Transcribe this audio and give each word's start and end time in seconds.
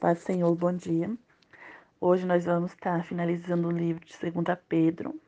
Paz 0.00 0.20
Senhor, 0.20 0.54
bom 0.54 0.72
dia. 0.72 1.12
Hoje 2.00 2.24
nós 2.24 2.44
vamos 2.44 2.70
estar 2.70 3.04
finalizando 3.04 3.66
o 3.66 3.72
livro 3.72 4.04
de 4.04 4.16
2 4.16 4.56
Pedro. 4.68 5.20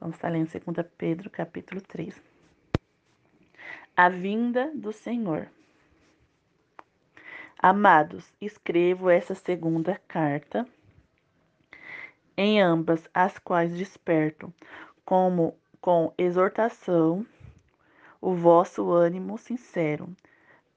Vamos 0.00 0.16
estar 0.16 0.30
lendo 0.30 0.48
2 0.48 0.86
Pedro, 0.96 1.28
capítulo 1.28 1.82
3. 1.82 2.18
A 3.94 4.08
vinda 4.08 4.72
do 4.74 4.90
Senhor. 4.90 5.50
Amados, 7.58 8.32
escrevo 8.40 9.10
essa 9.10 9.34
segunda 9.34 10.00
carta, 10.08 10.66
em 12.38 12.58
ambas 12.58 13.06
as 13.12 13.38
quais 13.38 13.76
desperto, 13.76 14.50
como 15.04 15.58
com 15.78 16.14
exortação, 16.16 17.26
o 18.18 18.32
vosso 18.32 18.90
ânimo 18.90 19.36
sincero 19.36 20.08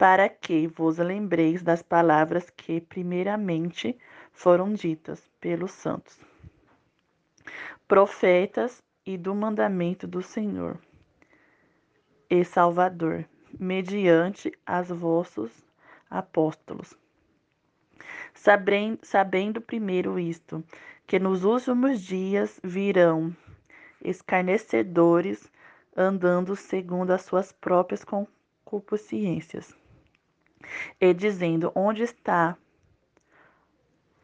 para 0.04 0.28
que 0.28 0.68
vos 0.68 0.98
lembreis 0.98 1.64
das 1.64 1.82
palavras 1.82 2.50
que 2.50 2.82
primeiramente 2.82 3.98
foram 4.34 4.73
ditas 4.73 5.32
pelos 5.40 5.72
santos, 5.72 6.20
profetas 7.88 8.84
e 9.05 9.18
do 9.18 9.34
mandamento 9.34 10.05
do 10.05 10.22
Senhor 10.22 10.77
e 12.30 12.44
Salvador, 12.44 13.26
mediante 13.58 14.52
as 14.66 14.90
vossos 14.90 15.54
apóstolos. 16.10 16.94
Sabendo, 18.34 18.99
sabendo 19.04 19.62
primeiro 19.62 20.20
isto, 20.20 20.62
que 21.08 21.18
nos 21.18 21.46
últimos 21.46 22.02
dias 22.02 22.60
virão 22.62 23.34
escarnecedores 24.04 25.49
andando 25.96 26.58
segundo 26.58 27.12
as 27.12 27.22
suas 27.22 27.54
próprias 27.54 28.04
concupiscências 28.04 29.82
e 30.99 31.13
dizendo: 31.13 31.72
Onde 31.76 32.03
está 32.03 32.58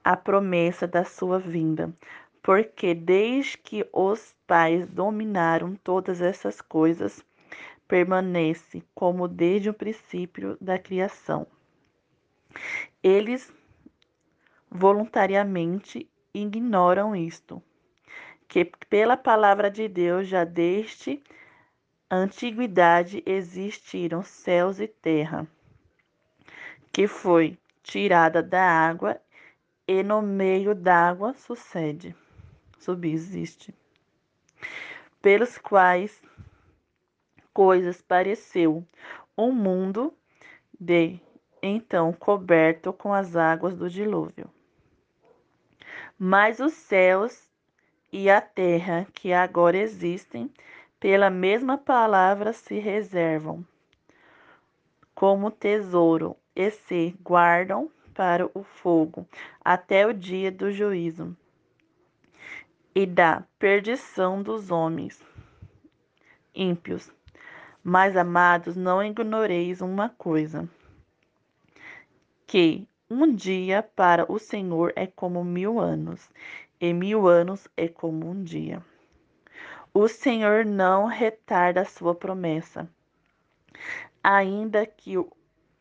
a 0.03 0.15
promessa 0.15 0.87
da 0.87 1.03
sua 1.03 1.39
vinda? 1.39 1.93
Porque 2.41 2.93
desde 2.93 3.57
que 3.57 3.87
os 3.91 4.35
pais 4.47 4.87
dominaram 4.87 5.75
todas 5.75 6.21
essas 6.21 6.61
coisas, 6.61 7.23
permanece 7.87 8.83
como 8.93 9.27
desde 9.27 9.69
o 9.69 9.73
princípio 9.73 10.57
da 10.61 10.77
criação. 10.77 11.47
Eles 13.03 13.51
voluntariamente 14.69 16.09
ignoram 16.33 17.15
isto, 17.15 17.61
que 18.47 18.65
pela 18.89 19.17
palavra 19.17 19.69
de 19.69 19.87
Deus 19.87 20.27
já 20.27 20.43
desde 20.43 21.21
antiguidade 22.09 23.23
existiram 23.25 24.23
céus 24.23 24.79
e 24.79 24.87
terra 24.87 25.47
que 26.91 27.07
foi 27.07 27.57
tirada 27.83 28.41
da 28.41 28.61
água 28.61 29.19
e 29.87 30.03
no 30.03 30.21
meio 30.21 30.75
d'água 30.75 31.33
sucede, 31.33 32.15
subsiste, 32.77 33.73
pelos 35.21 35.57
quais 35.57 36.21
coisas 37.53 38.01
pareceu 38.01 38.85
um 39.37 39.51
mundo 39.51 40.13
de 40.79 41.19
então 41.61 42.13
coberto 42.13 42.93
com 42.93 43.13
as 43.13 43.35
águas 43.35 43.75
do 43.75 43.89
dilúvio. 43.89 44.49
Mas 46.17 46.59
os 46.59 46.73
céus 46.73 47.49
e 48.11 48.29
a 48.29 48.41
terra 48.41 49.07
que 49.13 49.33
agora 49.33 49.77
existem, 49.77 50.51
pela 50.99 51.29
mesma 51.29 51.77
palavra 51.77 52.53
se 52.53 52.79
reservam 52.79 53.65
como 55.15 55.51
tesouro 55.51 56.35
e 56.59 56.69
se 56.71 57.15
guardam 57.23 57.89
para 58.13 58.45
o 58.53 58.63
fogo 58.63 59.25
até 59.63 60.05
o 60.05 60.11
dia 60.11 60.51
do 60.51 60.69
juízo 60.69 61.33
e 62.93 63.05
da 63.05 63.45
perdição 63.57 64.43
dos 64.43 64.69
homens 64.69 65.23
ímpios. 66.53 67.09
Mas, 67.81 68.17
amados, 68.17 68.75
não 68.75 69.01
ignoreis 69.01 69.79
uma 69.79 70.09
coisa: 70.09 70.67
que 72.45 72.85
um 73.09 73.33
dia 73.33 73.81
para 73.81 74.29
o 74.29 74.37
Senhor 74.37 74.91
é 74.97 75.07
como 75.07 75.45
mil 75.45 75.79
anos, 75.79 76.29
e 76.77 76.91
mil 76.91 77.25
anos 77.25 77.69
é 77.77 77.87
como 77.87 78.29
um 78.29 78.43
dia. 78.43 78.83
O 79.93 80.09
Senhor 80.09 80.65
não 80.65 81.05
retarda 81.05 81.79
a 81.81 81.85
sua 81.85 82.13
promessa, 82.13 82.85
ainda 84.21 84.85
que 84.85 85.17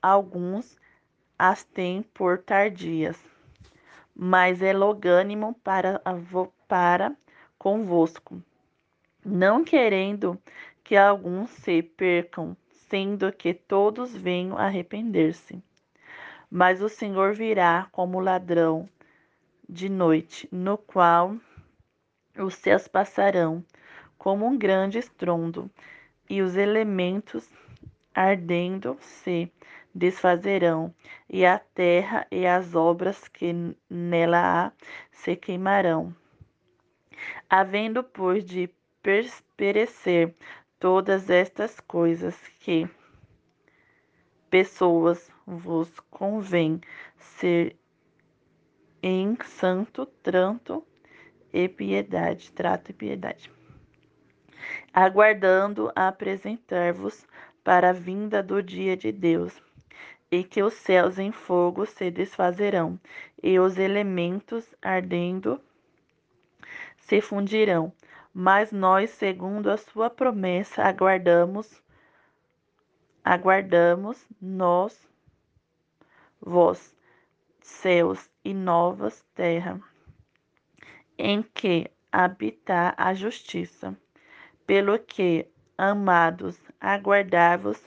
alguns 0.03 0.77
as 1.39 1.63
têm 1.65 2.03
por 2.03 2.39
tardias, 2.39 3.17
mas 4.15 4.61
é 4.63 4.73
logânimo 4.73 5.55
para, 5.63 6.03
para 6.67 7.17
convosco, 7.59 8.43
não 9.25 9.65
querendo 9.65 10.41
que 10.83 10.97
alguns 10.97 11.51
se 11.51 11.83
percam, 11.83 12.57
sendo 12.89 13.31
que 13.31 13.53
todos 13.53 14.17
venham 14.17 14.57
arrepender-se. 14.57 15.63
Mas 16.51 16.81
o 16.81 16.89
Senhor 16.89 17.35
virá 17.35 17.89
como 17.93 18.21
ladrão 18.21 18.89
de 19.69 19.89
noite, 19.89 20.49
no 20.51 20.79
qual 20.79 21.37
os 22.39 22.55
céus 22.55 22.89
passarão 22.89 23.63
como 24.17 24.47
um 24.47 24.57
grande 24.57 24.99
estrondo, 24.99 25.71
e 26.29 26.43
os 26.43 26.57
elementos 26.57 27.49
ardendo 28.15 28.97
se 29.01 29.53
desfazerão, 29.99 30.95
e 31.29 31.45
a 31.45 31.59
terra 31.59 32.27
e 32.31 32.47
as 32.47 32.75
obras 32.75 33.29
que 33.29 33.53
nela 33.91 34.67
há 34.67 34.73
se 35.11 35.37
queimarão. 35.37 36.15
Havendo, 37.51 38.05
pois, 38.05 38.45
de 38.45 38.71
perecer 39.57 40.35
todas 40.79 41.29
estas 41.29 41.81
coisas 41.81 42.37
que 42.61 42.89
pessoas 44.49 45.31
vos 45.47 45.99
convém 46.11 46.81
ser 47.17 47.77
em 49.03 49.37
santo 49.45 50.07
tranto 50.07 50.87
e 51.53 51.69
piedade, 51.69 52.53
trato 52.53 52.91
e 52.91 52.95
piedade, 52.95 53.51
aguardando 54.93 55.91
apresentar-vos 55.95 57.27
para 57.65 57.91
a 57.91 57.93
vinda 57.93 58.43
do 58.43 58.63
dia 58.63 58.97
de 58.97 59.13
Deus, 59.13 59.61
e 60.31 60.45
que 60.45 60.63
os 60.63 60.75
céus 60.75 61.19
em 61.19 61.33
fogo 61.33 61.87
se 61.87 62.11
desfazerão, 62.11 63.01
e 63.43 63.59
os 63.59 63.79
elementos 63.79 64.67
ardendo 64.83 65.61
se 66.99 67.21
fundirão. 67.21 67.93
Mas 68.33 68.71
nós, 68.71 69.11
segundo 69.11 69.71
a 69.71 69.77
sua 69.77 70.11
promessa, 70.11 70.83
aguardamos, 70.83 71.83
aguardamos 73.25 74.25
nós, 74.41 75.09
vós, 76.41 76.95
céus 77.61 78.31
e 78.45 78.55
novas 78.55 79.25
terra, 79.35 79.81
em 81.17 81.43
que 81.43 81.91
habitar 82.13 82.95
a 82.97 83.15
justiça. 83.15 83.97
Pelo 84.67 84.99
que, 84.99 85.47
amados, 85.77 86.61
aguardai-vos 86.81 87.83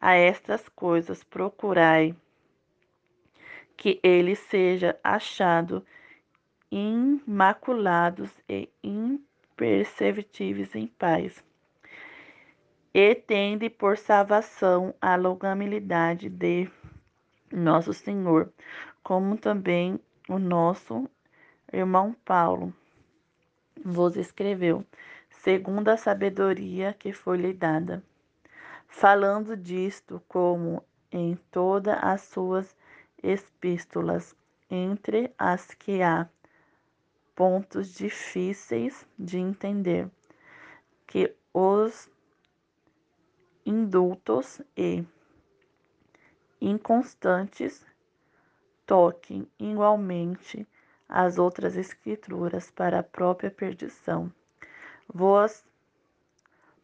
a 0.00 0.14
estas 0.14 0.68
coisas, 0.68 1.22
procurai 1.22 2.14
que 3.76 4.00
ele 4.02 4.34
seja 4.34 4.98
achado 5.04 5.84
imaculados 6.70 8.30
e 8.48 8.68
imperceptíveis 8.82 10.74
em 10.74 10.86
paz. 10.86 11.44
E 12.92 13.14
tende 13.14 13.68
por 13.70 13.96
salvação 13.96 14.94
a 15.00 15.16
longanimidade 15.16 16.28
de 16.28 16.68
nosso 17.52 17.92
Senhor, 17.92 18.52
como 19.02 19.36
também 19.36 20.00
o 20.28 20.38
nosso 20.38 21.08
irmão 21.72 22.14
Paulo 22.24 22.74
vos 23.84 24.16
escreveu, 24.16 24.84
segundo 25.30 25.88
a 25.88 25.96
sabedoria 25.96 26.94
que 26.98 27.12
foi-lhe 27.12 27.52
dada 27.52 28.02
falando 28.90 29.56
disto 29.56 30.22
como 30.28 30.84
em 31.10 31.36
todas 31.50 31.96
as 32.02 32.22
suas 32.22 32.76
epístolas, 33.22 34.36
entre 34.68 35.32
as 35.38 35.72
que 35.72 36.02
há 36.02 36.28
pontos 37.34 37.94
difíceis 37.94 39.06
de 39.18 39.38
entender, 39.38 40.10
que 41.06 41.34
os 41.54 42.10
indultos 43.64 44.60
e 44.76 45.04
inconstantes 46.60 47.84
toquem 48.84 49.48
igualmente 49.58 50.68
as 51.08 51.38
outras 51.38 51.76
escrituras 51.76 52.70
para 52.70 52.98
a 52.98 53.04
própria 53.04 53.50
perdição. 53.50 54.32
Vós 55.12 55.64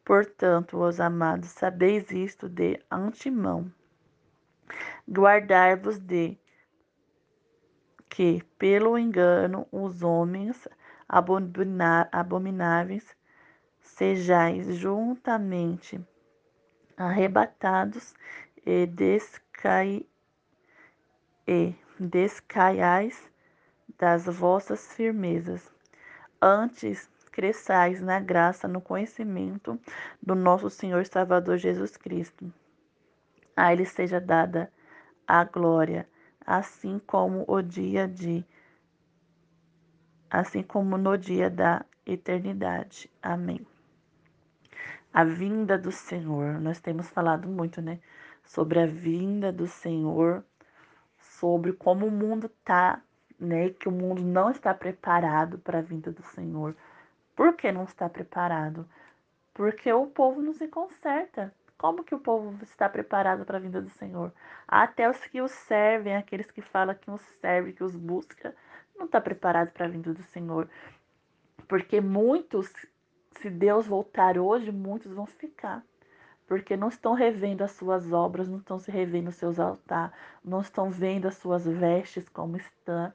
Portanto, 0.07 0.79
os 0.79 1.01
amados, 1.01 1.49
sabeis 1.49 2.13
isto 2.13 2.49
de 2.49 2.81
antemão. 2.89 3.73
Guardar-vos 5.09 5.99
de 5.99 6.39
que, 8.09 8.41
pelo 8.57 8.97
engano, 8.97 9.67
os 9.73 10.05
homens 10.05 10.69
abomináveis 11.09 13.17
sejais 13.81 14.77
juntamente 14.77 16.01
arrebatados 16.97 18.15
e, 18.65 18.87
descai, 18.87 20.07
e 21.49 21.75
descaiais 21.99 23.29
das 23.99 24.27
vossas 24.27 24.95
firmezas. 24.95 25.69
Antes, 26.41 27.11
cresçais 27.37 28.01
na 28.01 28.19
graça, 28.19 28.67
no 28.67 28.81
conhecimento 28.81 29.79
do 30.23 30.35
nosso 30.35 30.71
Senhor 30.71 31.05
Salvador 31.05 31.59
Jesus 31.59 31.95
Cristo. 31.95 32.51
A 33.55 33.75
Ele 33.75 33.85
seja 33.85 34.19
dada 34.19 34.73
a 35.29 35.45
glória, 35.45 36.09
assim 36.47 36.99
como 36.99 37.45
o 37.47 37.61
dia 37.61 38.09
de 38.09 38.43
assim 40.31 40.63
como 40.63 40.97
no 40.97 41.19
dia 41.19 41.51
da 41.51 41.85
eternidade. 42.07 43.11
Amém. 43.23 43.61
A 45.13 45.23
vinda 45.23 45.77
do 45.77 45.93
Senhor. 45.93 46.59
Nós 46.59 46.81
temos 46.81 47.11
falado 47.11 47.47
muito, 47.47 47.83
né, 47.83 48.01
sobre 48.47 48.81
a 48.81 48.87
vinda 48.87 49.53
do 49.53 49.67
Senhor, 49.67 50.43
sobre 51.19 51.75
como 51.75 52.07
o 52.07 52.11
mundo 52.11 52.51
tá, 52.65 53.03
né, 53.39 53.69
que 53.69 53.91
o 53.91 53.93
mundo 53.93 54.23
não 54.23 54.51
está 54.51 54.73
preparado 54.73 55.59
para 55.59 55.81
a 55.81 55.83
vinda 55.83 56.11
do 56.11 56.23
Senhor. 56.23 56.75
Por 57.37 57.55
que 57.55 57.71
não 57.71 57.85
está 57.85 58.09
preparado? 58.09 58.89
Porque 59.53 59.93
o 59.93 60.07
povo 60.07 60.41
não 60.41 60.55
se 60.55 60.67
conserta. 60.69 61.55
Como 61.77 62.03
que 62.03 62.15
o 62.15 62.19
povo 62.19 62.57
está 62.63 62.89
preparado 62.89 63.45
para 63.45 63.59
a 63.59 63.61
vinda 63.61 63.83
do 63.83 63.91
Senhor? 63.91 64.33
Até 64.67 65.09
os 65.09 65.19
que 65.27 65.43
os 65.43 65.51
servem, 65.51 66.17
aqueles 66.17 66.51
que 66.51 66.63
falam 66.63 66.95
que 66.95 67.11
os 67.11 67.21
servem, 67.41 67.75
que 67.75 67.85
os 67.85 67.95
buscam, 67.95 68.55
não 68.97 69.05
está 69.05 69.21
preparado 69.21 69.71
para 69.73 69.85
a 69.85 69.89
vinda 69.89 70.15
do 70.15 70.23
Senhor. 70.23 70.67
Porque 71.69 72.01
muitos, 72.01 72.73
se 73.41 73.51
Deus 73.51 73.87
voltar 73.87 74.39
hoje, 74.39 74.73
muitos 74.73 75.13
vão 75.13 75.27
ficar. 75.27 75.85
Porque 76.47 76.75
não 76.75 76.89
estão 76.89 77.13
revendo 77.13 77.63
as 77.63 77.73
suas 77.73 78.11
obras, 78.13 78.49
não 78.49 78.59
estão 78.59 78.79
se 78.79 78.91
revendo 78.91 79.29
os 79.29 79.37
seus 79.37 79.59
altares, 79.59 80.17
não 80.43 80.63
estão 80.63 80.91
vendo 80.91 81.29
as 81.29 81.35
suas 81.35 81.67
vestes 81.67 82.27
como 82.31 82.57
estão. 82.57 83.13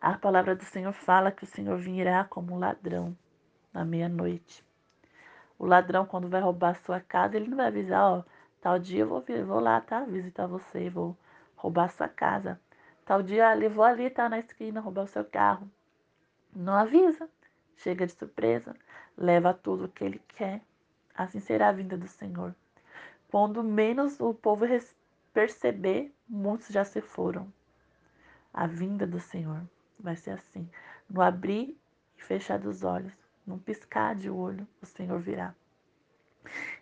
A 0.00 0.16
palavra 0.16 0.54
do 0.54 0.62
Senhor 0.62 0.92
fala 0.92 1.32
que 1.32 1.42
o 1.42 1.46
Senhor 1.46 1.76
virá 1.76 2.22
como 2.22 2.54
um 2.54 2.58
ladrão 2.58 3.18
na 3.74 3.84
meia-noite. 3.84 4.64
O 5.58 5.66
ladrão, 5.66 6.06
quando 6.06 6.28
vai 6.28 6.40
roubar 6.40 6.70
a 6.70 6.74
sua 6.76 7.00
casa, 7.00 7.36
ele 7.36 7.48
não 7.48 7.56
vai 7.56 7.66
avisar, 7.66 8.04
ó, 8.04 8.24
tal 8.60 8.78
dia 8.78 9.00
eu 9.00 9.08
vou, 9.08 9.24
vou 9.44 9.58
lá, 9.58 9.80
tá? 9.80 10.04
Visitar 10.04 10.46
você, 10.46 10.88
vou 10.88 11.16
roubar 11.56 11.86
a 11.86 11.88
sua 11.88 12.08
casa. 12.08 12.60
Tal 13.04 13.24
dia 13.24 13.48
ali, 13.48 13.66
vou 13.66 13.84
ali, 13.84 14.08
tá 14.08 14.28
na 14.28 14.38
esquina, 14.38 14.80
roubar 14.80 15.02
o 15.02 15.08
seu 15.08 15.24
carro. 15.24 15.68
Não 16.54 16.74
avisa. 16.74 17.28
Chega 17.78 18.06
de 18.06 18.12
surpresa, 18.12 18.76
leva 19.16 19.52
tudo 19.52 19.86
o 19.86 19.88
que 19.88 20.04
ele 20.04 20.22
quer. 20.28 20.62
Assim 21.12 21.40
será 21.40 21.70
a 21.70 21.72
vinda 21.72 21.96
do 21.96 22.06
Senhor. 22.06 22.54
Quando 23.28 23.64
menos 23.64 24.20
o 24.20 24.32
povo 24.32 24.64
perceber, 25.32 26.14
muitos 26.28 26.68
já 26.68 26.84
se 26.84 27.00
foram. 27.00 27.52
A 28.54 28.64
vinda 28.68 29.04
do 29.04 29.18
Senhor 29.18 29.62
vai 30.00 30.16
ser 30.16 30.30
assim. 30.32 30.68
No 31.08 31.22
abrir 31.22 31.76
e 32.16 32.22
fechar 32.22 32.58
dos 32.58 32.84
olhos, 32.84 33.12
num 33.46 33.58
piscar 33.58 34.14
de 34.14 34.30
olho, 34.30 34.66
o 34.82 34.86
Senhor 34.86 35.18
virá. 35.18 35.54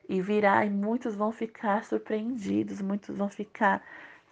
E 0.08 0.20
virá 0.20 0.64
e 0.64 0.70
muitos 0.70 1.14
vão 1.14 1.32
ficar 1.32 1.84
surpreendidos, 1.84 2.80
muitos 2.80 3.16
vão 3.16 3.28
ficar, 3.28 3.82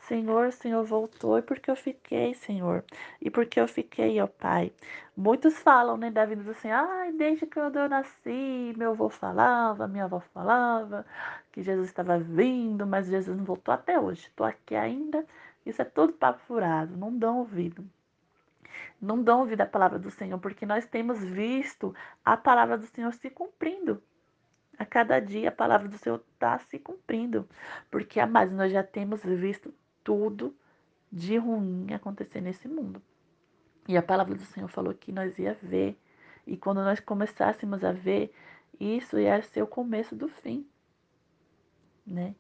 Senhor, 0.00 0.48
o 0.48 0.52
Senhor 0.52 0.84
voltou, 0.84 1.38
e 1.38 1.42
porque 1.42 1.70
eu 1.70 1.76
fiquei, 1.76 2.34
Senhor? 2.34 2.84
E 3.20 3.31
porque 3.31 3.58
eu 3.58 3.66
fiquei, 3.66 4.20
ó 4.20 4.26
Pai? 4.26 4.72
Muitos 5.16 5.58
falam, 5.58 5.96
né, 5.96 6.10
da 6.10 6.26
vida 6.26 6.42
do 6.42 6.54
Senhor, 6.54 6.76
ai, 6.76 7.12
desde 7.12 7.46
que 7.46 7.58
eu 7.58 7.70
nasci, 7.88 8.75
meu 8.76 8.90
avô 8.90 9.08
falava, 9.08 9.88
minha 9.88 10.04
avó 10.04 10.20
falava, 10.20 11.06
que 11.52 11.62
Jesus 11.62 11.88
estava 11.88 12.19
vindo, 12.19 12.86
mas 12.86 13.06
Jesus 13.06 13.36
não 13.36 13.44
voltou 13.44 13.72
até 13.75 13.98
hoje. 13.98 14.26
Estou 14.26 14.46
aqui 14.46 14.75
ainda, 14.75 15.25
isso 15.64 15.81
é 15.82 15.84
tudo 15.84 16.12
papo 16.12 16.40
furado, 16.46 16.96
não 16.96 17.16
dão 17.16 17.38
ouvido 17.38 17.84
não 19.00 19.22
dão 19.22 19.40
ouvido 19.40 19.60
à 19.60 19.66
palavra 19.66 19.98
do 19.98 20.10
Senhor, 20.10 20.38
porque 20.38 20.64
nós 20.66 20.86
temos 20.86 21.22
visto 21.22 21.94
a 22.24 22.36
palavra 22.36 22.78
do 22.78 22.86
Senhor 22.86 23.12
se 23.12 23.30
cumprindo. 23.30 24.02
A 24.78 24.84
cada 24.84 25.20
dia 25.20 25.48
a 25.48 25.52
palavra 25.52 25.88
do 25.88 25.96
Senhor 25.96 26.22
está 26.32 26.58
se 26.58 26.78
cumprindo. 26.78 27.48
Porque, 27.90 28.18
amados, 28.18 28.54
nós 28.54 28.72
já 28.72 28.82
temos 28.82 29.22
visto 29.22 29.72
tudo 30.02 30.54
de 31.10 31.36
ruim 31.36 31.92
acontecer 31.92 32.40
nesse 32.40 32.66
mundo. 32.66 33.00
E 33.86 33.96
a 33.96 34.02
palavra 34.02 34.34
do 34.34 34.44
Senhor 34.44 34.68
falou 34.68 34.92
que 34.92 35.12
nós 35.12 35.38
ia 35.38 35.56
ver. 35.62 35.96
E 36.46 36.56
quando 36.56 36.82
nós 36.82 36.98
começássemos 36.98 37.84
a 37.84 37.92
ver, 37.92 38.34
isso 38.80 39.18
ia 39.18 39.40
ser 39.42 39.62
o 39.62 39.66
começo 39.66 40.16
do 40.16 40.28
fim. 40.28 40.66
Né? 42.06 42.34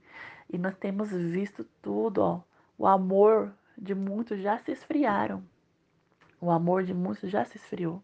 E 0.52 0.58
nós 0.58 0.76
temos 0.76 1.10
visto 1.10 1.64
tudo, 1.80 2.18
ó. 2.18 2.42
O 2.76 2.86
amor 2.86 3.54
de 3.78 3.94
muitos 3.94 4.40
já 4.40 4.58
se 4.58 4.72
esfriaram. 4.72 5.44
O 6.40 6.50
amor 6.50 6.84
de 6.84 6.94
muitos 6.94 7.30
já 7.30 7.44
se 7.44 7.56
esfriou. 7.56 8.02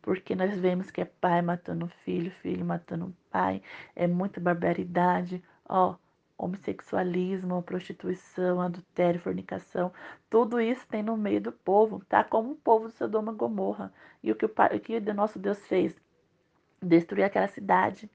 Porque 0.00 0.34
nós 0.34 0.58
vemos 0.58 0.90
que 0.90 1.00
é 1.00 1.04
pai 1.04 1.42
matando 1.42 1.86
filho, 2.04 2.30
filho 2.30 2.64
matando 2.64 3.14
pai, 3.30 3.62
é 3.94 4.06
muita 4.06 4.40
barbaridade, 4.40 5.42
ó, 5.68 5.96
homossexualismo, 6.36 7.62
prostituição, 7.62 8.60
adultério, 8.60 9.20
fornicação, 9.20 9.92
tudo 10.28 10.60
isso 10.60 10.86
tem 10.88 11.02
no 11.02 11.16
meio 11.16 11.40
do 11.40 11.52
povo, 11.52 12.04
tá? 12.08 12.24
Como 12.24 12.52
o 12.52 12.56
povo 12.56 12.88
de 12.88 12.94
Sodoma 12.94 13.32
e 13.32 13.36
Gomorra. 13.36 13.92
E 14.22 14.32
o 14.32 14.34
que 14.34 14.44
o, 14.44 14.48
o 14.48 14.80
que 14.80 14.96
o 14.96 15.14
nosso 15.14 15.38
Deus 15.38 15.58
fez? 15.66 15.94
Destruir 16.82 17.24
aquela 17.24 17.46
cidade 17.46 18.10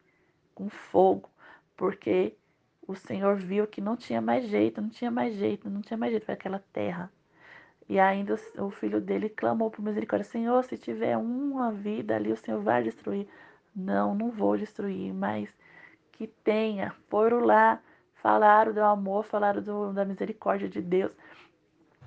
com 0.53 0.69
fogo, 0.69 1.29
porque 1.77 2.35
o 2.85 2.95
Senhor 2.95 3.37
viu 3.37 3.65
que 3.67 3.79
não 3.79 3.95
tinha 3.95 4.21
mais 4.21 4.47
jeito, 4.49 4.81
não 4.81 4.89
tinha 4.89 5.11
mais 5.11 5.35
jeito, 5.35 5.69
não 5.69 5.81
tinha 5.81 5.97
mais 5.97 6.11
jeito 6.11 6.25
para 6.25 6.33
aquela 6.33 6.59
terra. 6.73 7.11
E 7.89 7.99
ainda 7.99 8.35
o 8.57 8.69
filho 8.69 8.99
dele 8.99 9.29
clamou 9.29 9.71
por 9.71 9.81
misericórdia: 9.81 10.29
Senhor, 10.29 10.63
se 10.63 10.77
tiver 10.77 11.17
uma 11.17 11.71
vida 11.71 12.15
ali, 12.15 12.31
o 12.31 12.37
Senhor 12.37 12.61
vai 12.61 12.83
destruir. 12.83 13.27
Não, 13.75 14.13
não 14.13 14.29
vou 14.29 14.57
destruir, 14.57 15.13
mas 15.13 15.49
que 16.11 16.27
tenha. 16.27 16.93
Foram 17.09 17.39
lá, 17.39 17.81
falaram 18.15 18.73
do 18.73 18.81
amor, 18.81 19.23
falaram 19.23 19.61
do, 19.61 19.93
da 19.93 20.03
misericórdia 20.03 20.67
de 20.67 20.81
Deus. 20.81 21.11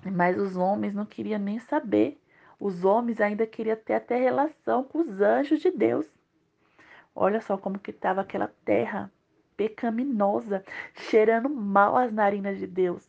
Mas 0.05 0.37
os 0.37 0.57
homens 0.57 0.95
não 0.95 1.07
queriam 1.07 1.39
nem 1.39 1.59
saber. 1.59 2.21
Os 2.59 2.85
homens 2.85 3.21
ainda 3.21 3.47
queriam 3.47 3.77
ter 3.77 3.95
até 3.95 4.17
relação 4.17 4.85
com 4.85 4.99
os 4.99 5.21
anjos 5.21 5.61
de 5.61 5.71
Deus. 5.71 6.07
Olha 7.15 7.41
só 7.41 7.57
como 7.57 7.79
que 7.79 7.91
estava 7.91 8.21
aquela 8.21 8.53
terra 8.65 9.11
pecaminosa, 9.57 10.65
cheirando 10.95 11.49
mal 11.49 11.97
as 11.97 12.13
narinas 12.13 12.59
de 12.59 12.67
Deus. 12.67 13.09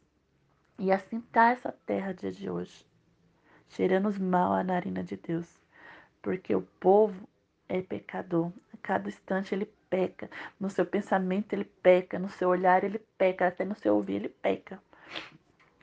E 0.84 0.92
assim 0.92 1.20
está 1.20 1.52
essa 1.52 1.72
terra 1.86 2.12
dia 2.12 2.32
de 2.32 2.50
hoje, 2.50 2.84
cheirando 3.70 4.20
mal 4.20 4.52
a 4.52 4.64
narina 4.64 5.04
de 5.04 5.16
Deus, 5.16 5.48
porque 6.24 6.56
o 6.56 6.64
povo 6.80 7.30
é 7.70 7.84
pecador. 7.84 8.52
A 8.74 8.78
cada 8.82 9.08
instante 9.08 9.54
ele 9.54 9.68
peca, 9.92 10.28
no 10.60 10.72
seu 10.72 10.84
pensamento 10.84 11.54
ele 11.54 11.66
peca, 11.66 12.18
no 12.18 12.32
seu 12.32 12.50
olhar 12.50 12.84
ele 12.84 12.98
peca, 13.16 13.46
até 13.46 13.64
no 13.64 13.76
seu 13.76 13.96
ouvir 13.96 14.16
ele 14.16 14.30
peca. 14.30 14.82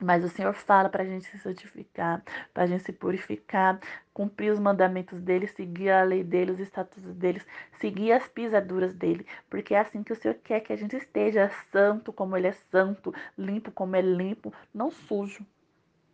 Mas 0.01 0.23
o 0.23 0.29
Senhor 0.29 0.53
fala 0.53 0.87
para 0.89 1.03
a 1.03 1.05
gente 1.05 1.25
se 1.25 1.37
santificar, 1.39 2.23
para 2.53 2.63
a 2.63 2.67
gente 2.67 2.83
se 2.83 2.93
purificar, 2.93 3.79
cumprir 4.13 4.51
os 4.51 4.59
mandamentos 4.59 5.21
dele, 5.21 5.45
seguir 5.47 5.89
a 5.89 6.03
lei 6.03 6.23
dele, 6.23 6.51
os 6.51 6.59
estatutos 6.59 7.13
deles, 7.15 7.45
seguir 7.79 8.13
as 8.13 8.27
pisaduras 8.27 8.93
dele, 8.93 9.25
porque 9.49 9.75
é 9.75 9.79
assim 9.79 10.01
que 10.01 10.13
o 10.13 10.15
Senhor 10.15 10.35
quer 10.35 10.61
que 10.61 10.71
a 10.71 10.75
gente 10.77 10.95
esteja 10.95 11.51
santo 11.71 12.13
como 12.13 12.37
ele 12.37 12.47
é 12.47 12.53
santo, 12.53 13.13
limpo 13.37 13.71
como 13.71 13.95
é 13.95 14.01
limpo, 14.01 14.53
não 14.73 14.89
sujo. 14.89 15.45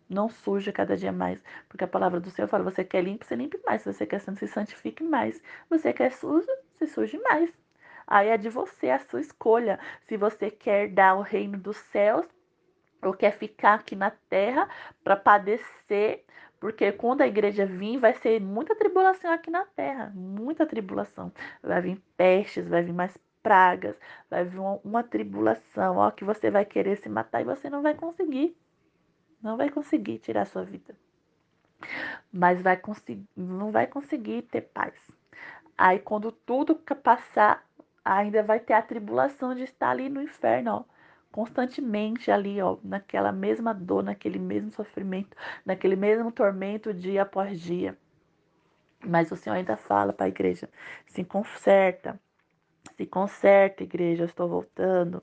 Não 0.07 0.29
suja 0.29 0.71
cada 0.71 0.95
dia 0.95 1.11
mais, 1.11 1.43
porque 1.67 1.83
a 1.83 1.87
palavra 1.87 2.19
do 2.19 2.29
Senhor 2.29 2.47
fala: 2.47 2.63
você 2.63 2.83
quer 2.83 3.03
limpo, 3.03 3.25
você 3.25 3.35
limpe 3.35 3.59
mais. 3.65 3.83
Você 3.83 4.05
quer 4.05 4.19
santo, 4.19 4.37
se 4.37 4.47
santifique 4.47 5.03
mais. 5.03 5.41
Você 5.67 5.91
quer 5.91 6.11
sujo, 6.11 6.47
se 6.77 6.85
suje 6.85 7.17
mais. 7.17 7.51
Aí 8.05 8.27
é 8.29 8.37
de 8.37 8.49
você 8.49 8.91
a 8.91 8.99
sua 8.99 9.19
escolha. 9.19 9.79
Se 10.07 10.15
você 10.15 10.51
quer 10.51 10.89
dar 10.89 11.15
o 11.15 11.21
reino 11.21 11.57
dos 11.57 11.77
céus 11.77 12.27
ou 13.01 13.13
quer 13.13 13.31
ficar 13.31 13.75
aqui 13.75 13.95
na 13.95 14.11
terra 14.11 14.69
para 15.03 15.15
padecer, 15.15 16.23
porque 16.59 16.91
quando 16.91 17.21
a 17.21 17.27
igreja 17.27 17.65
vir, 17.65 17.97
vai 17.99 18.13
ser 18.13 18.41
muita 18.41 18.75
tribulação 18.75 19.31
aqui 19.31 19.51
na 19.51 19.65
terra, 19.65 20.11
muita 20.15 20.65
tribulação. 20.65 21.31
Vai 21.61 21.81
vir 21.81 22.01
pestes, 22.17 22.67
vai 22.67 22.81
vir 22.81 22.93
mais 22.93 23.15
pragas, 23.43 23.95
vai 24.29 24.43
vir 24.43 24.59
uma, 24.59 24.79
uma 24.83 25.03
tribulação, 25.03 25.97
ó, 25.97 26.09
que 26.09 26.23
você 26.23 26.49
vai 26.49 26.65
querer 26.65 26.97
se 26.97 27.09
matar 27.09 27.41
e 27.41 27.45
você 27.45 27.69
não 27.69 27.81
vai 27.81 27.93
conseguir. 27.93 28.57
Não 29.41 29.57
vai 29.57 29.69
conseguir 29.69 30.19
tirar 30.19 30.41
a 30.41 30.45
sua 30.45 30.63
vida. 30.63 30.95
Mas 32.31 32.61
vai 32.61 32.77
conseguir, 32.77 33.27
não 33.35 33.71
vai 33.71 33.85
conseguir 33.85 34.41
ter 34.43 34.61
paz. 34.61 34.95
Aí 35.77 35.99
quando 35.99 36.31
tudo 36.31 36.75
passar, 37.03 37.63
ainda 38.03 38.41
vai 38.41 38.59
ter 38.59 38.73
a 38.73 38.81
tribulação 38.81 39.53
de 39.53 39.63
estar 39.63 39.89
ali 39.89 40.09
no 40.09 40.21
inferno, 40.21 40.71
ó 40.89 40.94
constantemente 41.35 42.31
ali, 42.31 42.61
ó, 42.61 42.77
naquela 42.81 43.29
mesma 43.29 43.73
dor, 43.73 44.01
naquele 44.01 44.39
mesmo 44.39 44.71
sofrimento, 44.71 45.35
naquele 45.65 45.97
mesmo 45.97 46.31
tormento 46.31 46.93
dia 46.93 47.23
após 47.23 47.59
dia. 47.59 47.97
Mas 49.05 49.29
o 49.33 49.35
Senhor 49.35 49.57
ainda 49.57 49.75
fala 49.75 50.13
para 50.13 50.27
a 50.27 50.29
igreja: 50.29 50.69
se 51.05 51.25
conserta, 51.25 52.17
se 52.95 53.05
conserta, 53.05 53.83
igreja, 53.83 54.23
eu 54.23 54.27
estou 54.27 54.47
voltando. 54.47 55.21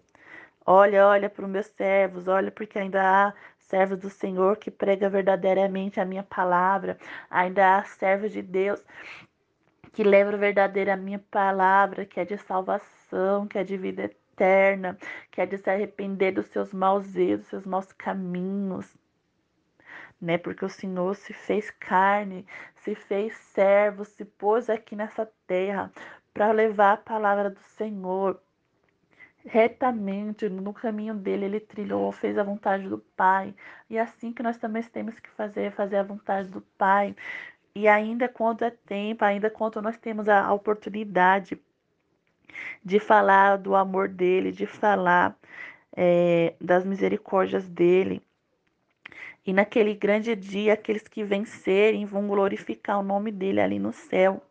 Olha, 0.66 1.07
olha 1.09 1.31
para 1.31 1.47
os 1.47 1.50
meus 1.50 1.66
servos, 1.69 2.28
olha, 2.28 2.50
porque 2.50 2.78
ainda 2.78 3.00
há 3.02 3.35
servos 3.59 3.99
do 3.99 4.11
Senhor 4.11 4.59
que 4.59 4.71
prega 4.71 5.09
verdadeiramente 5.09 5.99
a 5.99 6.04
minha 6.04 6.23
palavra, 6.23 6.99
ainda 7.31 7.78
há 7.78 7.85
servos 7.85 8.33
de 8.33 8.42
Deus 8.42 8.85
que 9.92 10.04
levam 10.04 10.38
verdadeira 10.38 10.92
a 10.92 10.97
minha 10.97 11.19
palavra, 11.31 12.04
que 12.04 12.21
é 12.21 12.25
de 12.25 12.37
salvação, 12.37 13.47
que 13.47 13.59
é 13.59 13.64
de 13.64 13.76
vida 13.78 14.02
eterna, 14.04 14.22
que 15.30 15.40
é 15.40 15.46
de 15.46 15.58
se 15.58 15.70
arrepender 15.70 16.32
dos 16.32 16.46
seus 16.46 16.72
maus 16.72 17.14
erros, 17.14 17.40
dos 17.40 17.49
seus 17.49 17.66
maus 17.66 17.92
caminhos. 17.92 18.96
Né? 20.20 20.38
Porque 20.38 20.64
o 20.64 20.68
Senhor 20.68 21.14
se 21.14 21.32
fez 21.32 21.70
carne, 21.70 22.46
se 22.76 22.94
fez 22.94 23.37
servo, 23.37 24.04
se 24.04 24.25
pôs 24.25 24.70
aqui 24.70 24.94
nessa 24.96 25.28
terra 25.46 25.90
para 26.32 26.52
levar 26.52 26.92
a 26.94 26.96
palavra 26.96 27.50
do 27.50 27.61
Senhor 27.61 28.40
retamente 29.44 30.49
no 30.49 30.72
caminho 30.72 31.14
dele, 31.14 31.46
ele 31.46 31.61
trilhou, 31.61 32.12
fez 32.12 32.38
a 32.38 32.44
vontade 32.44 32.88
do 32.88 32.99
Pai. 32.99 33.54
E 33.90 33.96
é 33.96 34.00
assim 34.00 34.32
que 34.32 34.42
nós 34.42 34.56
também 34.56 34.82
temos 34.84 35.18
que 35.18 35.28
fazer, 35.30 35.72
fazer 35.72 35.96
a 35.96 36.02
vontade 36.02 36.49
do 36.49 36.61
Pai. 36.78 37.14
E 37.75 37.88
ainda 37.88 38.28
quando 38.28 38.62
é 38.64 38.70
tempo, 38.70 39.25
ainda 39.25 39.50
quando 39.50 39.80
nós 39.82 39.96
temos 39.99 40.28
a 40.28 40.52
oportunidade 40.52 41.61
de 42.85 42.99
falar 42.99 43.56
do 43.59 43.75
amor 43.75 44.09
dele, 44.09 44.52
de 44.52 44.66
falar 44.66 45.37
é, 45.97 46.54
das 46.61 46.85
misericórdias 46.85 47.68
dele. 47.68 48.23
E 49.44 49.52
naquele 49.52 49.94
grande 49.94 50.37
dia, 50.37 50.75
aqueles 50.75 51.06
que 51.09 51.25
vencerem 51.25 52.04
vão 52.04 52.28
glorificar 52.28 52.99
o 53.00 53.02
nome 53.02 53.32
dele 53.32 53.61
ali 53.61 53.78
no 53.78 53.92
céu 53.92 54.42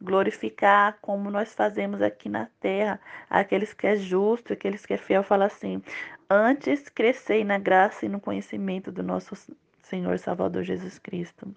glorificar 0.00 0.98
como 1.00 1.30
nós 1.30 1.54
fazemos 1.54 2.02
aqui 2.02 2.28
na 2.28 2.46
terra, 2.60 3.00
aqueles 3.28 3.72
que 3.72 3.86
é 3.86 3.96
justo, 3.96 4.52
aqueles 4.52 4.84
que 4.84 4.94
é 4.94 4.96
fiel, 4.96 5.22
fala 5.22 5.46
assim: 5.46 5.82
antes 6.28 6.88
crescei 6.88 7.44
na 7.44 7.58
graça 7.58 8.06
e 8.06 8.08
no 8.08 8.20
conhecimento 8.20 8.92
do 8.92 9.02
nosso 9.02 9.34
Senhor 9.82 10.18
Salvador 10.18 10.62
Jesus 10.62 10.98
Cristo. 10.98 11.54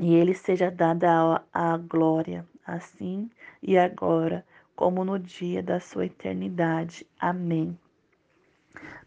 E 0.00 0.14
ele 0.14 0.34
seja 0.34 0.70
dada 0.70 1.42
a, 1.52 1.72
a 1.72 1.76
glória, 1.76 2.46
assim 2.68 3.30
e 3.62 3.78
agora, 3.78 4.44
como 4.76 5.04
no 5.04 5.18
dia 5.18 5.62
da 5.62 5.80
sua 5.80 6.06
eternidade. 6.06 7.06
Amém. 7.18 7.78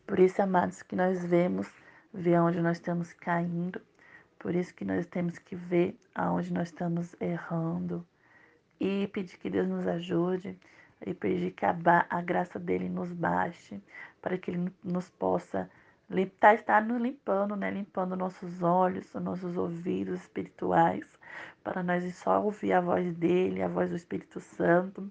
Por 0.05 0.19
isso, 0.19 0.41
amados, 0.41 0.81
que 0.81 0.95
nós 0.95 1.23
vemos, 1.23 1.71
ver 2.13 2.39
onde 2.39 2.59
nós 2.59 2.77
estamos 2.77 3.13
caindo, 3.13 3.81
por 4.37 4.55
isso 4.55 4.73
que 4.73 4.83
nós 4.83 5.05
temos 5.05 5.37
que 5.37 5.55
ver 5.55 5.95
aonde 6.13 6.51
nós 6.51 6.69
estamos 6.69 7.15
errando 7.21 8.05
e 8.79 9.07
pedir 9.07 9.37
que 9.37 9.49
Deus 9.49 9.67
nos 9.67 9.87
ajude 9.87 10.59
e 11.05 11.13
pedir 11.13 11.51
que 11.51 11.65
a, 11.65 11.77
a 12.09 12.21
graça 12.21 12.59
dele 12.59 12.89
nos 12.89 13.13
baixe 13.13 13.81
para 14.21 14.37
que 14.37 14.51
ele 14.51 14.73
nos 14.83 15.09
possa 15.09 15.69
tá, 16.39 16.53
estar 16.53 16.83
nos 16.83 17.01
limpando, 17.01 17.55
né? 17.55 17.71
Limpando 17.71 18.15
nossos 18.15 18.61
olhos, 18.61 19.13
nossos 19.13 19.57
ouvidos 19.57 20.21
espirituais, 20.21 21.05
para 21.63 21.81
nós 21.83 22.15
só 22.15 22.41
ouvir 22.43 22.73
a 22.73 22.81
voz 22.81 23.13
dele, 23.15 23.61
a 23.61 23.67
voz 23.67 23.89
do 23.89 23.95
Espírito 23.95 24.39
Santo, 24.39 25.09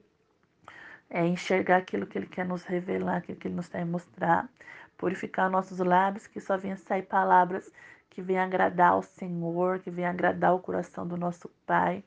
é, 1.08 1.26
enxergar 1.26 1.78
aquilo 1.78 2.06
que 2.06 2.18
ele 2.18 2.26
quer 2.26 2.46
nos 2.46 2.64
revelar, 2.64 3.16
aquilo 3.18 3.38
que 3.38 3.48
ele 3.48 3.54
nos 3.56 3.68
quer 3.68 3.84
mostrar, 3.84 4.48
purificar 4.98 5.50
nossos 5.50 5.78
lábios, 5.78 6.26
que 6.26 6.40
só 6.40 6.56
venha 6.56 6.76
sair 6.76 7.02
palavras 7.02 7.72
que 8.10 8.20
venham 8.20 8.42
agradar 8.44 8.90
ao 8.90 9.02
Senhor, 9.02 9.78
que 9.78 9.90
venham 9.90 10.10
agradar 10.10 10.54
o 10.54 10.58
coração 10.58 11.06
do 11.06 11.16
nosso 11.16 11.48
Pai, 11.64 12.04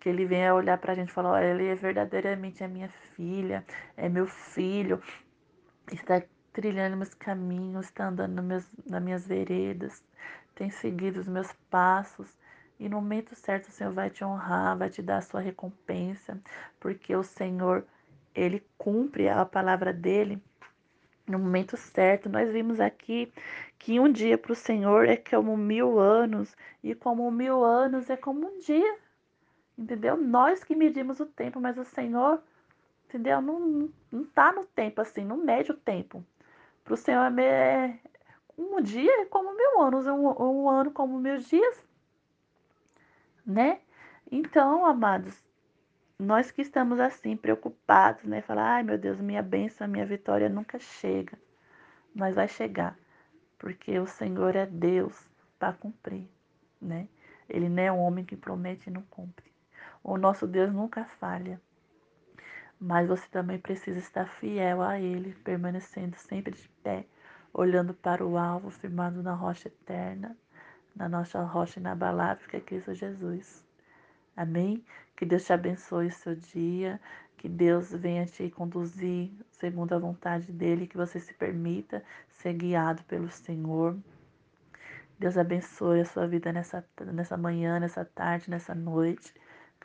que 0.00 0.08
ele 0.08 0.24
venha 0.24 0.54
olhar 0.54 0.78
para 0.78 0.92
a 0.92 0.96
gente 0.96 1.10
e 1.10 1.12
falar: 1.12 1.32
olha, 1.32 1.44
ele 1.44 1.66
é 1.66 1.74
verdadeiramente 1.74 2.64
a 2.64 2.68
minha 2.68 2.88
filha, 3.14 3.64
é 3.96 4.08
meu 4.08 4.26
filho, 4.26 5.00
está 5.92 6.22
trilhando 6.56 6.96
meus 6.96 7.12
caminhos, 7.12 7.84
está 7.84 8.08
andando 8.08 8.42
meus, 8.42 8.66
nas 8.86 9.02
minhas 9.02 9.26
veredas, 9.26 10.02
tem 10.54 10.70
seguido 10.70 11.20
os 11.20 11.28
meus 11.28 11.52
passos. 11.68 12.34
E 12.80 12.88
no 12.88 12.96
momento 12.96 13.34
certo 13.34 13.68
o 13.68 13.70
Senhor 13.70 13.92
vai 13.92 14.08
te 14.08 14.24
honrar, 14.24 14.74
vai 14.78 14.88
te 14.88 15.02
dar 15.02 15.18
a 15.18 15.20
sua 15.20 15.40
recompensa, 15.40 16.40
porque 16.80 17.14
o 17.14 17.22
Senhor, 17.22 17.84
ele 18.34 18.64
cumpre 18.78 19.28
a 19.28 19.44
palavra 19.44 19.92
dele 19.92 20.42
no 21.26 21.38
momento 21.38 21.76
certo. 21.76 22.30
Nós 22.30 22.50
vimos 22.50 22.80
aqui 22.80 23.30
que 23.78 24.00
um 24.00 24.10
dia 24.10 24.38
para 24.38 24.52
o 24.52 24.56
Senhor 24.56 25.06
é 25.06 25.16
como 25.18 25.58
mil 25.58 25.98
anos, 25.98 26.56
e 26.82 26.94
como 26.94 27.30
mil 27.30 27.62
anos 27.62 28.08
é 28.08 28.16
como 28.16 28.46
um 28.46 28.58
dia. 28.60 28.96
Entendeu? 29.76 30.16
Nós 30.16 30.64
que 30.64 30.74
medimos 30.74 31.20
o 31.20 31.26
tempo, 31.26 31.60
mas 31.60 31.76
o 31.76 31.84
Senhor, 31.84 32.42
entendeu? 33.04 33.42
Não, 33.42 33.90
não 34.10 34.24
tá 34.24 34.52
no 34.52 34.64
tempo 34.64 35.02
assim, 35.02 35.22
não 35.22 35.36
mede 35.36 35.70
o 35.70 35.74
tempo. 35.74 36.24
Para 36.86 36.94
o 36.94 36.96
Senhor 36.96 37.36
é 37.40 37.98
um 38.56 38.80
dia 38.80 39.26
como 39.26 39.56
mil 39.56 39.82
anos, 39.82 40.06
um, 40.06 40.28
um 40.40 40.70
ano 40.70 40.92
como 40.92 41.18
mil 41.18 41.36
dias, 41.38 41.82
né? 43.44 43.80
Então, 44.30 44.86
amados, 44.86 45.34
nós 46.16 46.52
que 46.52 46.62
estamos 46.62 47.00
assim, 47.00 47.36
preocupados, 47.36 48.22
né? 48.22 48.40
Falar, 48.40 48.76
ai 48.76 48.82
meu 48.84 48.96
Deus, 48.96 49.20
minha 49.20 49.42
bênção, 49.42 49.88
minha 49.88 50.06
vitória 50.06 50.48
nunca 50.48 50.78
chega. 50.78 51.36
Mas 52.14 52.36
vai 52.36 52.46
chegar, 52.46 52.96
porque 53.58 53.98
o 53.98 54.06
Senhor 54.06 54.54
é 54.54 54.64
Deus 54.64 55.28
para 55.58 55.72
cumprir, 55.72 56.28
né? 56.80 57.08
Ele 57.48 57.68
não 57.68 57.82
é 57.82 57.90
um 57.90 57.98
homem 57.98 58.24
que 58.24 58.36
promete 58.36 58.88
e 58.88 58.92
não 58.92 59.02
cumpre. 59.02 59.52
O 60.04 60.16
nosso 60.16 60.46
Deus 60.46 60.72
nunca 60.72 61.04
falha. 61.18 61.60
Mas 62.80 63.08
você 63.08 63.26
também 63.28 63.58
precisa 63.58 63.98
estar 63.98 64.26
fiel 64.26 64.82
a 64.82 65.00
Ele, 65.00 65.34
permanecendo 65.42 66.14
sempre 66.16 66.54
de 66.54 66.68
pé, 66.82 67.06
olhando 67.52 67.94
para 67.94 68.24
o 68.24 68.36
alvo, 68.36 68.70
firmado 68.70 69.22
na 69.22 69.34
rocha 69.34 69.68
eterna, 69.68 70.36
na 70.94 71.08
nossa 71.08 71.42
rocha 71.42 71.80
inabalável, 71.80 72.46
que 72.48 72.56
é 72.56 72.60
Cristo 72.60 72.92
Jesus. 72.92 73.64
Amém? 74.36 74.84
Que 75.16 75.24
Deus 75.24 75.44
te 75.46 75.52
abençoe 75.54 76.08
o 76.08 76.12
seu 76.12 76.34
dia, 76.34 77.00
que 77.38 77.48
Deus 77.48 77.92
venha 77.92 78.26
te 78.26 78.50
conduzir 78.50 79.30
segundo 79.52 79.94
a 79.94 79.98
vontade 79.98 80.52
dEle, 80.52 80.86
que 80.86 80.96
você 80.96 81.18
se 81.18 81.32
permita 81.32 82.04
ser 82.28 82.52
guiado 82.52 83.02
pelo 83.04 83.30
Senhor. 83.30 83.96
Deus 85.18 85.38
abençoe 85.38 86.00
a 86.00 86.04
sua 86.04 86.28
vida 86.28 86.52
nessa, 86.52 86.84
nessa 87.12 87.38
manhã, 87.38 87.80
nessa 87.80 88.04
tarde, 88.04 88.50
nessa 88.50 88.74
noite 88.74 89.32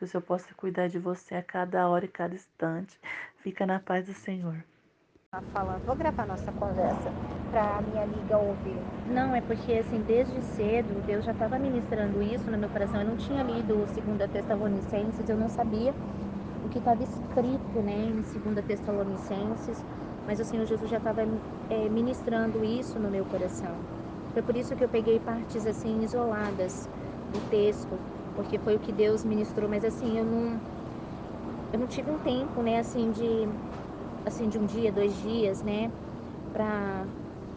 que 0.02 0.06
o 0.06 0.08
Senhor 0.08 0.24
possa 0.24 0.52
cuidar 0.56 0.88
de 0.88 0.98
você 0.98 1.36
a 1.36 1.44
cada 1.44 1.88
hora 1.88 2.06
e 2.06 2.08
cada 2.08 2.34
instante. 2.34 3.00
Fica 3.38 3.68
na 3.68 3.80
paz 3.80 4.04
do 4.04 4.14
Senhor. 4.16 4.66
Tá 5.30 5.40
falando, 5.54 5.86
vou 5.86 5.96
gravar 5.96 6.26
nossa 6.26 6.52
conversa 6.52 7.12
para 7.52 7.80
minha 7.84 8.02
amiga 8.04 8.36
ouvir. 8.36 8.76
Não, 9.06 9.36
é 9.36 9.42
porque 9.42 9.74
assim, 9.74 10.02
desde 10.02 10.42
cedo, 10.42 11.06
Deus 11.06 11.24
já 11.24 11.32
estava 11.34 11.60
ministrando 11.60 12.20
isso 12.24 12.50
no 12.50 12.58
meu 12.58 12.68
coração. 12.68 13.00
Eu 13.02 13.06
não 13.06 13.16
tinha 13.16 13.44
lido 13.44 13.76
o 13.76 13.86
2 13.86 14.32
Tessalonicenses, 14.32 15.30
eu 15.30 15.38
não 15.38 15.48
sabia 15.50 15.94
o 16.64 16.70
que 16.70 16.80
estava 16.80 17.04
escrito 17.04 17.82
né, 17.84 17.94
em 17.94 18.22
2 18.22 18.66
Tessalonicenses, 18.66 19.86
mas 20.26 20.40
o 20.40 20.46
Senhor 20.46 20.66
Jesus 20.66 20.90
já 20.90 20.98
estava 20.98 21.22
é, 21.70 21.90
ministrando 21.90 22.64
isso 22.64 23.00
no 23.00 23.12
meu 23.12 23.24
coração. 23.24 23.88
Foi 24.34 24.42
por 24.42 24.58
isso 24.58 24.76
que 24.76 24.84
eu 24.84 24.90
peguei 24.90 25.20
partes 25.20 25.68
assim 25.68 26.02
isoladas 26.02 26.90
do 27.30 27.40
texto 27.40 28.02
porque 28.32 28.60
foi 28.60 28.76
o 28.76 28.80
que 28.80 28.94
Deus 28.94 29.24
ministrou, 29.24 29.70
mas 29.70 29.84
assim, 29.86 30.18
eu 30.20 30.26
não 30.26 30.62
eu 31.72 31.80
não 31.80 31.88
tive 31.88 32.12
um 32.12 32.20
tempo, 32.20 32.62
né, 32.62 32.80
assim 32.80 33.12
de 33.12 33.46
assim 34.26 34.50
de 34.50 34.60
um 34.60 34.66
dia, 34.66 34.92
dois 34.94 35.16
dias, 35.16 35.64
né, 35.64 35.94
para 36.52 37.10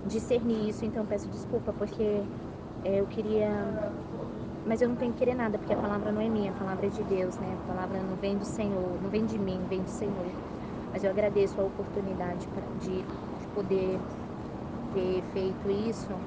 discernir 0.04 0.68
isso, 0.70 0.84
então 0.86 1.06
peço 1.06 1.30
desculpa 1.30 1.74
porque 1.74 2.30
é, 2.84 2.96
eu 3.00 3.08
queria 3.08 3.48
mas 4.64 4.80
eu 4.80 4.88
não 4.88 4.96
tenho 4.96 5.12
que 5.12 5.18
querer 5.20 5.34
nada, 5.34 5.58
porque 5.58 5.72
a 5.74 5.76
palavra 5.76 6.12
não 6.12 6.20
é 6.20 6.28
minha, 6.28 6.50
a 6.50 6.54
palavra 6.54 6.86
é 6.86 6.90
de 6.90 7.04
Deus, 7.04 7.38
né? 7.38 7.54
A 7.54 7.58
palavra 7.60 8.02
não 8.02 8.16
vem 8.16 8.38
do 8.38 8.44
Senhor, 8.46 9.00
não 9.00 9.10
vem 9.10 9.24
de 9.26 9.38
mim, 9.38 9.66
vem 9.66 9.82
do 9.84 9.90
Senhor. 9.90 10.36
Mas 10.92 11.04
eu 11.04 11.10
agradeço 11.10 11.60
a 11.60 11.64
oportunidade 11.64 12.48
de, 12.74 13.08
de 13.38 13.48
poder 13.48 14.04
ter 14.90 15.22
feito 15.24 15.70
isso, 15.70 16.24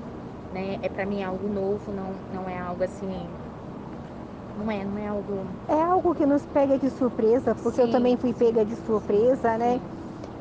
né? 0.51 0.77
É 0.81 0.89
para 0.89 1.05
mim 1.05 1.23
algo 1.23 1.49
novo, 1.49 1.91
não, 1.91 2.23
não 2.29 2.49
é 2.49 2.57
algo 2.59 2.83
assim 2.83 3.37
não 4.57 4.71
é, 4.71 4.83
não 4.83 4.97
é 4.97 5.07
algo. 5.07 5.39
É 5.67 5.81
algo 5.81 6.15
que 6.15 6.25
nos 6.25 6.45
pega 6.47 6.77
de 6.77 6.89
surpresa, 6.89 7.55
porque 7.55 7.81
sim, 7.81 7.87
eu 7.87 7.91
também 7.91 8.17
fui 8.17 8.33
pega 8.33 8.65
de 8.65 8.75
surpresa, 8.85 9.57
né? 9.57 9.79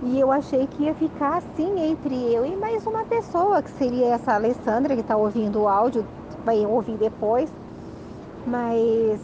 E 0.02 0.20
eu 0.20 0.30
achei 0.30 0.66
que 0.66 0.84
ia 0.84 0.94
ficar 0.94 1.38
assim 1.38 1.80
entre 1.80 2.14
eu 2.32 2.44
e 2.44 2.54
mais 2.56 2.86
uma 2.86 3.04
pessoa, 3.04 3.62
que 3.62 3.70
seria 3.72 4.14
essa 4.14 4.34
Alessandra, 4.34 4.94
que 4.94 5.00
está 5.00 5.16
ouvindo 5.16 5.62
o 5.62 5.68
áudio, 5.68 6.04
vai 6.44 6.64
ouvir 6.66 6.96
depois. 6.96 7.50
Mas 8.46 9.20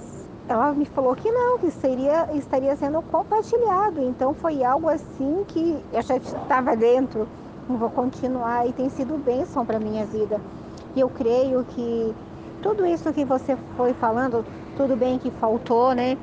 ela 0.48 0.72
me 0.72 0.84
falou 0.86 1.14
que 1.14 1.30
não, 1.30 1.58
que 1.58 1.70
seria, 1.70 2.28
estaria 2.34 2.74
sendo 2.76 3.02
compartilhado. 3.02 4.02
Então 4.02 4.34
foi 4.34 4.64
algo 4.64 4.88
assim 4.88 5.44
que 5.48 5.82
eu 5.92 6.02
já 6.02 6.16
estava 6.16 6.74
dentro 6.76 7.28
e 7.68 7.72
vou 7.76 7.90
continuar 7.90 8.66
e 8.66 8.72
tem 8.72 8.88
sido 8.88 9.22
bênção 9.22 9.64
para 9.64 9.78
minha 9.78 10.04
vida. 10.06 10.40
E 10.96 11.00
eu 11.00 11.08
creio 11.08 11.64
que 11.64 12.14
tudo 12.62 12.86
isso 12.86 13.12
que 13.12 13.24
você 13.24 13.56
foi 13.76 13.92
falando, 13.94 14.44
tudo 14.76 14.96
bem 14.96 15.18
que 15.18 15.30
faltou, 15.30 15.94
né? 15.94 16.16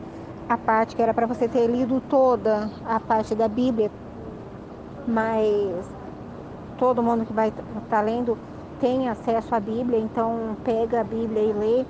A 0.48 0.58
parte 0.58 0.96
que 0.96 1.02
era 1.02 1.14
para 1.14 1.28
você 1.28 1.48
ter 1.48 1.68
lido 1.68 2.02
toda 2.10 2.70
a 2.86 3.00
parte 3.00 3.36
da 3.36 3.48
Bíblia, 3.48 3.92
mas 5.08 5.86
todo 6.78 7.04
mundo 7.04 7.26
que 7.26 7.34
vai 7.34 7.50
estar 7.50 7.64
tá 7.90 8.02
lendo 8.02 8.38
tem 8.80 9.08
acesso 9.10 9.54
à 9.54 9.60
Bíblia, 9.60 10.00
então 10.00 10.56
pega 10.64 11.02
a 11.02 11.04
Bíblia 11.04 11.44
e 11.44 11.54
lê. 11.54 11.86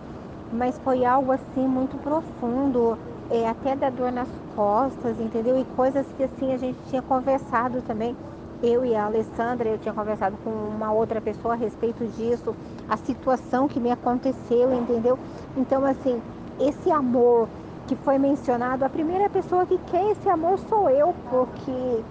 Mas 0.52 0.80
foi 0.80 1.06
algo 1.06 1.32
assim 1.32 1.68
muito 1.68 1.96
profundo, 1.98 2.98
é, 3.30 3.48
até 3.48 3.76
da 3.76 3.90
dor 3.90 4.12
nas 4.12 4.28
costas, 4.56 5.20
entendeu? 5.20 5.58
E 5.60 5.64
coisas 5.76 6.06
que 6.18 6.24
assim 6.24 6.54
a 6.54 6.58
gente 6.58 6.78
tinha 6.90 7.02
conversado 7.04 7.82
também 7.84 8.16
eu 8.62 8.84
e 8.84 8.96
a 8.96 9.06
Alessandra, 9.06 9.70
eu 9.70 9.78
tinha 9.78 9.94
conversado 9.94 10.38
com 10.44 10.50
uma 10.50 10.92
outra 10.92 11.22
pessoa 11.22 11.54
a 11.54 11.58
respeito 11.58 12.06
disso, 12.18 12.56
a 12.90 12.98
situação 12.98 13.68
que 13.68 13.80
me 13.80 13.90
aconteceu, 13.92 14.74
entendeu? 14.74 15.18
Então, 15.56 15.86
assim, 15.86 16.22
esse 16.60 16.92
amor 16.92 17.48
que 17.88 17.96
foi 17.96 18.18
mencionado, 18.18 18.86
a 18.86 18.90
primeira 18.90 19.30
pessoa 19.30 19.66
que 19.66 19.78
quer 19.90 20.12
esse 20.12 20.30
amor 20.30 20.60
sou 20.70 20.90
eu, 20.90 21.14
porque 21.30 22.04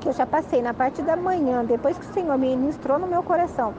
que 0.00 0.08
eu 0.08 0.12
já 0.12 0.26
passei 0.26 0.62
na 0.62 0.72
parte 0.72 1.02
da 1.02 1.16
manhã, 1.16 1.64
depois 1.64 1.98
que 1.98 2.06
o 2.06 2.12
Senhor 2.12 2.38
ministrou 2.38 2.98
no 2.98 3.06
meu 3.06 3.22
coração, 3.22 3.74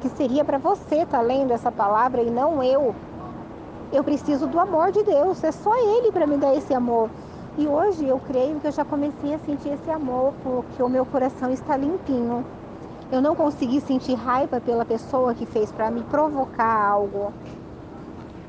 que 0.00 0.08
seria 0.08 0.44
para 0.44 0.58
você 0.58 0.96
estar 0.96 1.18
tá 1.18 1.20
lendo 1.20 1.52
essa 1.52 1.70
palavra 1.70 2.22
e 2.22 2.30
não 2.30 2.62
eu. 2.62 2.94
Eu 3.92 4.04
preciso 4.04 4.46
do 4.46 4.58
amor 4.58 4.92
de 4.92 5.02
Deus, 5.02 5.42
é 5.44 5.52
só 5.52 5.74
Ele 5.74 6.12
para 6.12 6.26
me 6.26 6.36
dar 6.36 6.54
esse 6.54 6.74
amor. 6.74 7.10
E 7.56 7.66
hoje 7.66 8.06
eu 8.06 8.20
creio 8.20 8.60
que 8.60 8.68
eu 8.68 8.72
já 8.72 8.84
comecei 8.84 9.34
a 9.34 9.38
sentir 9.40 9.70
esse 9.70 9.90
amor, 9.90 10.32
porque 10.42 10.82
o 10.82 10.88
meu 10.88 11.04
coração 11.04 11.50
está 11.50 11.76
limpinho. 11.76 12.44
Eu 13.10 13.22
não 13.22 13.34
consegui 13.34 13.80
sentir 13.80 14.14
raiva 14.14 14.60
pela 14.60 14.84
pessoa 14.84 15.34
que 15.34 15.46
fez 15.46 15.72
para 15.72 15.90
me 15.90 16.02
provocar 16.02 16.90
algo. 16.90 17.32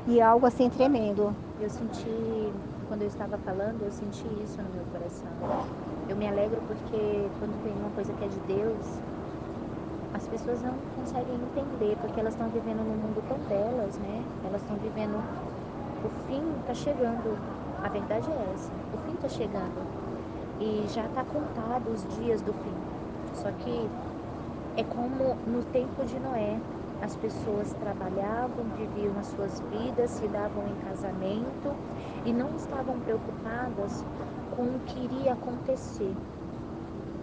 E 0.06 0.20
algo 0.20 0.46
assim 0.46 0.70
tremendo. 0.70 1.34
Eu 1.60 1.68
senti, 1.68 2.52
quando 2.88 3.02
eu 3.02 3.08
estava 3.08 3.36
falando, 3.38 3.82
eu 3.82 3.92
senti 3.92 4.24
isso 4.42 4.60
no 4.62 4.70
meu 4.70 4.84
coração. 4.90 5.28
Eu 6.08 6.16
me 6.16 6.26
alegro 6.26 6.60
porque 6.66 7.28
quando 7.38 7.62
tem 7.62 7.72
uma 7.74 7.90
coisa 7.90 8.10
que 8.14 8.24
é 8.24 8.28
de 8.28 8.40
Deus, 8.40 8.98
as 10.14 10.26
pessoas 10.26 10.62
não 10.62 10.72
conseguem 10.96 11.34
entender, 11.34 11.96
porque 12.00 12.18
elas 12.18 12.32
estão 12.32 12.48
vivendo 12.48 12.78
no 12.78 12.96
mundo 12.96 13.22
tão 13.28 13.38
delas, 13.46 13.96
né? 13.98 14.24
Elas 14.44 14.62
estão 14.62 14.76
vivendo. 14.78 15.22
O 16.02 16.08
fim 16.26 16.42
está 16.60 16.74
chegando. 16.74 17.38
A 17.84 17.88
verdade 17.88 18.26
é 18.30 18.54
essa. 18.54 18.72
O 18.94 18.98
fim 19.06 19.14
está 19.14 19.28
chegando. 19.28 19.86
E 20.60 20.86
já 20.88 21.04
está 21.04 21.24
contado 21.24 21.88
os 21.92 22.02
dias 22.16 22.40
do 22.40 22.54
fim. 22.54 22.74
Só 23.34 23.50
que 23.52 23.88
é 24.76 24.84
como 24.84 25.36
no 25.46 25.62
tempo 25.64 26.04
de 26.04 26.18
Noé. 26.18 26.58
As 27.02 27.16
pessoas 27.16 27.72
trabalhavam, 27.74 28.64
viviam 28.76 29.12
as 29.18 29.26
suas 29.28 29.60
vidas, 29.70 30.10
se 30.10 30.28
davam 30.28 30.64
em 30.68 30.74
casamento 30.88 31.74
e 32.24 32.32
não 32.32 32.54
estavam 32.56 32.98
preocupadas 33.00 34.04
com 34.54 34.62
o 34.62 34.80
que 34.86 35.04
iria 35.04 35.32
acontecer. 35.32 36.14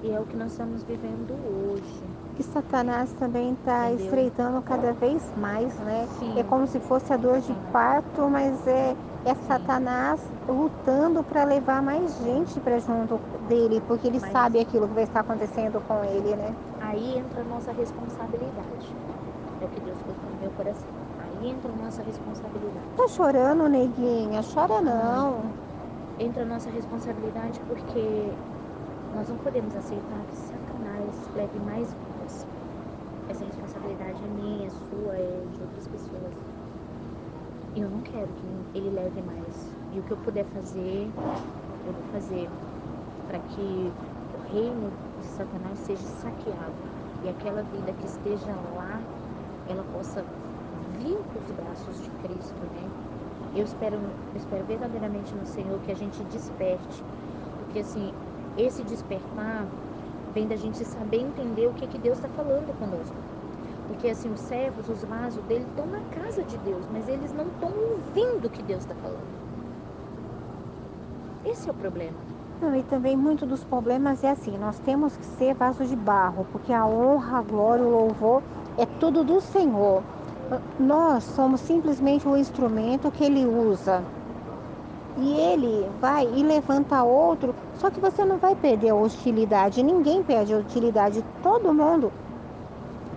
E 0.04 0.12
é 0.12 0.20
o 0.20 0.26
que 0.26 0.36
nós 0.36 0.52
estamos 0.52 0.84
vivendo 0.84 1.34
hoje. 1.34 2.04
Que 2.36 2.44
Satanás 2.44 3.12
também 3.14 3.54
está 3.54 3.92
estreitando 3.92 4.62
cada 4.62 4.94
vez 4.94 5.24
mais, 5.38 5.76
né? 5.80 6.08
Sim. 6.20 6.40
É 6.40 6.44
como 6.44 6.68
se 6.68 6.80
fosse 6.80 7.12
a 7.12 7.18
dor 7.18 7.40
de 7.40 7.54
parto, 7.72 8.30
mas 8.30 8.66
é, 8.68 8.96
é 9.26 9.36
Satanás 9.48 10.22
lutando 10.48 11.24
para 11.24 11.44
levar 11.44 11.82
mais 11.82 12.16
gente 12.24 12.60
para 12.60 12.80
junto 12.80 13.20
dele, 13.48 13.82
porque 13.88 14.08
ele 14.08 14.20
Mas... 14.20 14.32
sabe 14.32 14.60
aquilo 14.60 14.88
que 14.88 14.94
vai 14.94 15.04
estar 15.04 15.22
acontecendo 15.22 15.82
com 15.88 16.04
ele, 16.04 16.36
né? 16.36 16.56
Aí 16.80 17.18
entra 17.18 17.42
a 17.42 17.44
nossa 17.44 17.72
responsabilidade. 17.72 18.96
Que 19.74 19.82
Deus 19.82 19.98
colocou 20.02 20.30
no 20.32 20.42
meu 20.42 20.52
coração. 20.52 20.90
Aí 21.20 21.50
entra 21.50 21.72
a 21.72 21.76
nossa 21.76 22.04
responsabilidade. 22.04 22.86
Tá 22.96 23.08
chorando, 23.08 23.68
neguinha? 23.70 24.42
Chora 24.44 24.82
não. 24.82 25.42
Entra 26.20 26.44
a 26.44 26.46
nossa 26.46 26.70
responsabilidade 26.70 27.60
porque 27.68 28.32
nós 29.16 29.30
não 29.30 29.38
podemos 29.38 29.76
aceitar 29.76 30.22
que 30.30 30.36
Satanás 30.36 31.30
leve 31.36 31.60
mais 31.60 31.88
vidas. 31.94 32.48
Essa 33.30 33.46
responsabilidade 33.46 34.24
é 34.24 34.28
minha, 34.42 34.68
é 34.68 34.70
sua, 34.70 35.16
é 35.16 35.44
de 35.54 35.62
outras 35.62 35.88
pessoas. 35.88 36.34
E 37.76 37.82
eu 37.82 37.90
não 37.90 38.02
quero 38.02 38.28
que 38.28 38.78
ele 38.78 38.90
leve 38.90 39.22
mais. 39.22 39.74
E 39.94 40.00
o 40.00 40.04
que 40.04 40.12
eu 40.12 40.18
puder 40.18 40.46
fazer, 40.46 41.10
eu 41.86 41.94
vou 41.94 42.04
fazer 42.12 42.50
para 43.28 43.40
que 43.40 43.92
o 44.34 44.54
reino 44.54 44.92
de 45.20 45.28
Satanás 45.28 45.78
seja 45.80 46.04
saqueado 46.22 46.74
e 47.24 47.30
aquela 47.30 47.62
vida 47.64 47.92
que 47.94 48.06
esteja 48.06 48.52
lá, 48.76 48.87
ela 49.72 49.84
possa 49.94 50.24
vir 51.00 51.18
para 51.18 51.42
os 51.42 51.52
braços 51.52 52.04
de 52.04 52.10
Cristo, 52.22 52.56
né? 52.74 52.90
Eu 53.56 53.64
espero, 53.64 53.96
eu 53.96 54.38
espero 54.38 54.66
verdadeiramente 54.66 55.34
no 55.34 55.46
Senhor 55.46 55.80
que 55.80 55.92
a 55.92 55.96
gente 55.96 56.22
desperte, 56.26 57.04
porque 57.60 57.80
assim, 57.80 58.14
esse 58.58 58.84
despertar 58.84 59.66
vem 60.34 60.48
da 60.48 60.56
gente 60.56 60.84
saber 60.86 61.22
entender 61.22 61.68
o 61.68 61.74
que, 61.74 61.88
que 61.88 61.98
Deus 61.98 62.18
está 62.18 62.30
falando 62.30 62.78
conosco. 62.78 63.16
Porque 63.88 64.10
assim, 64.10 64.30
os 64.32 64.40
servos, 64.42 64.88
os 64.90 65.04
vasos 65.04 65.44
dele 65.46 65.66
estão 65.70 65.86
na 65.88 66.02
casa 66.12 66.44
de 66.44 66.58
Deus, 66.58 66.86
mas 66.92 67.08
eles 67.08 67.34
não 67.34 67.46
estão 67.46 67.70
ouvindo 67.70 68.46
o 68.46 68.50
que 68.50 68.62
Deus 68.62 68.82
está 68.82 68.94
falando. 68.96 69.38
Esse 71.46 71.70
é 71.70 71.72
o 71.72 71.76
problema. 71.76 72.18
Não, 72.62 72.76
e 72.76 72.84
também 72.84 73.16
muito 73.16 73.46
dos 73.46 73.64
problemas 73.64 74.24
é 74.24 74.32
assim, 74.32 74.58
nós 74.58 74.80
temos 74.80 75.16
que 75.16 75.26
ser 75.26 75.54
vaso 75.54 75.86
de 75.86 75.96
barro, 75.96 76.46
porque 76.52 76.74
a 76.74 76.86
honra, 76.86 77.38
a 77.38 77.42
glória, 77.42 77.86
o 77.86 77.90
louvor 77.90 78.42
é 78.78 78.86
tudo 79.00 79.24
do 79.24 79.42
Senhor. 79.42 80.04
Nós 80.80 81.24
somos 81.24 81.62
simplesmente 81.62 82.28
o 82.28 82.38
instrumento 82.38 83.12
que 83.12 83.24
ele 83.24 83.46
usa. 83.46 84.04
E 85.18 85.34
ele 85.34 85.90
vai 86.00 86.28
e 86.28 86.44
levanta 86.44 87.04
outro, 87.04 87.54
só 87.80 87.90
que 87.90 88.00
você 88.00 88.24
não 88.24 88.38
vai 88.38 88.56
perder 88.56 88.90
a 88.90 88.96
hostilidade. 88.96 89.82
Ninguém 89.82 90.22
perde 90.22 90.54
a 90.54 90.58
utilidade. 90.58 91.24
Todo 91.42 91.74
mundo 91.74 92.12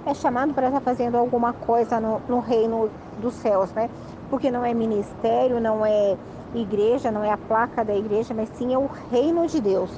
é 0.07 0.15
chamado 0.15 0.55
para 0.55 0.69
estar 0.69 0.81
fazendo 0.81 1.17
alguma 1.17 1.53
coisa 1.53 2.01
no, 2.01 2.21
no 2.27 2.41
reino 2.41 2.91
dos 3.21 3.35
céus, 3.35 3.71
né? 3.73 3.91
Porque 4.31 4.51
não 4.51 4.65
é 4.65 4.73
ministério, 4.73 5.61
não 5.61 5.85
é 5.85 6.17
igreja, 6.55 7.11
não 7.11 7.23
é 7.23 7.31
a 7.31 7.37
placa 7.37 7.85
da 7.85 7.95
igreja, 7.95 8.33
mas 8.33 8.49
sim 8.55 8.73
é 8.73 8.79
o 8.79 8.89
reino 9.11 9.47
de 9.47 9.61
Deus. 9.61 9.91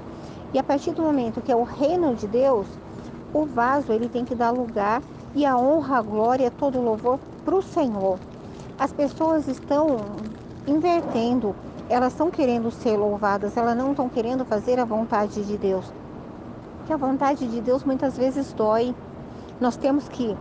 E 0.53 0.59
a 0.59 0.63
partir 0.63 0.91
do 0.91 1.03
momento 1.03 1.41
que 1.41 1.53
é 1.53 1.57
o 1.57 1.63
reino 1.63 2.17
de 2.17 2.27
Deus, 2.27 2.67
o 3.33 3.47
vaso 3.47 3.93
ele 3.93 4.09
tem 4.09 4.25
que 4.25 4.35
dar 4.35 4.51
lugar 4.51 5.01
e 5.35 5.47
a 5.47 5.57
honra, 5.57 5.99
a 5.99 6.03
glória, 6.03 6.51
todo 6.51 6.79
o 6.79 6.83
louvor 6.83 7.19
para 7.45 7.55
o 7.55 7.63
Senhor. 7.63 8.19
As 8.79 8.93
pessoas 8.93 9.49
estão 9.49 9.99
invertendo, 10.67 11.55
elas 11.89 12.13
estão 12.13 12.31
querendo 12.31 12.71
ser 12.71 12.97
louvadas, 12.97 13.57
elas 13.57 13.77
não 13.77 13.91
estão 13.91 14.09
querendo 14.09 14.45
fazer 14.45 14.79
a 14.79 14.85
vontade 14.85 15.45
de 15.45 15.57
Deus. 15.57 15.93
Porque 16.79 16.93
a 16.93 16.97
vontade 16.97 17.47
de 17.47 17.61
Deus 17.61 17.85
muitas 17.85 18.17
vezes 18.17 18.53
dói. 18.53 18.95
Nós 19.61 19.77
temos 19.77 20.09
que 20.09 20.37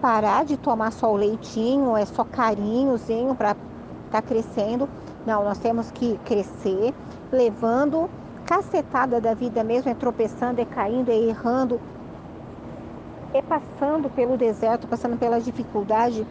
parar 0.00 0.44
de 0.44 0.56
tomar 0.56 0.92
só 0.92 1.12
o 1.12 1.16
leitinho, 1.16 1.96
é 1.96 2.04
só 2.04 2.24
carinhozinho 2.24 3.34
para 3.34 3.54
está 4.06 4.20
crescendo. 4.20 4.88
Não, 5.24 5.44
nós 5.44 5.58
temos 5.58 5.90
que 5.92 6.18
crescer, 6.24 6.92
levando 7.30 8.10
cacetada 8.44 9.20
da 9.20 9.34
vida 9.34 9.62
mesmo, 9.62 9.90
é 9.90 9.94
tropeçando, 9.94 10.60
é 10.60 10.64
caindo, 10.64 11.10
é 11.10 11.16
errando, 11.16 11.80
é 13.32 13.42
passando 13.42 14.10
pelo 14.10 14.36
deserto, 14.36 14.86
passando 14.86 15.18
pela 15.18 15.40
dificuldade 15.40 16.26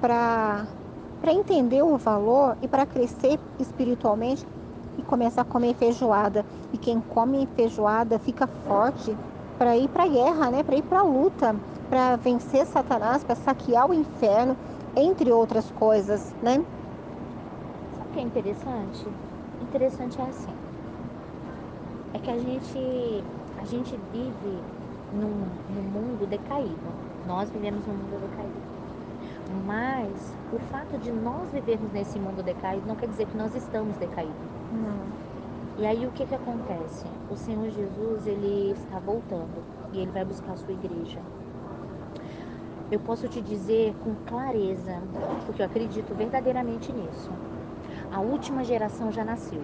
para 0.00 0.66
para 1.20 1.32
entender 1.32 1.82
o 1.82 1.96
valor 1.96 2.56
e 2.62 2.68
para 2.68 2.86
crescer 2.86 3.40
espiritualmente 3.58 4.46
e 4.96 5.02
começar 5.02 5.42
a 5.42 5.44
comer 5.44 5.74
feijoada. 5.74 6.46
E 6.72 6.78
quem 6.78 7.00
come 7.00 7.48
feijoada 7.56 8.20
fica 8.20 8.46
forte 8.46 9.16
para 9.58 9.76
ir 9.76 9.88
para 9.88 10.04
a 10.04 10.08
guerra, 10.08 10.50
né? 10.50 10.62
Para 10.62 10.76
ir 10.76 10.82
para 10.82 11.00
a 11.00 11.02
luta, 11.02 11.56
para 11.90 12.14
vencer 12.14 12.64
Satanás, 12.66 13.24
para 13.24 13.34
saquear 13.34 13.90
o 13.90 13.94
inferno, 13.94 14.56
entre 14.94 15.32
outras 15.32 15.68
coisas, 15.72 16.32
né? 16.40 16.64
que 18.18 18.22
é 18.22 18.24
interessante? 18.24 19.06
Interessante 19.62 20.20
é 20.20 20.24
assim. 20.24 20.52
É 22.14 22.18
que 22.18 22.30
a 22.30 22.38
gente, 22.38 23.24
a 23.60 23.64
gente 23.64 23.96
vive 24.12 24.58
num, 25.12 25.46
num 25.74 25.82
mundo 25.82 26.26
decaído. 26.28 26.76
Nós 27.26 27.50
vivemos 27.50 27.86
num 27.86 27.94
mundo 27.94 28.20
decaído. 28.20 28.78
Mas 29.66 30.34
o 30.52 30.58
fato 30.70 30.98
de 30.98 31.10
nós 31.10 31.50
vivermos 31.50 31.92
nesse 31.92 32.18
mundo 32.18 32.42
decaído 32.42 32.86
não 32.86 32.96
quer 32.96 33.08
dizer 33.08 33.26
que 33.26 33.36
nós 33.36 33.54
estamos 33.54 33.96
decaídos. 33.96 34.34
Não. 34.72 35.28
E 35.78 35.86
aí 35.86 36.06
o 36.06 36.10
que 36.10 36.26
que 36.26 36.34
acontece? 36.34 37.06
O 37.30 37.36
Senhor 37.36 37.70
Jesus, 37.70 38.26
ele 38.26 38.72
está 38.72 38.98
voltando 38.98 39.62
e 39.92 40.00
ele 40.00 40.10
vai 40.10 40.24
buscar 40.24 40.52
a 40.52 40.56
sua 40.56 40.72
igreja. 40.72 41.20
Eu 42.90 42.98
posso 43.00 43.28
te 43.28 43.40
dizer 43.40 43.94
com 44.02 44.14
clareza, 44.26 45.00
porque 45.46 45.62
eu 45.62 45.66
acredito 45.66 46.14
verdadeiramente 46.14 46.92
nisso. 46.92 47.30
A 48.10 48.20
última 48.20 48.64
geração 48.64 49.12
já 49.12 49.24
nasceu. 49.24 49.62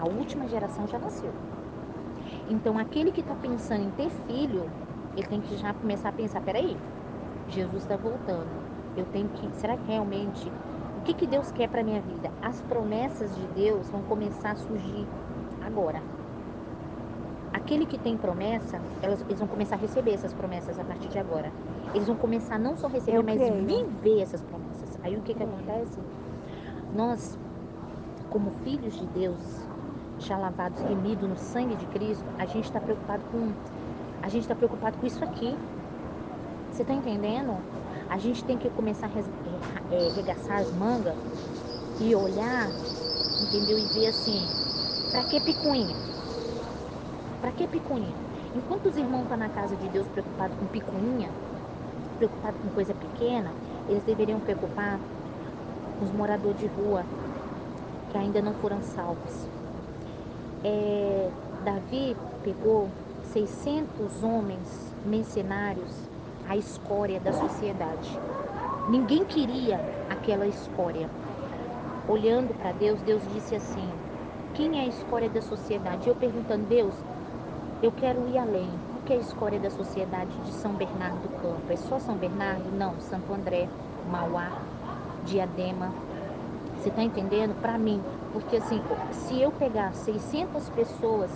A 0.00 0.06
última 0.06 0.46
geração 0.46 0.86
já 0.86 0.98
nasceu. 0.98 1.32
Então, 2.48 2.78
aquele 2.78 3.12
que 3.12 3.20
está 3.20 3.36
pensando 3.36 3.82
em 3.84 3.92
ter 3.92 4.10
filho, 4.10 4.76
ele 5.14 5.28
tem 5.28 5.40
que 5.42 5.56
já 5.56 5.74
começar 5.74 6.10
a 6.10 6.12
pensar: 6.12 6.42
peraí, 6.42 6.84
Jesus 7.46 7.84
está 7.84 7.96
voltando. 7.96 8.68
Eu 8.94 9.06
tenho 9.06 9.30
que. 9.30 9.54
Será 9.54 9.78
que 9.78 9.86
realmente. 9.86 10.56
O 10.94 11.02
que, 11.02 11.14
que 11.14 11.26
Deus 11.28 11.52
quer 11.52 11.68
para 11.68 11.84
minha 11.84 12.02
vida? 12.02 12.34
As 12.40 12.62
promessas 12.62 13.34
de 13.34 13.48
Deus 13.48 13.90
vão 13.90 14.04
começar 14.04 14.52
a 14.52 14.56
surgir 14.56 15.12
agora. 15.60 16.08
Aquele 17.52 17.86
que 17.86 17.98
tem 17.98 18.18
promessa, 18.18 18.86
elas, 19.00 19.22
eles 19.28 19.38
vão 19.38 19.48
começar 19.48 19.76
a 19.76 19.78
receber 19.78 20.12
essas 20.12 20.34
promessas 20.34 20.78
a 20.78 20.84
partir 20.84 21.08
de 21.08 21.18
agora. 21.18 21.56
Eles 21.92 22.06
vão 22.06 22.16
começar 22.16 22.58
não 22.58 22.76
só 22.76 22.86
a 22.86 22.90
receber, 22.90 23.18
Eu 23.18 23.22
mas 23.22 23.48
creio. 23.48 23.64
viver 23.66 24.20
essas 24.20 24.42
promessas. 24.42 24.96
Aí 25.02 25.16
o 25.16 25.22
que, 25.22 25.34
que 25.34 25.42
acontece? 25.42 26.06
Nós, 26.90 27.38
como 28.28 28.52
filhos 28.52 28.94
de 28.96 29.06
Deus, 29.08 29.67
já 30.18 30.36
lavados, 30.38 30.80
remidos 30.82 31.28
no 31.28 31.36
sangue 31.36 31.76
de 31.76 31.86
Cristo, 31.86 32.32
a 32.38 32.46
gente 32.46 32.64
está 32.66 32.80
preocupado 32.80 33.24
com. 33.26 33.56
A 34.22 34.28
gente 34.28 34.42
está 34.42 34.56
preocupado 34.56 34.98
com 34.98 35.06
isso 35.06 35.24
aqui. 35.24 35.62
Você 36.70 36.82
está 36.82 36.94
entendendo? 36.94 37.66
A 38.08 38.18
gente 38.18 38.44
tem 38.44 38.58
que 38.58 38.70
começar 38.70 39.06
a 39.06 39.10
res- 39.10 39.28
é, 39.44 40.06
é, 40.08 40.10
regaçar 40.10 40.58
as 40.60 40.70
mangas 40.72 41.18
e 41.98 42.14
olhar, 42.16 42.80
entendeu? 43.38 43.78
E 43.78 43.88
ver 43.88 44.06
assim, 44.08 44.56
pra 45.10 45.24
que 45.24 45.40
picuinha? 45.40 46.04
Pra 47.40 47.52
que 47.52 47.68
picuinha? 47.68 48.20
Enquanto 48.54 48.86
os 48.86 48.96
irmãos 48.96 49.22
estão 49.22 49.36
na 49.36 49.50
casa 49.50 49.76
de 49.76 49.88
Deus 49.88 50.08
preocupados 50.08 50.56
com 50.56 50.68
picuinha, 50.68 51.36
preocupados 52.18 52.60
com 52.60 52.70
coisa 52.70 52.94
pequena, 52.94 53.58
eles 53.86 54.04
deveriam 54.04 54.40
preocupar 54.40 55.02
com 55.96 56.04
os 56.04 56.12
moradores 56.12 56.58
de 56.60 56.66
rua 56.68 57.10
que 58.08 58.18
ainda 58.18 58.42
não 58.42 58.54
foram 58.54 58.82
salvos. 58.82 59.50
É, 60.64 61.30
Davi 61.64 62.16
pegou 62.42 62.88
600 63.32 64.22
homens 64.22 64.92
mercenários, 65.04 66.08
a 66.48 66.56
escória 66.56 67.20
da 67.20 67.32
sociedade. 67.32 68.18
Ninguém 68.88 69.24
queria 69.24 69.78
aquela 70.08 70.46
escória. 70.46 71.08
Olhando 72.08 72.54
para 72.54 72.72
Deus, 72.72 73.00
Deus 73.02 73.22
disse 73.34 73.54
assim: 73.54 73.88
Quem 74.54 74.78
é 74.78 74.82
a 74.84 74.86
escória 74.86 75.28
da 75.28 75.42
sociedade? 75.42 76.08
Eu 76.08 76.14
perguntando, 76.14 76.66
Deus, 76.66 76.94
eu 77.82 77.92
quero 77.92 78.26
ir 78.28 78.38
além. 78.38 78.70
O 78.98 79.02
que 79.04 79.12
é 79.12 79.16
a 79.16 79.20
escória 79.20 79.60
da 79.60 79.70
sociedade 79.70 80.32
de 80.44 80.52
São 80.52 80.72
Bernardo 80.72 81.22
do 81.22 81.28
Campo? 81.40 81.70
É 81.70 81.76
só 81.76 81.98
São 81.98 82.16
Bernardo? 82.16 82.70
Não, 82.76 82.98
Santo 83.00 83.32
André, 83.32 83.68
Mauá, 84.10 84.50
Diadema. 85.24 85.92
Você 86.76 86.90
tá 86.90 87.02
entendendo? 87.02 87.54
Para 87.60 87.78
mim, 87.78 88.02
porque 88.32 88.56
assim, 88.56 88.80
se 89.12 89.40
eu 89.40 89.50
pegar 89.52 89.92
600 89.94 90.68
pessoas 90.70 91.30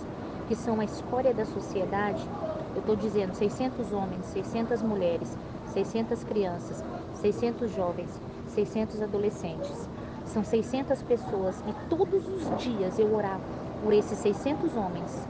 que 0.47 0.55
são 0.55 0.79
a 0.79 0.85
escória 0.85 1.33
da 1.33 1.45
sociedade, 1.45 2.27
eu 2.75 2.81
tô 2.81 2.95
dizendo 2.95 3.33
600 3.33 3.91
homens, 3.91 4.25
600 4.27 4.81
mulheres, 4.81 5.37
600 5.73 6.23
crianças, 6.23 6.83
600 7.21 7.71
jovens, 7.71 8.09
600 8.47 9.01
adolescentes. 9.01 9.89
São 10.25 10.43
600 10.43 11.01
pessoas 11.03 11.63
e 11.67 11.73
todos 11.89 12.27
os 12.27 12.57
dias 12.63 12.97
eu 12.97 13.13
orar 13.13 13.39
por 13.83 13.93
esses 13.93 14.17
600 14.19 14.75
homens, 14.75 15.27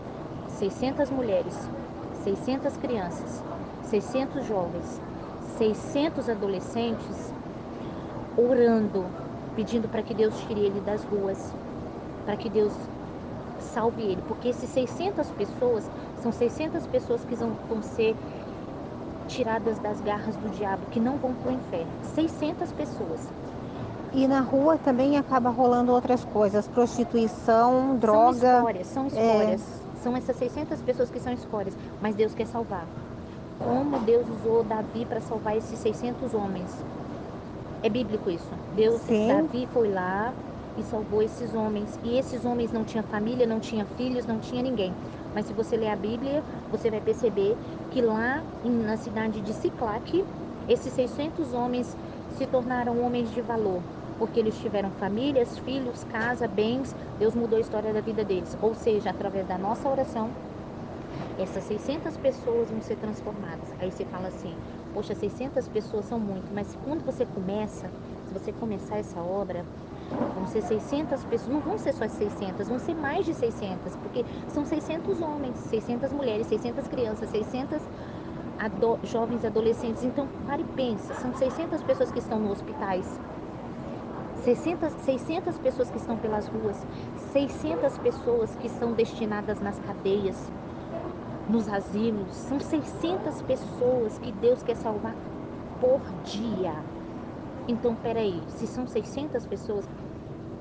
600 0.48 1.10
mulheres, 1.10 1.56
600 2.24 2.78
crianças, 2.78 3.44
600 3.84 4.46
jovens, 4.46 5.02
600 5.58 6.30
adolescentes, 6.30 7.34
orando, 8.38 9.06
pedindo 9.56 9.88
para 9.88 10.02
que 10.02 10.14
Deus 10.14 10.34
tire 10.42 10.62
ele 10.62 10.80
das 10.82 11.04
ruas, 11.04 11.54
para 12.26 12.36
que 12.36 12.50
Deus 12.50 12.74
salve 13.60 14.02
ele, 14.02 14.22
porque 14.28 14.50
esses 14.50 14.70
600 14.70 15.28
pessoas 15.32 15.90
são 16.22 16.32
600 16.32 16.86
pessoas 16.88 17.24
que 17.26 17.36
vão, 17.36 17.52
vão 17.70 17.82
ser 17.82 18.16
tiradas 19.28 19.80
das 19.80 20.00
garras 20.02 20.36
do 20.36 20.50
diabo, 20.50 20.82
que 20.92 21.00
não 21.00 21.18
vão 21.18 21.34
para 21.34 21.52
o 21.52 21.56
inferno. 21.56 21.92
600 22.16 22.72
pessoas. 22.74 23.28
E 24.14 24.28
na 24.28 24.42
rua 24.42 24.78
também 24.78 25.18
acaba 25.18 25.50
rolando 25.50 25.92
outras 25.92 26.24
coisas, 26.26 26.68
prostituição, 26.68 27.88
São 27.88 27.98
droga. 27.98 28.58
escórias, 28.58 28.88
são 28.88 29.08
escórias. 29.08 29.62
São 30.04 30.18
essas 30.18 30.36
600 30.36 30.82
pessoas 30.82 31.10
que 31.10 31.20
são 31.20 31.34
escórias, 31.34 31.76
mas 32.02 32.14
Deus 32.14 32.34
quer 32.34 32.46
salvar. 32.46 32.86
Como 33.60 33.98
Deus 34.00 34.26
usou 34.30 34.64
Davi 34.64 35.06
para 35.06 35.22
salvar 35.22 35.58
esses 35.58 35.80
600 35.80 36.34
homens? 36.34 36.70
É 37.84 37.90
bíblico 37.90 38.30
isso. 38.32 38.60
Deus, 38.70 39.04
Sim. 39.08 39.28
Davi 39.28 39.68
foi 39.68 39.90
lá 39.90 40.38
e 40.76 40.84
salvou 40.84 41.22
esses 41.22 41.54
homens. 41.54 42.00
E 42.04 42.18
esses 42.18 42.46
homens 42.46 42.72
não 42.72 42.86
tinham 42.86 43.04
família, 43.04 43.46
não 43.46 43.60
tinham 43.60 43.86
filhos, 43.86 44.26
não 44.26 44.40
tinha 44.40 44.64
ninguém. 44.64 44.98
Mas 45.34 45.48
se 45.48 45.54
você 45.54 45.78
ler 45.78 45.90
a 45.90 45.96
Bíblia, 45.96 46.44
você 46.70 46.90
vai 46.90 47.02
perceber 47.02 47.58
que 47.90 48.02
lá 48.02 48.46
na 48.64 48.98
cidade 48.98 49.42
de 49.42 49.54
Ciclaque, 49.54 50.26
esses 50.66 50.94
600 50.94 51.54
homens 51.54 51.98
se 52.30 52.48
tornaram 52.48 53.00
homens 53.02 53.30
de 53.32 53.42
valor. 53.42 53.86
Porque 54.18 54.40
eles 54.40 54.58
tiveram 54.58 54.92
famílias, 54.92 55.58
filhos, 55.58 56.04
casa, 56.06 56.48
bens. 56.48 56.96
Deus 57.18 57.36
mudou 57.36 57.58
a 57.58 57.62
história 57.62 57.94
da 57.94 58.02
vida 58.02 58.24
deles. 58.24 58.56
Ou 58.62 58.74
seja, 58.74 59.10
através 59.10 59.46
da 59.46 59.58
nossa 59.58 59.90
oração, 59.90 60.34
essas 61.38 61.66
600 61.66 62.18
pessoas 62.18 62.70
vão 62.70 62.82
ser 62.82 62.98
transformadas. 62.98 63.72
Aí 63.80 63.92
você 63.92 64.06
fala 64.06 64.28
assim, 64.28 64.60
poxa, 64.94 65.16
600 65.16 65.68
pessoas 65.68 66.06
são 66.06 66.20
muito, 66.20 66.54
mas 66.54 66.76
quando 66.84 67.04
você 67.04 67.26
começa, 67.26 67.90
se 68.28 68.34
você 68.34 68.52
começar 68.54 68.98
essa 68.98 69.22
obra, 69.24 69.66
vão 70.36 70.46
ser 70.46 70.62
600 70.62 71.24
pessoas, 71.26 71.54
não 71.56 71.62
vão 71.62 71.78
ser 71.78 71.94
só 71.94 72.08
600, 72.08 72.68
vão 72.68 72.80
ser 72.80 72.94
mais 72.94 73.26
de 73.26 73.34
600, 73.34 73.96
porque 73.98 74.24
são 74.48 74.66
600 74.66 75.20
homens, 75.22 75.58
600 75.58 76.14
mulheres, 76.14 76.48
600 76.48 76.88
crianças, 76.88 77.30
600 77.30 77.82
ado- 78.60 79.00
jovens 79.04 79.44
adolescentes. 79.44 80.04
Então, 80.04 80.28
pare 80.46 80.62
e 80.62 80.66
pensa, 80.66 81.14
são 81.16 81.34
600 81.34 81.82
pessoas 81.84 82.12
que 82.12 82.20
estão 82.20 82.40
nos 82.40 82.52
hospitais, 82.52 83.20
600, 84.44 84.94
600 85.06 85.58
pessoas 85.58 85.90
que 85.90 85.98
estão 85.98 86.18
pelas 86.18 86.48
ruas, 86.48 86.86
600 87.32 87.98
pessoas 87.98 88.56
que 88.56 88.70
são 88.70 88.94
destinadas 88.94 89.60
nas 89.60 89.80
cadeias, 89.80 90.52
nos 91.48 91.68
asilos. 91.68 92.36
São 92.38 92.60
600 92.60 93.42
pessoas 93.42 94.18
que 94.20 94.32
Deus 94.32 94.64
quer 94.64 94.76
salvar 94.78 95.18
por 95.80 96.14
dia. 96.14 96.88
Então, 97.68 97.96
peraí, 97.98 98.46
se 98.50 98.68
são 98.68 98.88
600 98.88 99.46
pessoas, 99.48 99.88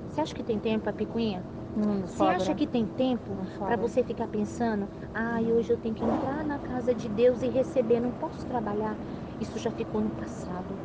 você 0.08 0.20
acha 0.20 0.34
que 0.34 0.44
tem 0.44 0.60
tempo 0.60 0.84
para 0.84 0.94
picuinha? 0.94 1.46
Hum, 1.74 2.06
Você 2.06 2.26
sobra. 2.26 2.28
acha 2.28 2.54
que 2.54 2.68
tem 2.68 2.88
tempo 2.88 3.38
para 3.64 3.76
você 3.78 4.04
ficar 4.04 4.28
pensando, 4.28 4.88
ai, 5.14 5.52
hoje 5.52 5.72
eu 5.72 5.78
tenho 5.78 5.94
que 5.94 6.04
entrar 6.04 6.44
na 6.44 6.60
casa 6.60 6.94
de 6.94 7.08
Deus 7.08 7.42
e 7.42 7.48
receber, 7.48 8.00
não 8.00 8.12
posso 8.12 8.46
trabalhar? 8.46 8.98
Isso 9.40 9.58
já 9.58 9.72
ficou 9.72 10.02
no 10.02 10.12
passado. 10.12 10.82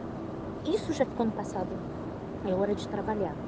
Isso 0.63 0.93
já 0.93 1.03
ficou 1.03 1.25
no 1.25 1.33
passado. 1.33 1.83
É 2.43 2.55
hora 2.55 2.75
de 2.75 2.89
trabalhar. 2.89 3.39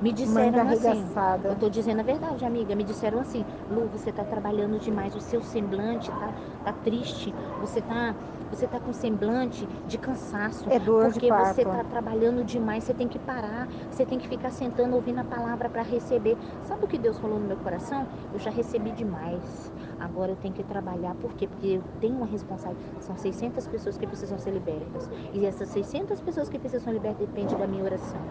Me 0.00 0.12
disseram 0.12 0.66
assim, 0.68 1.16
eu 1.46 1.56
tô 1.56 1.68
dizendo 1.70 2.00
a 2.00 2.02
verdade, 2.02 2.44
amiga. 2.44 2.74
Me 2.74 2.84
disseram 2.84 3.18
assim, 3.20 3.44
Lu, 3.68 3.88
você 3.88 4.12
tá 4.12 4.24
trabalhando 4.24 4.78
demais, 4.78 5.14
o 5.14 5.20
seu 5.20 5.40
semblante 5.42 6.12
tá, 6.12 6.34
tá 6.62 6.72
triste, 6.72 7.34
você 7.58 7.80
tá, 7.80 8.16
você 8.50 8.66
tá 8.68 8.80
com 8.80 8.92
semblante 8.92 9.66
de 9.86 9.98
cansaço. 9.98 10.70
É 10.70 10.78
dor 10.78 11.12
porque 11.12 11.30
você 11.32 11.64
parto. 11.64 11.70
tá 11.70 11.84
trabalhando 11.84 12.44
demais, 12.44 12.84
você 12.84 12.94
tem 12.94 13.08
que 13.08 13.18
parar, 13.18 13.68
você 13.90 14.04
tem 14.06 14.18
que 14.18 14.26
ficar 14.28 14.50
sentando 14.50 14.96
ouvindo 14.96 15.20
a 15.20 15.24
palavra 15.24 15.70
para 15.70 15.82
receber. 15.82 16.38
Sabe 16.62 16.84
o 16.84 16.88
que 16.88 16.98
Deus 16.98 17.18
falou 17.18 17.38
no 17.38 17.46
meu 17.46 17.56
coração? 17.58 18.08
Eu 18.32 18.38
já 18.38 18.50
recebi 18.50 18.92
demais. 18.92 19.72
Agora 19.98 20.32
eu 20.32 20.36
tenho 20.36 20.54
que 20.54 20.64
trabalhar, 20.64 21.14
por 21.14 21.34
quê? 21.34 21.46
Porque 21.48 21.66
eu 21.66 21.84
tenho 22.00 22.16
uma 22.16 22.26
responsabilidade. 22.26 22.88
São 22.98 23.16
600 23.16 23.66
pessoas 23.66 23.96
que 23.98 24.06
precisam 24.06 24.38
ser 24.38 24.50
libertas. 24.52 25.08
E 25.32 25.46
essas 25.46 25.70
600 25.70 26.20
pessoas 26.20 26.48
que 26.48 26.58
precisam 26.58 26.80
ser 26.84 26.92
libertas 26.92 27.18
depende 27.26 27.56
da 27.56 27.66
minha 27.66 27.84
oração. 27.84 28.30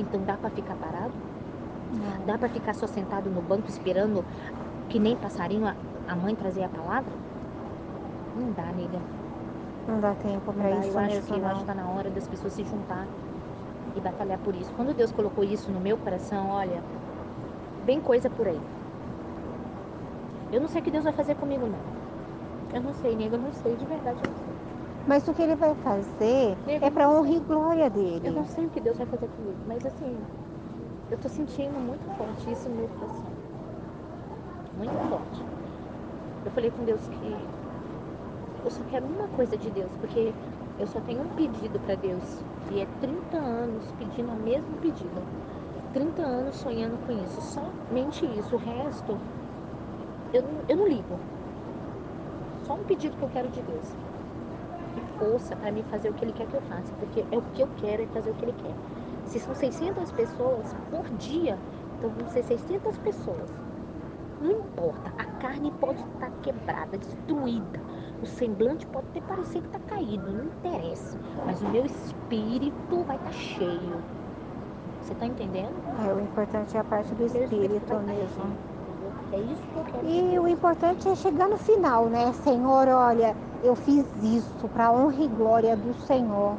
Então 0.00 0.24
dá 0.24 0.36
para 0.38 0.50
ficar 0.50 0.76
parado? 0.76 1.22
Não. 1.90 2.24
Dá 2.24 2.38
para 2.38 2.48
ficar 2.50 2.74
só 2.74 2.86
sentado 2.86 3.30
no 3.30 3.42
banco 3.42 3.68
esperando 3.70 4.26
que 4.88 4.98
nem 5.00 5.16
passarinho 5.18 5.66
a, 5.66 5.78
a 6.06 6.16
mãe 6.16 6.36
trazer 6.36 6.62
a 6.64 6.70
palavra? 6.70 7.20
Não 8.34 8.52
dá, 8.52 8.72
nega. 8.72 9.06
Não 9.86 10.00
dá 10.00 10.14
tempo 10.16 10.54
para 10.54 10.72
isso 10.72 10.90
Eu 10.90 10.98
acho 10.98 11.22
mesmo, 11.22 11.24
que 11.24 11.36
eu 11.36 11.46
acho 11.46 11.60
que 11.60 11.66
tá 11.66 11.74
na 11.74 11.90
hora 11.90 12.10
das 12.10 12.26
pessoas 12.28 12.54
se 12.54 12.64
juntar 12.64 13.10
e 13.94 14.00
batalhar 14.00 14.40
por 14.40 14.56
isso. 14.56 14.72
Quando 14.74 14.94
Deus 14.94 15.12
colocou 15.12 15.44
isso 15.44 15.72
no 15.72 15.80
meu 15.80 15.98
coração, 15.98 16.50
olha, 16.50 16.86
vem 17.82 18.00
coisa 18.02 18.30
por 18.30 18.48
aí. 18.48 18.68
Eu 20.50 20.60
não 20.60 20.68
sei 20.68 20.80
o 20.80 20.84
que 20.84 20.90
Deus 20.90 21.04
vai 21.04 21.12
fazer 21.14 21.34
comigo, 21.36 21.66
não. 21.68 21.90
Eu 22.72 22.82
não 22.82 22.94
sei, 22.94 23.16
nega, 23.16 23.36
eu 23.36 23.40
não 23.40 23.52
sei, 23.52 23.76
de 23.76 23.86
verdade 23.86 24.22
eu 24.22 24.28
não 24.28 24.36
sei. 24.36 24.59
Mas 25.06 25.26
o 25.26 25.34
que 25.34 25.42
ele 25.42 25.56
vai 25.56 25.74
fazer 25.76 26.56
é 26.66 26.90
para 26.90 27.08
honra 27.10 27.30
e 27.30 27.40
glória 27.40 27.84
Eu 27.86 27.90
dele. 27.90 28.30
não 28.30 28.46
sei 28.46 28.66
o 28.66 28.70
que 28.70 28.80
Deus 28.80 28.96
vai 28.96 29.06
fazer 29.06 29.28
comigo, 29.28 29.58
mas 29.66 29.84
assim, 29.84 30.24
eu 31.10 31.18
tô 31.18 31.28
sentindo 31.28 31.78
muito 31.80 32.06
forte 32.16 32.50
isso 32.52 32.68
no 32.68 32.76
meu 32.76 32.88
coração. 32.88 33.32
Muito 34.76 34.92
forte. 35.08 35.42
Eu 36.44 36.50
falei 36.50 36.70
com 36.70 36.84
Deus 36.84 37.00
que 37.08 37.48
eu 38.64 38.70
só 38.70 38.84
quero 38.84 39.06
uma 39.06 39.28
coisa 39.28 39.56
de 39.56 39.70
Deus, 39.70 39.90
porque 40.00 40.32
eu 40.78 40.86
só 40.86 41.00
tenho 41.00 41.22
um 41.22 41.28
pedido 41.30 41.78
para 41.80 41.94
Deus. 41.96 42.44
E 42.70 42.80
é 42.80 42.86
30 43.00 43.36
anos 43.36 43.84
pedindo 43.98 44.30
o 44.32 44.36
mesmo 44.36 44.76
pedido. 44.78 45.26
30 45.92 46.22
anos 46.22 46.56
sonhando 46.56 46.98
com 46.98 47.12
isso. 47.12 47.40
Somente 47.42 48.24
isso. 48.26 48.54
O 48.54 48.58
resto 48.58 49.20
eu, 50.32 50.42
não- 50.42 50.64
eu 50.68 50.76
não 50.76 50.88
ligo. 50.88 51.20
Só 52.64 52.74
um 52.74 52.84
pedido 52.84 53.16
que 53.16 53.24
eu 53.24 53.28
quero 53.28 53.50
de 53.50 53.62
Deus. 53.62 53.86
Força 55.20 55.54
para 55.54 55.70
mim 55.70 55.84
fazer 55.90 56.08
o 56.08 56.14
que 56.14 56.24
Ele 56.24 56.32
quer 56.32 56.46
que 56.48 56.54
eu 56.54 56.62
faça. 56.62 56.92
Porque 56.98 57.24
é 57.30 57.38
o 57.38 57.42
que 57.54 57.62
eu 57.62 57.68
quero 57.76 58.02
é 58.02 58.06
fazer 58.06 58.30
o 58.30 58.34
que 58.34 58.44
Ele 58.46 58.54
quer. 58.54 58.74
Se 59.26 59.38
são 59.38 59.54
600 59.54 60.10
pessoas 60.12 60.74
por 60.90 61.04
dia, 61.18 61.56
então 61.98 62.10
vão 62.10 62.26
ser 62.30 62.42
600 62.42 62.98
pessoas. 62.98 63.52
Não 64.40 64.50
importa, 64.52 65.12
a 65.18 65.24
carne 65.40 65.70
pode 65.80 66.02
estar 66.02 66.30
quebrada, 66.42 66.96
destruída. 66.96 67.78
O 68.22 68.26
semblante 68.26 68.86
pode 68.86 69.06
até 69.10 69.20
parecer 69.20 69.60
que 69.60 69.66
está 69.66 69.78
caído, 69.94 70.32
não 70.32 70.44
interessa. 70.46 71.18
Mas 71.46 71.60
o 71.60 71.68
meu 71.68 71.84
espírito 71.84 73.04
vai 73.06 73.16
estar 73.16 73.32
cheio. 73.32 74.02
Você 75.02 75.12
está 75.12 75.26
entendendo? 75.26 75.74
É, 76.08 76.12
o 76.12 76.20
importante 76.20 76.76
é 76.76 76.80
a 76.80 76.84
parte 76.84 77.14
do 77.14 77.28
vai 77.28 77.42
espírito 77.42 77.76
estar 77.76 77.98
mesmo. 78.00 78.28
cheio? 78.28 78.70
É 79.32 79.38
isso 79.38 79.62
que 79.62 79.78
eu 79.78 79.84
quero 79.84 80.06
E 80.08 80.22
Deus. 80.30 80.44
o 80.44 80.48
importante 80.48 81.08
é 81.08 81.14
chegar 81.14 81.48
no 81.48 81.56
final, 81.58 82.06
né? 82.06 82.32
Senhor, 82.42 82.88
olha, 82.88 83.36
eu 83.62 83.74
fiz 83.76 84.06
isso 84.22 84.68
para 84.74 84.90
honra 84.92 85.22
e 85.22 85.28
glória 85.28 85.76
do 85.76 85.94
Senhor. 86.06 86.54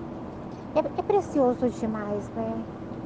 É, 0.75 0.79
é 0.79 1.01
precioso 1.01 1.69
demais, 1.69 2.29
né? 2.35 2.53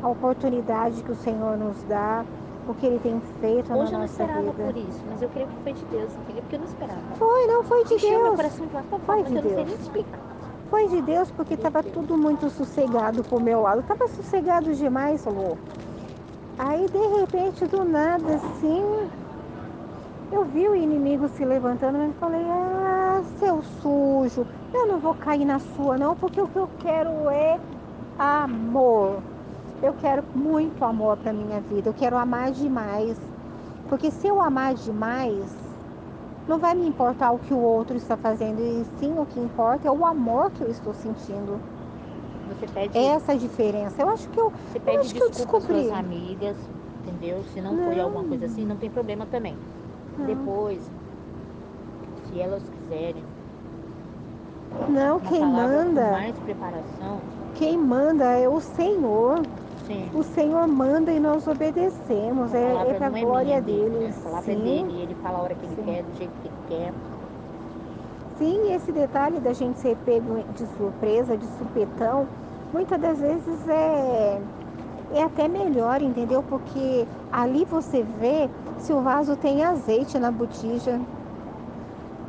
A 0.03 0.07
oportunidade 0.09 1.01
que 1.01 1.11
o 1.11 1.15
Senhor 1.15 1.57
nos 1.57 1.81
dá, 1.83 2.23
o 2.67 2.73
que 2.75 2.85
Ele 2.85 2.99
tem 2.99 3.19
feito 3.39 3.71
Hoje 3.73 3.79
eu 3.79 3.85
na 3.85 3.91
não 3.91 3.99
nossa 4.01 4.11
esperava 4.23 4.41
vida. 4.41 4.63
por 4.63 4.77
isso, 4.77 5.01
mas 5.09 5.21
eu 5.21 5.29
creio 5.29 5.47
que 5.47 5.55
foi 5.63 5.73
de 5.73 5.85
Deus, 5.85 6.11
entendeu? 6.13 6.41
Porque 6.43 6.55
eu 6.55 6.59
não 6.59 6.67
esperava. 6.67 6.99
Foi, 7.17 7.47
não 7.47 7.63
foi 7.63 7.83
de 7.85 7.93
Encheu 7.95 8.09
meu 8.09 8.23
Deus. 8.23 8.35
coração 8.35 8.65
de 8.67 8.73
uma 8.75 8.83
tal 8.89 8.99
Foi 8.99 9.05
forma 9.23 9.23
de 9.23 9.31
que 9.31 9.37
eu 9.37 9.41
não 9.43 9.49
sei 9.49 9.55
Deus. 9.55 9.67
nem 9.67 9.77
explicar. 9.81 10.19
Foi 10.69 10.87
de 10.89 11.01
Deus 11.01 11.31
porque 11.31 11.53
estava 11.53 11.81
Deus. 11.81 11.93
tudo 11.95 12.17
muito 12.17 12.49
sossegado 12.49 13.23
pro 13.23 13.39
meu 13.39 13.61
lado. 13.61 13.83
Tava 13.83 14.07
sossegado 14.09 14.73
demais, 14.73 15.25
Lu. 15.25 15.57
Aí 16.57 16.87
de 16.87 17.19
repente, 17.19 17.65
do 17.67 17.83
nada, 17.85 18.35
assim, 18.35 19.09
eu 20.31 20.43
vi 20.45 20.67
o 20.67 20.75
inimigo 20.75 21.27
se 21.29 21.45
levantando 21.45 21.97
e 22.03 22.13
falei, 22.19 22.43
ah, 22.49 23.04
seu 23.23 23.61
sujo, 23.81 24.45
eu 24.73 24.87
não 24.87 24.99
vou 24.99 25.13
cair 25.15 25.45
na 25.45 25.59
sua 25.59 25.97
não, 25.97 26.15
porque 26.15 26.41
o 26.41 26.47
que 26.47 26.57
eu 26.57 26.69
quero 26.79 27.29
é 27.29 27.59
amor. 28.17 29.21
Eu 29.81 29.93
quero 29.93 30.23
muito 30.33 30.83
amor 30.83 31.17
para 31.17 31.33
minha 31.33 31.59
vida, 31.61 31.89
eu 31.89 31.93
quero 31.93 32.17
amar 32.17 32.51
demais. 32.51 33.17
Porque 33.89 34.09
se 34.09 34.27
eu 34.27 34.41
amar 34.41 34.73
demais, 34.73 35.45
não 36.47 36.57
vai 36.57 36.73
me 36.73 36.87
importar 36.87 37.31
o 37.31 37.39
que 37.39 37.53
o 37.53 37.59
outro 37.59 37.95
está 37.95 38.15
fazendo, 38.17 38.59
e 38.59 38.85
sim 38.99 39.13
o 39.17 39.25
que 39.25 39.39
importa 39.39 39.87
é 39.87 39.91
o 39.91 40.05
amor 40.05 40.51
que 40.51 40.61
eu 40.63 40.69
estou 40.69 40.93
sentindo. 40.93 41.59
Você 42.49 42.67
pede, 42.67 42.97
Essa 42.97 43.33
é 43.33 43.37
diferença. 43.37 44.01
Eu 44.01 44.09
acho 44.09 44.29
que 44.29 44.39
eu, 44.39 44.51
você 44.71 44.79
pede 44.79 44.97
acho 44.99 45.13
que 45.13 45.21
eu 45.21 45.29
às 45.29 45.35
suas 45.35 45.51
descobri. 45.51 45.91
amigas, 45.91 46.55
entendeu? 47.01 47.43
Se 47.53 47.61
não, 47.61 47.75
foi 47.77 47.95
Não. 47.95 48.03
alguma 48.03 48.23
coisa 48.23 48.45
assim, 48.45 48.65
não 48.65 48.75
tem 48.75 48.89
problema 48.89 49.25
também. 49.25 49.55
Não. 50.17 50.25
Depois, 50.25 50.79
elas 52.39 52.63
quiserem 52.63 53.23
não, 54.89 55.19
uma 55.19 55.29
quem 55.29 55.41
manda, 55.45 56.11
mais 56.11 56.37
preparação, 56.39 57.19
quem 57.55 57.77
manda 57.77 58.25
é 58.25 58.47
o 58.47 58.59
Senhor. 58.59 59.43
sim. 59.87 60.09
O 60.13 60.23
Senhor 60.23 60.67
manda 60.67 61.11
e 61.11 61.19
nós 61.19 61.47
obedecemos. 61.47 62.53
A 62.53 62.57
É, 62.57 62.89
é 62.89 62.93
para 62.93 63.09
não 63.09 63.17
é 63.17 63.21
glória 63.21 63.61
minha 63.61 63.61
dele, 63.61 63.97
né? 63.99 64.13
A 64.19 64.23
palavra 64.23 64.51
é 64.51 64.55
Sim, 64.55 64.63
dele, 64.85 65.01
ele 65.01 65.15
fala 65.15 65.37
a 65.39 65.41
hora 65.41 65.55
que 65.55 65.65
ele 65.65 65.75
Sim. 65.75 65.85
quer, 65.85 66.03
do 66.03 66.17
jeito 66.17 66.31
que 66.41 66.47
ele 66.47 66.55
quer. 66.69 66.93
sim, 68.37 68.73
esse 68.73 68.91
detalhe 68.91 69.39
da 69.39 69.53
gente 69.53 69.79
ser 69.79 69.95
pego 69.97 70.43
de 70.53 70.65
surpresa, 70.77 71.37
de 71.37 71.45
supetão, 71.57 72.27
muitas 72.73 72.99
das 72.99 73.19
vezes 73.19 73.67
é, 73.67 74.41
é 75.13 75.23
até 75.23 75.47
melhor, 75.47 76.01
entendeu? 76.01 76.43
Porque 76.43 77.05
ali 77.31 77.65
você 77.65 78.03
vê 78.03 78.49
se 78.79 78.91
o 78.93 79.01
vaso 79.01 79.35
tem 79.37 79.63
azeite 79.63 80.19
na 80.19 80.31
botija. 80.31 80.99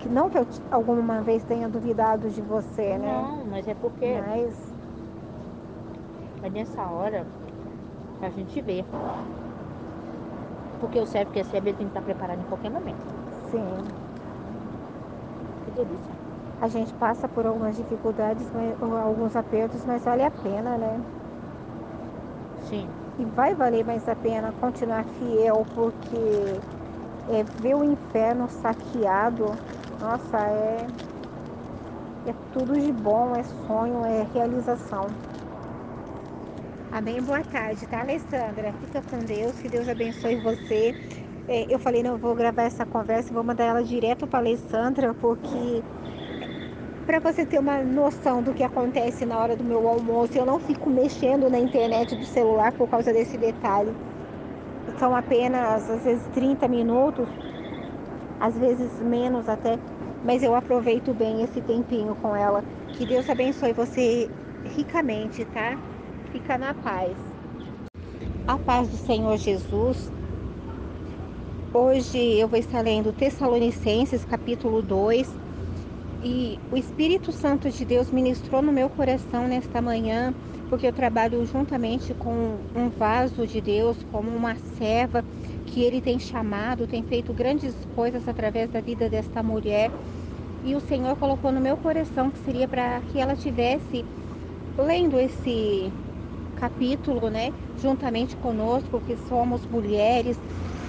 Que 0.07 0.13
não 0.13 0.31
que 0.31 0.39
eu 0.39 0.47
alguma 0.71 1.23
vez 1.23 1.45
tenha 1.45 1.69
duvidado 1.69 2.31
de 2.31 2.41
você, 2.43 2.99
né? 2.99 3.29
Não, 3.29 3.45
mas 3.45 3.67
é 3.69 3.75
porque 3.75 4.05
Mas 4.05 4.77
é 6.41 6.49
nessa 6.51 6.89
hora 6.91 7.31
a 8.21 8.31
gente 8.31 8.63
vê. 8.63 8.89
Porque 10.81 10.99
o 11.05 11.11
servo 11.13 11.31
que 11.33 11.41
recebe, 11.43 11.67
ele 11.69 11.77
tem 11.79 11.87
que 11.89 11.91
estar 11.91 12.03
preparado 12.09 12.41
em 12.43 12.45
qualquer 12.51 12.71
momento. 12.77 13.05
sim, 13.51 13.97
Que 15.63 15.71
delícia. 15.71 16.17
a 16.61 16.69
gente 16.69 16.95
passa 16.95 17.29
por 17.29 17.47
algumas 17.47 17.77
dificuldades, 17.77 18.51
mas- 18.53 18.77
alguns 18.81 19.35
apertos, 19.37 19.85
mas 19.87 20.05
vale 20.05 20.23
a 20.25 20.31
pena, 20.31 20.77
né? 20.79 21.07
Sim. 22.55 22.97
E 23.19 23.25
vai 23.27 23.55
valer 23.55 23.85
mais 23.85 24.07
a 24.09 24.17
pena 24.17 24.53
continuar 24.53 25.05
fiel, 25.07 25.67
porque 25.73 26.17
é, 27.27 27.45
ver 27.57 27.75
o 27.77 27.85
inferno 27.85 28.49
saqueado, 28.49 29.61
nossa, 30.01 30.39
é, 30.39 30.87
é 32.29 32.35
tudo 32.53 32.79
de 32.79 32.93
bom, 32.93 33.35
é 33.35 33.43
sonho, 33.43 34.05
é 34.05 34.23
realização. 34.33 35.07
Amém. 36.93 37.21
Boa 37.23 37.43
tarde, 37.45 37.87
tá, 37.87 38.01
Alessandra? 38.01 38.73
Fica 38.75 39.03
com 39.03 39.19
Deus, 39.19 39.59
que 39.59 39.69
Deus 39.69 39.89
abençoe 39.89 40.37
você. 40.37 40.95
É, 41.49 41.73
eu 41.73 41.79
falei, 41.79 42.03
não, 42.03 42.19
vou 42.19 42.35
gravar 42.35 42.63
essa 42.63 42.85
conversa 42.85 43.33
vou 43.33 43.45
mandar 43.45 43.65
ela 43.65 43.85
direto 43.85 44.27
para 44.27 44.41
Alessandra, 44.41 45.15
porque 45.15 45.83
para 47.07 47.21
você 47.21 47.47
ter 47.47 47.61
uma 47.61 47.85
noção 47.85 48.43
do 48.43 48.53
que 48.53 48.65
acontece 48.65 49.25
na 49.25 49.39
hora 49.39 49.57
do 49.57 49.63
meu 49.63 49.87
almoço, 49.89 50.37
eu 50.37 50.45
não 50.45 50.59
fico 50.59 50.91
mexendo 50.91 51.49
na 51.49 51.59
internet 51.59 52.17
do 52.17 52.25
celular 52.25 52.73
por 52.73 52.89
causa 52.89 53.13
desse 53.13 53.39
detalhe. 53.39 53.95
São 54.99 55.15
apenas, 55.15 55.89
às 55.89 56.03
vezes, 56.03 56.27
30 56.29 56.67
minutos, 56.67 57.29
às 58.39 58.55
vezes 58.57 58.99
menos 59.01 59.49
até, 59.49 59.79
mas 60.23 60.43
eu 60.43 60.55
aproveito 60.55 61.15
bem 61.15 61.43
esse 61.43 61.63
tempinho 61.63 62.17
com 62.17 62.35
ela. 62.37 62.65
Que 62.93 63.07
Deus 63.07 63.29
abençoe 63.29 63.73
você 63.73 64.31
ricamente, 64.65 65.45
tá? 65.47 65.79
Fica 66.31 66.59
na 66.59 66.75
paz. 66.75 67.19
A 68.47 68.59
paz 68.59 68.89
do 68.91 68.97
Senhor 68.99 69.37
Jesus. 69.39 70.13
Hoje 71.73 72.19
eu 72.39 72.49
vou 72.49 72.59
estar 72.59 72.81
lendo 72.83 73.13
Tessalonicenses, 73.13 74.25
capítulo 74.25 74.83
2. 74.83 75.39
E 76.23 76.63
o 76.71 76.77
Espírito 76.79 77.33
Santo 77.33 77.71
de 77.71 77.85
Deus 77.85 78.11
ministrou 78.13 78.63
no 78.63 78.73
meu 78.73 78.91
coração 78.91 79.49
nesta 79.49 79.83
manhã, 79.83 80.35
porque 80.69 80.87
eu 80.87 80.93
trabalho 80.93 81.45
juntamente 81.47 82.15
com 82.15 82.65
um 82.75 82.91
vaso 82.91 83.47
de 83.47 83.61
Deus, 83.63 84.03
como 84.05 84.31
uma 84.31 84.57
serva 84.57 85.25
que 85.77 85.83
ele 85.83 86.01
tem 86.01 86.19
chamado, 86.19 86.87
tem 86.87 87.03
feito 87.03 87.35
grandes 87.35 87.75
coisas 87.95 88.27
através 88.27 88.71
da 88.71 88.81
vida 88.81 89.11
desta 89.11 89.43
mulher. 89.43 89.91
E 90.65 90.75
o 90.75 90.81
Senhor 90.81 91.15
colocou 91.17 91.53
no 91.53 91.61
meu 91.61 91.77
coração 91.77 92.31
que 92.31 92.39
seria 92.47 92.67
para 92.67 92.99
que 93.13 93.21
ela 93.21 93.37
tivesse 93.37 94.03
lendo 94.79 95.21
esse 95.21 95.93
capítulo, 96.59 97.29
né, 97.29 97.53
juntamente 97.83 98.35
conosco, 98.37 99.03
que 99.07 99.19
somos 99.29 99.67
mulheres, 99.67 100.39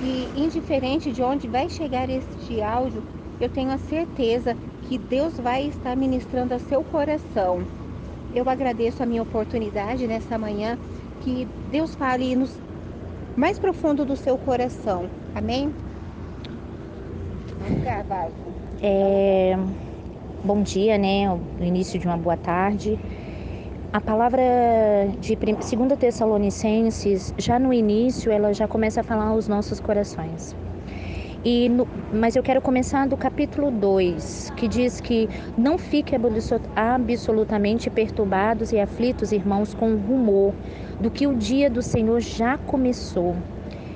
e 0.02 0.30
indiferente 0.38 1.12
de 1.12 1.22
onde 1.22 1.50
vai 1.50 1.70
chegar 1.70 2.10
este 2.10 2.62
áudio, 2.62 3.04
eu 3.42 3.50
tenho 3.50 3.72
a 3.72 3.78
certeza 3.78 4.56
que 4.88 4.98
Deus 4.98 5.38
vai 5.38 5.68
estar 5.68 5.98
ministrando 5.98 6.54
a 6.54 6.60
seu 6.60 6.82
coração. 6.82 7.60
Eu 8.34 8.50
agradeço 8.50 9.04
a 9.04 9.06
minha 9.06 9.22
oportunidade 9.22 10.08
nessa 10.08 10.38
manhã, 10.38 10.78
que 11.20 11.46
Deus 11.70 11.94
fale 11.94 12.38
no 12.38 12.48
mais 13.38 13.60
profundo 13.60 14.04
do 14.04 14.16
seu 14.16 14.36
coração. 14.36 15.12
Amém? 15.36 15.72
É, 18.82 19.56
bom 20.44 20.64
dia, 20.64 20.98
né? 20.98 21.28
No 21.60 21.64
início 21.64 22.00
de 22.00 22.08
uma 22.08 22.18
boa 22.18 22.36
tarde. 22.36 23.00
A 23.94 24.02
palavra 24.02 24.42
de 25.20 25.36
2 25.36 25.98
Tessalonicenses, 25.98 27.34
já 27.38 27.60
no 27.60 27.72
início, 27.72 28.32
ela 28.32 28.54
já 28.54 28.68
começa 28.68 29.02
a 29.02 29.04
falar 29.04 29.28
aos 29.28 29.48
nossos 29.48 29.80
corações. 29.80 30.56
E 31.46 31.70
no- 31.70 31.88
mas 32.12 32.36
eu 32.36 32.42
quero 32.42 32.60
começar 32.62 33.08
do 33.08 33.16
capítulo 33.16 33.70
2, 33.70 34.52
que 34.58 34.68
diz 34.68 35.00
que 35.00 35.30
não 35.58 35.78
fiquem 35.78 36.16
absolu- 36.18 36.62
absolutamente 36.76 37.90
perturbados 37.90 38.72
e 38.72 38.80
aflitos, 38.80 39.32
irmãos, 39.32 39.74
com 39.74 39.94
o 39.94 39.98
rumor 39.98 40.54
do 41.00 41.12
que 41.12 41.28
o 41.28 41.36
dia 41.36 41.70
do 41.70 41.82
Senhor 41.82 42.20
já 42.20 42.58
começou. 42.58 43.36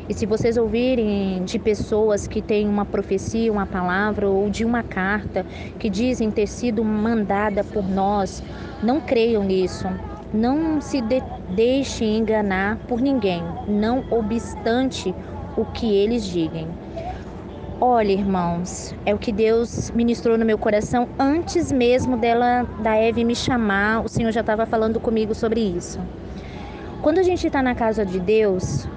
E 0.07 0.13
se 0.13 0.25
vocês 0.25 0.57
ouvirem 0.57 1.43
de 1.43 1.57
pessoas 1.57 2.27
que 2.27 2.41
têm 2.41 2.67
uma 2.67 2.85
profecia, 2.85 3.51
uma 3.51 3.65
palavra 3.65 4.29
ou 4.29 4.49
de 4.49 4.63
uma 4.63 4.83
carta 4.83 5.45
que 5.79 5.89
dizem 5.89 6.29
ter 6.29 6.47
sido 6.47 6.83
mandada 6.83 7.63
por 7.63 7.87
nós, 7.87 8.43
não 8.83 8.99
creiam 8.99 9.43
nisso. 9.43 9.87
Não 10.33 10.79
se 10.79 11.01
de 11.01 11.21
deixem 11.49 12.17
enganar 12.17 12.77
por 12.87 13.01
ninguém, 13.01 13.43
não 13.67 14.03
obstante 14.11 15.13
o 15.57 15.65
que 15.65 15.93
eles 15.93 16.25
digam. 16.25 16.67
Olha, 17.83 18.11
irmãos, 18.11 18.93
é 19.07 19.15
o 19.15 19.17
que 19.17 19.31
Deus 19.31 19.89
ministrou 19.89 20.37
no 20.37 20.45
meu 20.45 20.55
coração 20.55 21.09
antes 21.17 21.71
mesmo 21.71 22.15
dela, 22.15 22.61
da 22.83 22.95
Eve 22.95 23.23
me 23.23 23.35
chamar. 23.35 24.05
O 24.05 24.07
Senhor 24.07 24.31
já 24.31 24.41
estava 24.41 24.67
falando 24.67 24.99
comigo 24.99 25.33
sobre 25.33 25.61
isso. 25.61 25.99
Quando 27.01 27.17
a 27.17 27.23
gente 27.23 27.47
está 27.47 27.63
na 27.63 27.73
casa 27.73 28.05
de 28.05 28.19
Deus, 28.19 28.87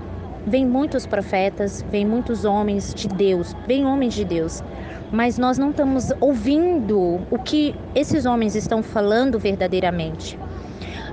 vem 0.46 0.66
muitos 0.66 1.06
profetas, 1.06 1.82
vem 1.90 2.04
muitos 2.04 2.44
homens 2.44 2.92
de 2.92 3.08
Deus, 3.08 3.56
vem 3.66 3.86
homens 3.86 4.12
de 4.12 4.22
Deus, 4.22 4.62
mas 5.10 5.38
nós 5.38 5.56
não 5.56 5.70
estamos 5.70 6.12
ouvindo 6.20 7.22
o 7.30 7.38
que 7.38 7.74
esses 7.94 8.26
homens 8.26 8.54
estão 8.54 8.82
falando 8.82 9.38
verdadeiramente. 9.38 10.38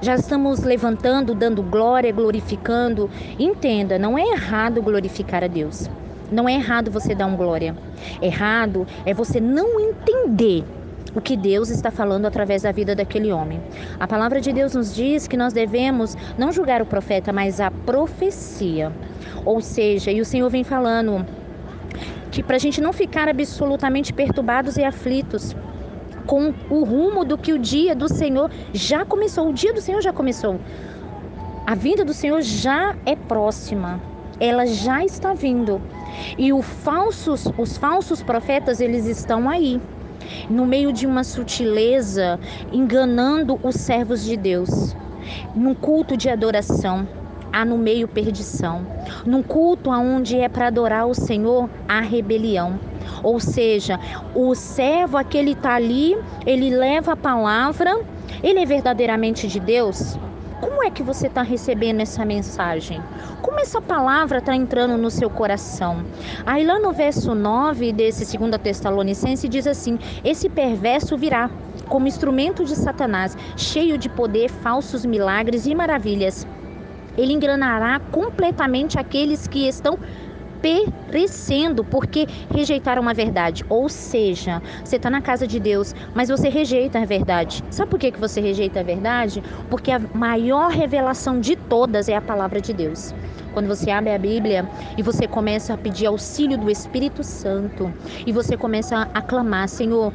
Já 0.01 0.15
estamos 0.15 0.59
levantando, 0.59 1.33
dando 1.33 1.63
glória, 1.63 2.11
glorificando. 2.11 3.09
Entenda, 3.39 3.97
não 3.97 4.17
é 4.17 4.23
errado 4.23 4.81
glorificar 4.81 5.41
a 5.41 5.47
Deus. 5.47 5.89
Não 6.31 6.47
é 6.47 6.53
errado 6.53 6.89
você 6.89 7.13
dar 7.13 7.25
um 7.25 7.35
glória. 7.35 7.75
Errado 8.21 8.87
é 9.05 9.13
você 9.13 9.39
não 9.41 9.79
entender 9.79 10.63
o 11.13 11.19
que 11.19 11.35
Deus 11.35 11.69
está 11.69 11.91
falando 11.91 12.25
através 12.25 12.61
da 12.61 12.71
vida 12.71 12.95
daquele 12.95 13.31
homem. 13.31 13.61
A 13.99 14.07
palavra 14.07 14.39
de 14.39 14.53
Deus 14.53 14.73
nos 14.73 14.95
diz 14.95 15.27
que 15.27 15.35
nós 15.35 15.51
devemos 15.53 16.15
não 16.37 16.51
julgar 16.51 16.81
o 16.81 16.85
profeta, 16.85 17.33
mas 17.33 17.59
a 17.59 17.69
profecia. 17.69 18.91
Ou 19.43 19.59
seja, 19.59 20.11
e 20.11 20.21
o 20.21 20.25
Senhor 20.25 20.49
vem 20.49 20.63
falando 20.63 21.25
que 22.31 22.41
para 22.41 22.55
a 22.55 22.59
gente 22.59 22.79
não 22.79 22.93
ficar 22.93 23.27
absolutamente 23.27 24.13
perturbados 24.13 24.77
e 24.77 24.83
aflitos 24.83 25.53
com 26.25 26.53
o 26.69 26.83
rumo 26.83 27.25
do 27.25 27.37
que 27.37 27.51
o 27.51 27.59
dia 27.59 27.93
do 27.93 28.07
Senhor 28.07 28.49
já 28.71 29.03
começou. 29.03 29.49
O 29.49 29.53
dia 29.53 29.73
do 29.73 29.81
Senhor 29.81 30.01
já 30.01 30.13
começou. 30.13 30.59
A 31.65 31.75
vinda 31.75 32.05
do 32.05 32.13
Senhor 32.13 32.41
já 32.41 32.95
é 33.05 33.15
próxima. 33.15 34.10
Ela 34.41 34.65
já 34.65 35.05
está 35.05 35.33
vindo. 35.33 35.79
E 36.37 36.51
falsos, 36.61 37.45
os 37.57 37.77
falsos 37.77 38.23
profetas, 38.23 38.81
eles 38.81 39.05
estão 39.05 39.47
aí, 39.47 39.79
no 40.49 40.65
meio 40.65 40.91
de 40.91 41.05
uma 41.05 41.23
sutileza, 41.23 42.39
enganando 42.73 43.59
os 43.63 43.75
servos 43.75 44.23
de 44.23 44.35
Deus, 44.35 44.95
num 45.55 45.73
culto 45.75 46.17
de 46.17 46.27
adoração 46.27 47.07
há 47.51 47.65
no 47.65 47.77
meio 47.77 48.07
perdição. 48.07 48.85
Num 49.25 49.43
culto 49.43 49.89
onde 49.89 50.37
é 50.37 50.47
para 50.47 50.67
adorar 50.67 51.05
o 51.05 51.13
Senhor, 51.13 51.69
há 51.87 51.99
rebelião. 51.99 52.79
Ou 53.23 53.39
seja, 53.39 53.99
o 54.33 54.55
servo, 54.55 55.17
aquele 55.17 55.51
está 55.51 55.75
ali, 55.75 56.17
ele 56.45 56.69
leva 56.69 57.13
a 57.13 57.15
palavra, 57.15 57.99
ele 58.41 58.59
é 58.59 58.65
verdadeiramente 58.65 59.47
de 59.47 59.59
Deus? 59.59 60.17
Como 60.59 60.83
é 60.83 60.91
que 60.91 61.01
você 61.03 61.27
está 61.27 61.41
recebendo 61.41 62.01
essa 62.01 62.23
mensagem? 62.23 63.01
Como 63.51 63.59
essa 63.59 63.81
palavra 63.81 64.37
está 64.37 64.55
entrando 64.55 64.97
no 64.97 65.11
seu 65.11 65.29
coração? 65.29 66.05
Aí 66.45 66.65
lá 66.65 66.79
no 66.79 66.93
verso 66.93 67.35
9 67.35 67.91
desse 67.91 68.37
2 68.37 68.49
Tessalonicense 68.63 69.45
diz 69.49 69.67
assim: 69.67 69.99
Esse 70.23 70.47
perverso 70.47 71.17
virá 71.17 71.49
como 71.89 72.07
instrumento 72.07 72.63
de 72.63 72.73
Satanás, 72.77 73.37
cheio 73.57 73.97
de 73.97 74.07
poder, 74.07 74.49
falsos 74.49 75.05
milagres 75.05 75.65
e 75.65 75.75
maravilhas 75.75 76.47
ele 77.17 77.33
engranará 77.33 77.99
completamente 77.99 78.97
aqueles 78.97 79.45
que 79.45 79.67
estão 79.67 79.99
perecendo 80.61 81.83
porque 81.83 82.27
rejeitaram 82.53 83.07
a 83.09 83.13
verdade. 83.13 83.65
Ou 83.67 83.89
seja, 83.89 84.61
você 84.83 84.95
está 84.95 85.09
na 85.09 85.21
casa 85.21 85.45
de 85.45 85.59
Deus, 85.59 85.93
mas 86.13 86.29
você 86.29 86.47
rejeita 86.47 86.99
a 86.99 87.05
verdade. 87.05 87.63
Sabe 87.69 87.89
por 87.89 87.99
que, 87.99 88.11
que 88.11 88.19
você 88.19 88.39
rejeita 88.39 88.79
a 88.79 88.83
verdade? 88.83 89.43
Porque 89.69 89.91
a 89.91 89.99
maior 90.13 90.71
revelação 90.71 91.39
de 91.39 91.55
todas 91.55 92.07
é 92.07 92.15
a 92.15 92.21
palavra 92.21 92.61
de 92.61 92.73
Deus. 92.73 93.13
Quando 93.51 93.67
você 93.67 93.91
abre 93.91 94.13
a 94.13 94.17
Bíblia 94.17 94.67
e 94.97 95.03
você 95.03 95.27
começa 95.27 95.73
a 95.73 95.77
pedir 95.77 96.05
auxílio 96.05 96.57
do 96.57 96.69
Espírito 96.69 97.23
Santo 97.23 97.93
e 98.25 98.31
você 98.31 98.55
começa 98.55 99.07
a 99.13 99.21
clamar, 99.21 99.67
Senhor, 99.67 100.13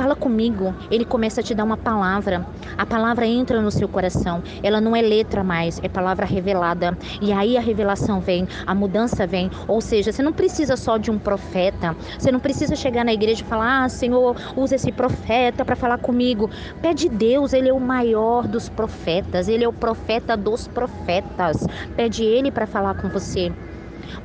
Fala 0.00 0.16
comigo. 0.16 0.74
Ele 0.90 1.04
começa 1.04 1.42
a 1.42 1.44
te 1.44 1.54
dar 1.54 1.62
uma 1.62 1.76
palavra. 1.76 2.46
A 2.78 2.86
palavra 2.86 3.26
entra 3.26 3.60
no 3.60 3.70
seu 3.70 3.86
coração. 3.86 4.42
Ela 4.62 4.80
não 4.80 4.96
é 4.96 5.02
letra 5.02 5.44
mais, 5.44 5.78
é 5.82 5.90
palavra 5.90 6.24
revelada. 6.24 6.96
E 7.20 7.34
aí 7.34 7.54
a 7.54 7.60
revelação 7.60 8.18
vem, 8.18 8.48
a 8.66 8.74
mudança 8.74 9.26
vem. 9.26 9.50
Ou 9.68 9.82
seja, 9.82 10.10
você 10.10 10.22
não 10.22 10.32
precisa 10.32 10.74
só 10.74 10.96
de 10.96 11.10
um 11.10 11.18
profeta. 11.18 11.94
Você 12.18 12.32
não 12.32 12.40
precisa 12.40 12.74
chegar 12.74 13.04
na 13.04 13.12
igreja 13.12 13.42
e 13.42 13.44
falar: 13.44 13.84
"Ah, 13.84 13.88
Senhor, 13.90 14.34
usa 14.56 14.76
esse 14.76 14.90
profeta 14.90 15.66
para 15.66 15.76
falar 15.76 15.98
comigo". 15.98 16.48
Pede 16.80 17.06
Deus, 17.10 17.52
ele 17.52 17.68
é 17.68 17.72
o 17.74 17.78
maior 17.78 18.48
dos 18.48 18.70
profetas. 18.70 19.48
Ele 19.48 19.64
é 19.64 19.68
o 19.68 19.72
profeta 19.72 20.34
dos 20.34 20.66
profetas. 20.66 21.58
Pede 21.94 22.24
ele 22.24 22.50
para 22.50 22.66
falar 22.66 22.94
com 22.94 23.10
você 23.10 23.52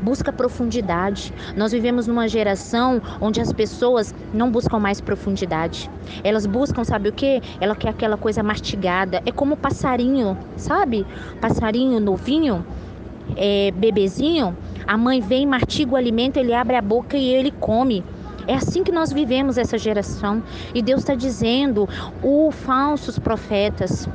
busca 0.02 0.32
profundidade. 0.32 1.34
Nós 1.56 1.72
vivemos 1.72 2.08
numa 2.08 2.28
geração 2.28 3.02
onde 3.22 3.42
as 3.42 3.52
pessoas 3.52 4.14
não 4.34 4.50
buscam 4.52 4.80
mais 4.80 5.02
profundidade. 5.02 5.90
Elas 6.24 6.46
buscam, 6.46 6.84
sabe 6.84 7.10
o 7.10 7.14
que? 7.14 7.42
Ela 7.60 7.76
quer 7.76 7.90
aquela 7.90 8.18
coisa 8.18 8.44
mastigada. 8.44 9.22
É 9.26 9.32
como 9.32 9.58
passarinho, 9.58 10.38
sabe? 10.56 11.06
Passarinho 11.42 12.00
novinho, 12.00 12.66
é, 13.36 13.72
bebezinho. 13.72 14.56
A 14.88 14.98
mãe 14.98 15.20
vem, 15.20 15.46
mastiga 15.46 15.94
o 15.94 15.96
alimento, 15.96 16.38
ele 16.38 16.54
abre 16.54 16.76
a 16.76 16.82
boca 16.82 17.18
e 17.18 17.28
ele 17.34 17.52
come. 17.52 18.04
É 18.48 18.54
assim 18.54 18.84
que 18.84 18.92
nós 18.92 19.12
vivemos 19.12 19.58
essa 19.58 19.78
geração. 19.78 20.44
E 20.74 20.82
Deus 20.82 21.02
está 21.02 21.16
dizendo: 21.16 21.90
os 22.22 22.56
falsos 22.56 23.18
profetas, 23.18 24.08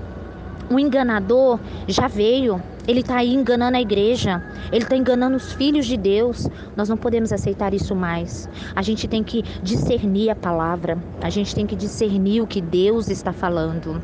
o 0.70 0.78
enganador 0.78 1.58
já 1.88 2.06
veio. 2.06 2.62
Ele 2.86 3.00
está 3.00 3.16
aí 3.16 3.32
enganando 3.32 3.76
a 3.76 3.80
igreja, 3.80 4.42
ele 4.72 4.84
está 4.84 4.96
enganando 4.96 5.36
os 5.36 5.52
filhos 5.52 5.86
de 5.86 5.96
Deus. 5.96 6.48
Nós 6.76 6.88
não 6.88 6.96
podemos 6.96 7.32
aceitar 7.32 7.74
isso 7.74 7.94
mais. 7.94 8.48
A 8.74 8.82
gente 8.82 9.06
tem 9.06 9.22
que 9.22 9.42
discernir 9.62 10.30
a 10.30 10.36
palavra, 10.36 10.98
a 11.22 11.30
gente 11.30 11.54
tem 11.54 11.66
que 11.66 11.76
discernir 11.76 12.40
o 12.40 12.46
que 12.46 12.60
Deus 12.60 13.08
está 13.08 13.32
falando. 13.32 14.00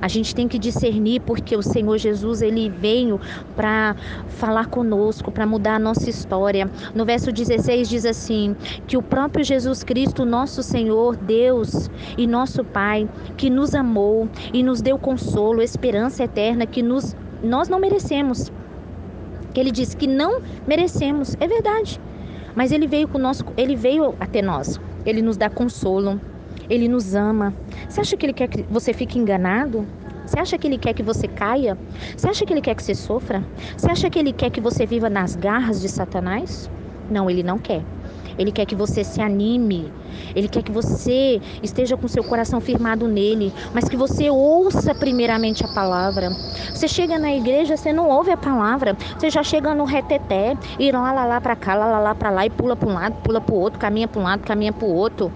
A 0.00 0.08
gente 0.08 0.34
tem 0.34 0.48
que 0.48 0.58
discernir 0.58 1.20
porque 1.20 1.56
o 1.56 1.62
Senhor 1.62 1.96
Jesus 1.98 2.42
ele 2.42 2.68
veio 2.68 3.20
para 3.54 3.94
falar 4.28 4.66
conosco, 4.66 5.30
para 5.30 5.46
mudar 5.46 5.76
a 5.76 5.78
nossa 5.78 6.08
história. 6.10 6.70
No 6.94 7.04
verso 7.04 7.32
16 7.32 7.88
diz 7.88 8.04
assim: 8.04 8.56
que 8.86 8.96
o 8.96 9.02
próprio 9.02 9.44
Jesus 9.44 9.84
Cristo, 9.84 10.24
nosso 10.24 10.62
Senhor, 10.62 11.16
Deus 11.16 11.90
e 12.18 12.26
nosso 12.26 12.64
Pai, 12.64 13.08
que 13.36 13.48
nos 13.48 13.74
amou 13.74 14.28
e 14.52 14.62
nos 14.62 14.80
deu 14.80 14.98
consolo, 14.98 15.62
esperança 15.62 16.24
eterna 16.24 16.66
que 16.66 16.82
nos 16.82 17.14
nós 17.42 17.68
não 17.68 17.78
merecemos. 17.78 18.52
Que 19.52 19.60
ele 19.60 19.70
disse 19.70 19.96
que 19.96 20.06
não 20.06 20.40
merecemos, 20.66 21.36
é 21.40 21.46
verdade. 21.46 22.00
Mas 22.54 22.72
ele 22.72 22.86
veio 22.86 23.08
conosco, 23.08 23.52
ele 23.56 23.76
veio 23.76 24.14
até 24.20 24.40
nós. 24.40 24.80
Ele 25.04 25.20
nos 25.20 25.36
dá 25.36 25.50
consolo, 25.50 26.20
ele 26.70 26.88
nos 26.88 27.14
ama. 27.14 27.54
Você 27.88 28.00
acha 28.00 28.16
que 28.16 28.26
ele 28.26 28.32
quer 28.32 28.48
que 28.48 28.62
você 28.70 28.92
fique 28.92 29.18
enganado? 29.18 29.86
Você 30.24 30.38
acha 30.38 30.56
que 30.56 30.66
ele 30.66 30.78
quer 30.78 30.94
que 30.94 31.02
você 31.02 31.26
caia? 31.26 31.76
Você 32.16 32.28
acha 32.28 32.46
que 32.46 32.52
ele 32.52 32.60
quer 32.60 32.74
que 32.74 32.82
você 32.82 32.94
sofra? 32.94 33.44
Você 33.76 33.90
acha 33.90 34.08
que 34.08 34.18
ele 34.18 34.32
quer 34.32 34.50
que 34.50 34.60
você 34.60 34.86
viva 34.86 35.10
nas 35.10 35.34
garras 35.34 35.80
de 35.80 35.88
Satanás? 35.88 36.70
Não, 37.10 37.28
ele 37.28 37.42
não 37.42 37.58
quer. 37.58 37.82
Ele 38.38 38.52
quer 38.52 38.66
que 38.66 38.74
você 38.74 39.04
se 39.04 39.20
anime. 39.20 39.92
Ele 40.34 40.48
quer 40.48 40.62
que 40.62 40.72
você 40.72 41.40
esteja 41.62 41.96
com 41.96 42.08
seu 42.08 42.24
coração 42.24 42.60
firmado 42.60 43.06
nele, 43.08 43.52
mas 43.74 43.88
que 43.88 43.96
você 43.96 44.30
ouça 44.30 44.94
primeiramente 44.94 45.64
a 45.64 45.68
palavra. 45.68 46.30
Você 46.72 46.88
chega 46.88 47.18
na 47.18 47.32
igreja, 47.32 47.76
você 47.76 47.92
não 47.92 48.08
ouve 48.08 48.30
a 48.30 48.36
palavra, 48.36 48.96
você 49.18 49.30
já 49.30 49.42
chega 49.42 49.74
no 49.74 49.84
reteté, 49.84 50.56
e 50.78 50.90
lá, 50.90 51.12
lá, 51.12 51.24
lá 51.24 51.40
para 51.40 51.56
cá, 51.56 51.74
lá, 51.74 51.86
lá, 51.86 51.98
lá 51.98 52.14
para 52.14 52.30
lá, 52.30 52.46
e 52.46 52.50
pula 52.50 52.76
para 52.76 52.88
um 52.88 52.94
lado, 52.94 53.16
pula 53.22 53.40
para 53.40 53.54
o 53.54 53.58
outro, 53.58 53.78
caminha 53.78 54.08
para 54.08 54.20
um 54.20 54.24
lado, 54.24 54.40
caminha 54.40 54.72
para 54.72 54.86
o 54.86 54.94
outro. 54.94 55.32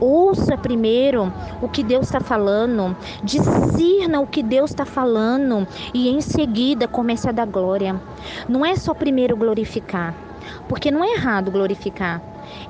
Ouça 0.00 0.58
primeiro 0.58 1.32
o 1.60 1.68
que 1.68 1.84
Deus 1.84 2.06
está 2.06 2.18
falando, 2.18 2.96
discirna 3.22 4.18
o 4.18 4.26
que 4.26 4.42
Deus 4.42 4.70
está 4.70 4.84
falando 4.84 5.64
e 5.94 6.08
em 6.08 6.20
seguida 6.20 6.88
comece 6.88 7.28
a 7.28 7.32
dar 7.32 7.46
glória. 7.46 8.00
Não 8.48 8.66
é 8.66 8.74
só 8.74 8.94
primeiro 8.94 9.36
glorificar, 9.36 10.12
porque 10.68 10.90
não 10.90 11.04
é 11.04 11.12
errado 11.12 11.52
glorificar, 11.52 12.20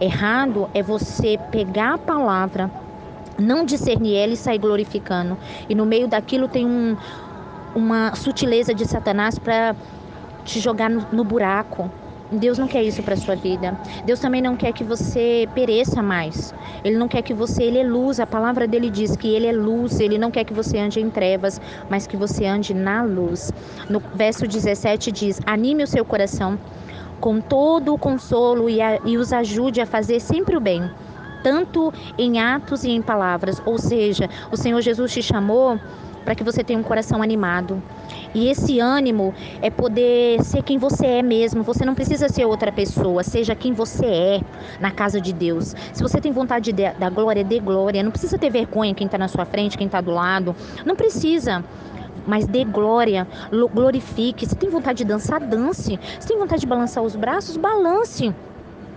Errado 0.00 0.68
é 0.74 0.82
você 0.82 1.38
pegar 1.50 1.94
a 1.94 1.98
palavra, 1.98 2.70
não 3.38 3.64
discernir 3.64 4.16
ela 4.16 4.32
e 4.32 4.36
sair 4.36 4.58
glorificando. 4.58 5.36
E 5.68 5.74
no 5.74 5.86
meio 5.86 6.08
daquilo 6.08 6.48
tem 6.48 6.66
um, 6.66 6.96
uma 7.74 8.14
sutileza 8.14 8.74
de 8.74 8.86
Satanás 8.86 9.38
para 9.38 9.74
te 10.44 10.60
jogar 10.60 10.90
no, 10.90 11.06
no 11.12 11.24
buraco. 11.24 11.90
Deus 12.30 12.56
não 12.56 12.66
quer 12.66 12.82
isso 12.82 13.02
para 13.02 13.14
sua 13.14 13.36
vida. 13.36 13.78
Deus 14.06 14.18
também 14.18 14.40
não 14.40 14.56
quer 14.56 14.72
que 14.72 14.82
você 14.82 15.46
pereça 15.54 16.02
mais. 16.02 16.54
Ele 16.82 16.96
não 16.96 17.06
quer 17.06 17.20
que 17.20 17.34
você, 17.34 17.64
ele 17.64 17.78
é 17.78 17.84
luz. 17.84 18.18
A 18.18 18.26
palavra 18.26 18.66
dele 18.66 18.88
diz 18.88 19.14
que 19.16 19.28
ele 19.28 19.46
é 19.46 19.52
luz. 19.52 20.00
Ele 20.00 20.16
não 20.16 20.30
quer 20.30 20.44
que 20.44 20.54
você 20.54 20.78
ande 20.78 20.98
em 20.98 21.10
trevas, 21.10 21.60
mas 21.90 22.06
que 22.06 22.16
você 22.16 22.46
ande 22.46 22.72
na 22.72 23.02
luz. 23.02 23.52
No 23.88 24.00
verso 24.14 24.46
17 24.46 25.12
diz: 25.12 25.40
"Anime 25.44 25.84
o 25.84 25.86
seu 25.86 26.06
coração 26.06 26.58
com 27.22 27.40
todo 27.40 27.94
o 27.94 27.98
consolo 27.98 28.68
e, 28.68 28.82
a, 28.82 28.98
e 29.04 29.16
os 29.16 29.32
ajude 29.32 29.80
a 29.80 29.86
fazer 29.86 30.18
sempre 30.18 30.56
o 30.56 30.60
bem, 30.60 30.90
tanto 31.40 31.94
em 32.18 32.40
atos 32.40 32.82
e 32.82 32.90
em 32.90 33.00
palavras. 33.00 33.62
Ou 33.64 33.78
seja, 33.78 34.28
o 34.50 34.56
Senhor 34.56 34.80
Jesus 34.80 35.12
te 35.12 35.22
chamou 35.22 35.78
para 36.24 36.34
que 36.34 36.42
você 36.42 36.64
tenha 36.64 36.78
um 36.78 36.82
coração 36.82 37.22
animado. 37.22 37.80
E 38.34 38.48
esse 38.48 38.80
ânimo 38.80 39.32
é 39.60 39.70
poder 39.70 40.42
ser 40.42 40.62
quem 40.64 40.78
você 40.78 41.06
é 41.06 41.22
mesmo. 41.22 41.62
Você 41.62 41.84
não 41.84 41.94
precisa 41.94 42.28
ser 42.28 42.44
outra 42.44 42.72
pessoa, 42.72 43.22
seja 43.22 43.54
quem 43.54 43.72
você 43.72 44.06
é 44.06 44.40
na 44.80 44.90
casa 44.90 45.20
de 45.20 45.32
Deus. 45.32 45.76
Se 45.92 46.02
você 46.02 46.20
tem 46.20 46.32
vontade 46.32 46.72
de, 46.72 46.90
da 46.90 47.08
glória, 47.08 47.44
dê 47.44 47.60
glória. 47.60 48.02
Não 48.02 48.10
precisa 48.10 48.36
ter 48.36 48.50
vergonha 48.50 48.94
quem 48.94 49.06
está 49.06 49.16
na 49.16 49.28
sua 49.28 49.44
frente, 49.44 49.78
quem 49.78 49.86
está 49.86 50.00
do 50.00 50.10
lado. 50.10 50.56
Não 50.84 50.96
precisa. 50.96 51.64
Mas 52.26 52.46
dê 52.46 52.64
glória, 52.64 53.26
glorifique. 53.72 54.46
Se 54.46 54.56
tem 54.56 54.70
vontade 54.70 54.98
de 54.98 55.04
dançar, 55.04 55.40
dance. 55.40 55.98
Se 56.20 56.28
tem 56.28 56.38
vontade 56.38 56.60
de 56.60 56.66
balançar 56.66 57.02
os 57.02 57.16
braços, 57.16 57.56
balance 57.56 58.34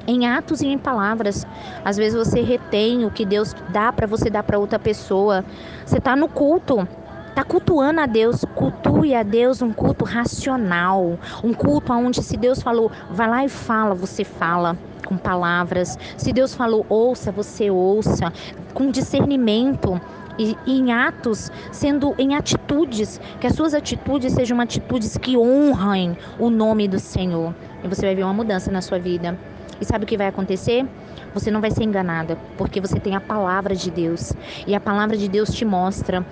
em 0.08 0.28
atos 0.28 0.62
e 0.62 0.68
em 0.68 0.78
palavras. 0.78 1.46
Às 1.84 1.98
vezes 1.98 2.16
você 2.16 2.42
retém 2.42 3.06
o 3.06 3.12
que 3.12 3.26
Deus 3.26 3.56
dá 3.70 3.92
para 3.92 4.08
você 4.08 4.30
dar 4.30 4.44
para 4.44 4.60
outra 4.60 4.80
pessoa. 4.80 5.44
Você 5.86 5.98
está 5.98 6.16
no 6.16 6.28
culto, 6.28 6.88
está 7.30 7.44
cultuando 7.44 8.02
a 8.02 8.06
Deus, 8.06 8.46
cultue 8.56 9.16
a 9.16 9.24
Deus 9.24 9.62
um 9.62 9.74
culto 9.74 10.06
racional, 10.06 11.18
um 11.44 11.54
culto 11.54 11.92
onde 11.94 12.24
se 12.24 12.38
Deus 12.38 12.62
falou, 12.62 12.92
vai 13.10 13.28
lá 13.28 13.46
e 13.46 13.50
fala, 13.50 13.94
você 13.94 14.24
fala 14.24 14.78
com 15.06 15.18
palavras. 15.18 15.98
Se 16.18 16.32
Deus 16.34 16.56
falou, 16.56 16.86
ouça, 16.90 17.32
você 17.32 17.70
ouça, 17.70 18.32
com 18.74 18.90
discernimento. 18.90 20.00
E, 20.38 20.58
em 20.68 20.92
atos, 20.92 21.52
sendo 21.72 22.14
em 22.18 22.36
atitudes, 22.36 23.20
que 23.40 23.48
as 23.48 23.54
suas 23.54 23.74
atitudes 23.74 24.34
sejam 24.34 24.60
atitudes 24.60 25.18
que 25.18 25.38
honrem 25.38 26.18
o 26.38 26.50
nome 26.50 26.88
do 26.88 27.00
Senhor. 27.00 27.54
E 27.84 27.88
você 27.88 28.02
vai 28.02 28.16
ver 28.16 28.24
uma 28.24 28.34
mudança 28.34 28.72
na 28.72 28.82
sua 28.82 29.00
vida. 29.00 29.38
E 29.80 29.86
sabe 29.86 30.06
o 30.06 30.08
que 30.08 30.18
vai 30.18 30.28
acontecer? 30.28 30.86
Você 31.34 31.52
não 31.52 31.60
vai 31.60 31.70
ser 31.70 31.84
enganada, 31.84 32.38
porque 32.58 32.80
você 32.80 32.98
tem 32.98 33.16
a 33.16 33.20
palavra 33.20 33.76
de 33.76 33.92
Deus. 33.92 34.32
E 34.66 34.74
a 34.74 34.80
palavra 34.80 35.18
de 35.18 35.28
Deus 35.28 35.50
te 35.50 35.66
mostra 35.66 36.26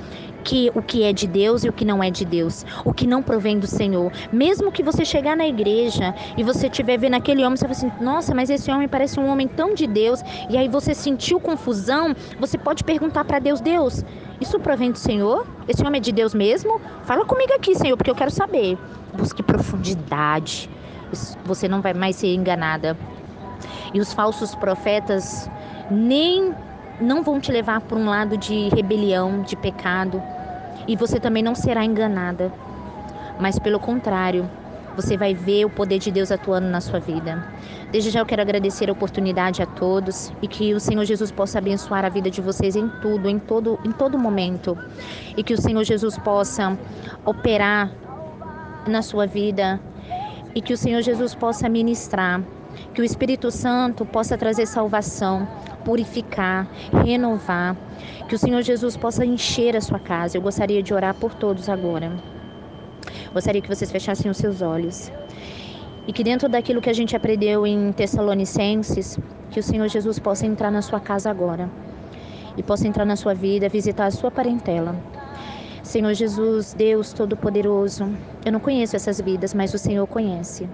que 0.43 0.69
o 0.75 0.81
que 0.81 1.03
é 1.03 1.13
de 1.13 1.27
Deus 1.27 1.63
e 1.63 1.69
o 1.69 1.73
que 1.73 1.85
não 1.85 2.03
é 2.03 2.11
de 2.11 2.25
Deus, 2.25 2.65
o 2.85 2.93
que 2.93 3.07
não 3.07 3.23
provém 3.23 3.57
do 3.57 3.67
Senhor. 3.67 4.11
Mesmo 4.31 4.71
que 4.71 4.83
você 4.83 5.05
chegar 5.05 5.35
na 5.35 5.47
igreja 5.47 6.13
e 6.37 6.43
você 6.43 6.67
estiver 6.67 6.97
vendo 6.97 7.15
aquele 7.15 7.43
homem, 7.43 7.57
você 7.57 7.65
vai 7.65 7.71
assim: 7.71 7.91
"Nossa, 7.99 8.35
mas 8.35 8.49
esse 8.49 8.69
homem 8.71 8.87
parece 8.87 9.19
um 9.19 9.27
homem 9.27 9.47
tão 9.47 9.73
de 9.73 9.87
Deus". 9.87 10.23
E 10.49 10.57
aí 10.57 10.67
você 10.67 10.93
sentiu 10.93 11.39
confusão, 11.39 12.13
você 12.39 12.57
pode 12.57 12.83
perguntar 12.83 13.23
para 13.25 13.39
Deus: 13.39 13.61
"Deus, 13.61 14.03
isso 14.41 14.59
provém 14.59 14.91
do 14.91 14.99
Senhor? 14.99 15.47
Esse 15.67 15.85
homem 15.85 15.99
é 15.99 16.01
de 16.01 16.11
Deus 16.11 16.33
mesmo? 16.33 16.79
Fala 17.03 17.25
comigo 17.25 17.53
aqui, 17.53 17.75
Senhor, 17.75 17.95
porque 17.97 18.11
eu 18.11 18.15
quero 18.15 18.31
saber". 18.31 18.77
Busque 19.13 19.41
profundidade. 19.43 20.69
Você 21.45 21.67
não 21.67 21.81
vai 21.81 21.93
mais 21.93 22.15
ser 22.15 22.33
enganada. 22.33 22.97
E 23.93 23.99
os 23.99 24.11
falsos 24.11 24.55
profetas 24.55 25.49
nem 25.89 26.53
não 26.99 27.23
vão 27.23 27.39
te 27.39 27.51
levar 27.51 27.81
por 27.81 27.97
um 27.97 28.05
lado 28.05 28.37
de 28.37 28.69
rebelião, 28.69 29.41
de 29.41 29.55
pecado, 29.55 30.21
e 30.87 30.95
você 30.95 31.19
também 31.19 31.43
não 31.43 31.55
será 31.55 31.83
enganada. 31.83 32.51
Mas 33.39 33.57
pelo 33.57 33.79
contrário, 33.79 34.49
você 34.95 35.17
vai 35.17 35.33
ver 35.33 35.65
o 35.65 35.69
poder 35.69 35.99
de 35.99 36.11
Deus 36.11 36.31
atuando 36.31 36.67
na 36.67 36.79
sua 36.79 36.99
vida. 36.99 37.43
Desde 37.91 38.09
já 38.09 38.19
eu 38.19 38.25
quero 38.25 38.41
agradecer 38.41 38.89
a 38.89 38.93
oportunidade 38.93 39.61
a 39.61 39.65
todos 39.65 40.31
e 40.41 40.47
que 40.47 40.73
o 40.73 40.79
Senhor 40.79 41.03
Jesus 41.05 41.31
possa 41.31 41.57
abençoar 41.57 42.05
a 42.05 42.09
vida 42.09 42.29
de 42.29 42.41
vocês 42.41 42.75
em 42.75 42.87
tudo, 43.01 43.27
em 43.27 43.39
todo, 43.39 43.79
em 43.83 43.91
todo 43.91 44.17
momento. 44.17 44.77
E 45.35 45.43
que 45.43 45.53
o 45.53 45.61
Senhor 45.61 45.83
Jesus 45.83 46.17
possa 46.17 46.77
operar 47.25 47.91
na 48.87 49.01
sua 49.01 49.25
vida 49.25 49.79
e 50.53 50.61
que 50.61 50.73
o 50.73 50.77
Senhor 50.77 51.01
Jesus 51.01 51.33
possa 51.33 51.67
ministrar 51.67 52.41
que 52.93 53.01
o 53.01 53.03
Espírito 53.03 53.49
Santo 53.49 54.05
possa 54.05 54.37
trazer 54.37 54.67
salvação, 54.67 55.47
purificar, 55.83 56.67
renovar. 57.03 57.75
Que 58.27 58.35
o 58.35 58.39
Senhor 58.39 58.61
Jesus 58.61 58.95
possa 58.95 59.25
encher 59.25 59.75
a 59.75 59.81
sua 59.81 59.99
casa. 59.99 60.37
Eu 60.37 60.41
gostaria 60.41 60.83
de 60.83 60.93
orar 60.93 61.15
por 61.15 61.33
todos 61.33 61.69
agora. 61.69 62.11
Gostaria 63.33 63.61
que 63.61 63.67
vocês 63.67 63.91
fechassem 63.91 64.29
os 64.29 64.37
seus 64.37 64.61
olhos. 64.61 65.11
E 66.07 66.13
que 66.13 66.23
dentro 66.23 66.47
daquilo 66.47 66.81
que 66.81 66.89
a 66.89 66.93
gente 66.93 67.15
aprendeu 67.15 67.65
em 67.65 67.91
Tessalonicenses, 67.91 69.17
que 69.49 69.59
o 69.59 69.63
Senhor 69.63 69.87
Jesus 69.87 70.19
possa 70.19 70.45
entrar 70.45 70.69
na 70.71 70.81
sua 70.81 70.99
casa 70.99 71.31
agora. 71.31 71.69
E 72.55 72.61
possa 72.61 72.87
entrar 72.87 73.05
na 73.05 73.15
sua 73.15 73.33
vida, 73.33 73.67
visitar 73.69 74.05
a 74.05 74.11
sua 74.11 74.29
parentela. 74.29 74.95
Senhor 75.81 76.13
Jesus, 76.13 76.73
Deus 76.73 77.11
Todo-Poderoso, 77.11 78.09
eu 78.45 78.51
não 78.51 78.59
conheço 78.59 78.95
essas 78.95 79.19
vidas, 79.19 79.53
mas 79.53 79.73
o 79.73 79.77
Senhor 79.77 80.05
conhece. 80.07 80.69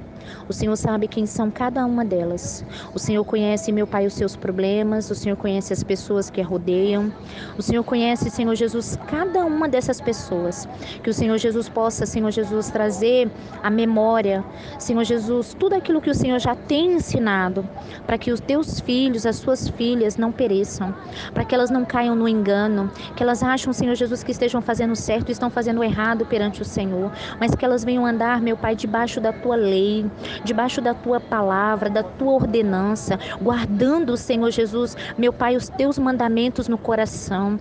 O 0.48 0.54
Senhor 0.54 0.76
sabe 0.76 1.08
quem 1.08 1.26
são 1.26 1.52
cada 1.52 1.86
uma 1.86 2.04
delas. 2.06 2.66
O 2.94 3.00
Senhor 3.00 3.24
conhece, 3.24 3.72
meu 3.72 3.88
Pai, 3.88 4.06
os 4.06 4.14
seus 4.14 4.36
problemas. 4.36 5.10
O 5.10 5.16
Senhor 5.16 5.36
conhece 5.36 5.74
as 5.74 5.84
pessoas 5.84 6.30
que 6.30 6.42
a 6.42 6.46
rodeiam. 6.46 7.12
O 7.58 7.62
Senhor 7.62 7.84
conhece, 7.84 8.30
Senhor 8.30 8.56
Jesus, 8.56 8.98
cada 9.08 9.46
uma 9.46 9.68
dessas 9.68 10.02
pessoas. 10.02 10.68
Que 11.04 11.10
o 11.10 11.14
Senhor 11.14 11.38
Jesus 11.38 11.70
possa, 11.70 12.06
Senhor 12.06 12.32
Jesus, 12.32 12.70
trazer 12.70 13.32
a 13.62 13.70
memória, 13.70 14.44
Senhor 14.78 15.04
Jesus, 15.04 15.56
tudo 15.58 15.74
aquilo 15.76 16.02
que 16.02 16.10
o 16.10 16.16
Senhor 16.16 16.40
já 16.40 16.56
tem 16.56 16.94
ensinado, 16.94 17.68
para 18.06 18.18
que 18.18 18.32
os 18.32 18.40
teus 18.40 18.80
filhos, 18.80 19.26
as 19.26 19.38
suas 19.38 19.68
filhas, 19.70 20.18
não 20.18 20.32
pereçam, 20.32 20.94
para 21.34 21.44
que 21.44 21.54
elas 21.54 21.70
não 21.70 21.86
caiam 21.86 22.16
no 22.16 22.28
engano, 22.28 22.92
que 23.16 23.24
elas 23.24 23.44
acham, 23.44 23.74
Senhor 23.74 23.96
Jesus, 23.96 24.24
que 24.24 24.32
estejam 24.32 24.62
fazendo 24.62 24.96
certo 24.96 25.30
e 25.30 25.32
estão 25.32 25.50
fazendo 25.50 25.84
errado 25.84 26.26
perante 26.26 26.62
o 26.62 26.66
Senhor, 26.66 27.12
mas 27.40 27.54
que 27.56 27.66
elas 27.66 27.84
venham 27.84 28.06
andar, 28.06 28.42
meu 28.42 28.58
Pai, 28.58 28.76
debaixo 28.76 29.20
da 29.20 29.32
tua 29.32 29.56
lei, 29.56 30.06
debaixo 30.43 30.82
da 30.82 30.93
tua 30.93 31.20
palavra, 31.20 31.89
da 31.89 32.03
tua 32.03 32.34
ordenança, 32.34 33.20
guardando, 33.41 34.17
Senhor 34.17 34.51
Jesus, 34.51 34.95
meu 35.17 35.34
Pai, 35.34 35.55
os 35.55 35.70
teus 35.70 35.97
mandamentos 35.97 36.67
no 36.67 36.78
coração 36.78 37.59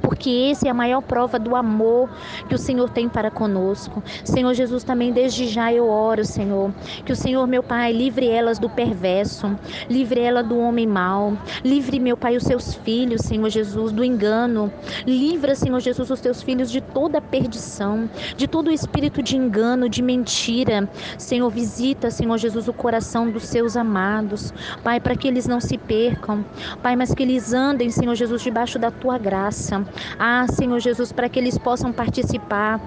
porque 0.00 0.30
esse 0.30 0.66
é 0.68 0.70
a 0.70 0.74
maior 0.74 1.00
prova 1.00 1.38
do 1.38 1.54
amor 1.54 2.08
que 2.48 2.54
o 2.54 2.58
Senhor 2.58 2.88
tem 2.90 3.08
para 3.08 3.30
conosco. 3.30 4.02
Senhor 4.24 4.52
Jesus, 4.54 4.84
também 4.84 5.12
desde 5.12 5.46
já 5.46 5.72
eu 5.72 5.88
oro, 5.88 6.24
Senhor, 6.24 6.72
que 7.04 7.12
o 7.12 7.16
Senhor, 7.16 7.46
meu 7.46 7.62
Pai, 7.62 7.92
livre 7.92 8.28
elas 8.28 8.58
do 8.58 8.68
perverso, 8.68 9.58
livre 9.88 10.20
ela 10.20 10.42
do 10.42 10.58
homem 10.58 10.86
mau, 10.86 11.36
livre, 11.64 11.98
meu 11.98 12.16
Pai, 12.16 12.36
os 12.36 12.44
seus 12.44 12.74
filhos, 12.74 13.22
Senhor 13.22 13.48
Jesus, 13.48 13.92
do 13.92 14.04
engano, 14.04 14.72
livra, 15.06 15.54
Senhor 15.54 15.80
Jesus, 15.80 16.10
os 16.10 16.20
teus 16.20 16.42
filhos 16.42 16.70
de 16.70 16.80
toda 16.80 17.20
perdição, 17.20 18.08
de 18.36 18.46
todo 18.46 18.70
espírito 18.70 19.22
de 19.22 19.36
engano, 19.36 19.88
de 19.88 20.02
mentira. 20.02 20.88
Senhor, 21.18 21.50
visita, 21.50 22.10
Senhor 22.10 22.36
Jesus, 22.38 22.68
o 22.68 22.72
coração 22.72 23.30
dos 23.30 23.44
seus 23.44 23.76
amados, 23.76 24.52
Pai, 24.82 25.00
para 25.00 25.16
que 25.16 25.28
eles 25.28 25.46
não 25.46 25.60
se 25.60 25.78
percam, 25.78 26.44
Pai, 26.82 26.96
mas 26.96 27.14
que 27.14 27.22
eles 27.22 27.52
andem, 27.52 27.90
Senhor 27.90 28.14
Jesus, 28.14 28.42
debaixo 28.42 28.78
da 28.78 28.90
tua 28.90 29.18
graça. 29.18 29.84
Ah, 30.18 30.46
Senhor 30.50 30.80
Jesus, 30.80 31.12
para 31.12 31.28
que 31.28 31.38
eles 31.38 31.58
possam 31.58 31.92
participar 31.92 32.80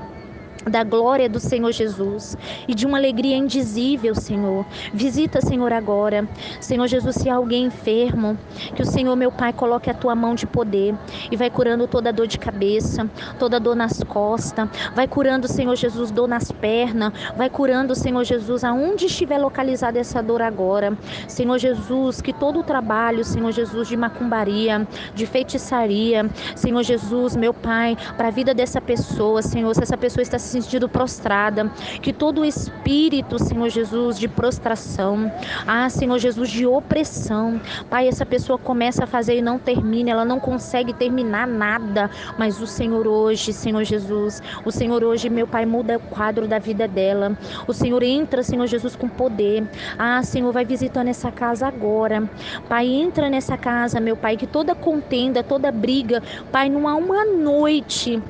da 0.70 0.84
glória 0.84 1.28
do 1.30 1.40
Senhor 1.40 1.72
Jesus 1.72 2.38
e 2.68 2.76
de 2.76 2.86
uma 2.86 2.98
alegria 2.98 3.36
indizível, 3.36 4.16
Senhor. 4.16 4.66
Visita, 4.94 5.42
Senhor, 5.42 5.72
agora. 5.74 6.28
Senhor 6.60 6.88
Jesus, 6.88 7.16
se 7.16 7.30
há 7.30 7.36
alguém 7.36 7.66
enfermo, 7.66 8.38
que 8.76 8.82
o 8.82 8.86
Senhor, 8.86 9.16
meu 9.16 9.32
Pai, 9.32 9.54
coloque 9.54 9.90
a 9.90 9.94
tua 9.94 10.16
mão 10.16 10.36
de 10.36 10.46
poder 10.46 10.96
e 11.32 11.36
vai 11.36 11.50
curando 11.50 11.88
toda 11.88 12.14
dor 12.14 12.28
de 12.28 12.38
cabeça, 12.38 13.10
toda 13.38 13.60
dor 13.60 13.76
nas 13.76 14.04
costas, 14.04 14.70
vai 14.94 15.08
curando, 15.08 15.48
Senhor 15.48 15.76
Jesus, 15.76 16.12
dor 16.12 16.28
nas 16.28 16.52
pernas, 16.52 17.14
vai 17.36 17.50
curando, 17.50 17.96
Senhor 17.96 18.24
Jesus, 18.24 18.64
aonde 18.64 19.06
estiver 19.06 19.38
localizada 19.38 20.00
essa 20.00 20.22
dor 20.22 20.42
agora. 20.42 20.98
Senhor 21.28 21.58
Jesus, 21.58 22.22
que 22.22 22.34
todo 22.34 22.60
o 22.60 22.64
trabalho, 22.64 23.24
Senhor 23.24 23.52
Jesus, 23.52 23.88
de 23.88 23.98
macumbaria, 23.98 24.88
de 25.14 25.26
feitiçaria, 25.26 26.30
Senhor 26.56 26.84
Jesus, 26.84 27.36
meu 27.36 27.54
Pai, 27.54 27.98
para 28.18 28.28
a 28.28 28.32
vida 28.32 28.54
dessa 28.54 28.82
pessoa, 28.82 29.42
Senhor, 29.42 29.74
se 29.74 29.84
essa 29.84 29.98
pessoa 29.98 30.22
está 30.22 30.38
se 30.38 30.50
sentindo 30.62 30.89
prostrada, 30.89 31.72
que 32.01 32.12
todo 32.12 32.45
espírito, 32.45 33.39
Senhor 33.39 33.70
Jesus, 33.70 34.18
de 34.18 34.28
prostração, 34.28 35.32
ah, 35.66 35.89
Senhor 35.89 36.18
Jesus, 36.18 36.49
de 36.49 36.66
opressão, 36.66 37.60
Pai, 37.89 38.07
essa 38.07 38.26
pessoa 38.26 38.57
começa 38.57 39.03
a 39.03 39.07
fazer 39.07 39.38
e 39.38 39.41
não 39.41 39.57
termina, 39.60 40.12
ela 40.12 40.26
não 40.26 40.39
consegue 40.39 40.93
terminar 40.93 41.47
nada, 41.47 42.10
mas 42.38 42.62
o 42.62 42.68
Senhor 42.68 43.07
hoje, 43.07 43.53
Senhor 43.53 43.84
Jesus, 43.84 44.41
o 44.66 44.72
Senhor 44.72 45.03
hoje, 45.03 45.30
meu 45.30 45.47
Pai, 45.47 45.66
muda 45.66 45.97
o 45.97 45.99
quadro 45.99 46.47
da 46.47 46.60
vida 46.60 46.88
dela, 46.88 47.38
o 47.68 47.74
Senhor 47.74 48.03
entra, 48.03 48.43
Senhor 48.43 48.68
Jesus, 48.68 48.95
com 48.95 49.07
poder, 49.07 49.68
ah, 49.97 50.22
Senhor, 50.24 50.51
vai 50.51 50.66
visitando 50.66 51.07
essa 51.07 51.32
casa 51.32 51.68
agora, 51.68 52.30
Pai, 52.68 52.88
entra 52.88 53.30
nessa 53.30 53.57
casa, 53.57 53.99
meu 53.99 54.16
Pai, 54.16 54.38
que 54.38 54.47
toda 54.47 54.76
contenda, 54.76 55.43
toda 55.43 55.72
briga, 55.72 56.22
Pai, 56.51 56.70
não 56.70 56.88
há 56.88 56.95
uma 56.95 57.26
noite 57.26 58.22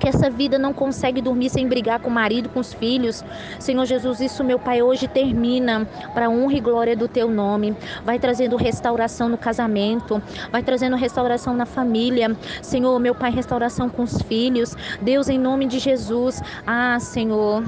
que 0.00 0.08
essa 0.08 0.30
vida 0.30 0.58
não 0.58 0.72
consegue 0.72 1.20
dormir 1.20 1.50
sem 1.50 1.68
brigar 1.68 2.00
com 2.00 2.08
o 2.08 2.12
marido, 2.12 2.48
com 2.48 2.58
os 2.58 2.72
filhos. 2.72 3.22
Senhor 3.58 3.84
Jesus, 3.84 4.20
isso, 4.20 4.42
meu 4.42 4.58
Pai, 4.58 4.82
hoje 4.82 5.06
termina 5.06 5.86
para 6.14 6.28
honra 6.30 6.54
e 6.54 6.60
glória 6.60 6.96
do 6.96 7.06
teu 7.06 7.30
nome. 7.30 7.76
Vai 8.04 8.18
trazendo 8.18 8.56
restauração 8.56 9.28
no 9.28 9.36
casamento, 9.36 10.20
vai 10.50 10.62
trazendo 10.62 10.96
restauração 10.96 11.54
na 11.54 11.66
família. 11.66 12.34
Senhor, 12.62 12.98
meu 12.98 13.14
Pai, 13.14 13.30
restauração 13.30 13.90
com 13.90 14.02
os 14.02 14.20
filhos. 14.22 14.74
Deus, 15.02 15.28
em 15.28 15.38
nome 15.38 15.66
de 15.66 15.78
Jesus. 15.78 16.42
Ah, 16.66 16.98
Senhor, 16.98 17.62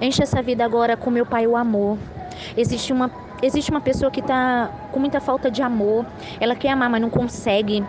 enche 0.00 0.22
essa 0.22 0.40
vida 0.40 0.64
agora 0.64 0.96
com 0.96 1.10
meu 1.10 1.26
Pai 1.26 1.46
o 1.46 1.56
amor. 1.56 1.98
Existe 2.56 2.92
uma 2.92 3.10
Existe 3.42 3.70
uma 3.72 3.80
pessoa 3.80 4.10
que 4.10 4.20
está 4.20 4.70
com 4.92 5.00
muita 5.00 5.20
falta 5.20 5.50
de 5.50 5.62
amor. 5.62 6.06
Ela 6.40 6.54
quer 6.54 6.70
amar, 6.70 6.88
mas 6.88 7.00
não 7.00 7.10
consegue. 7.10 7.84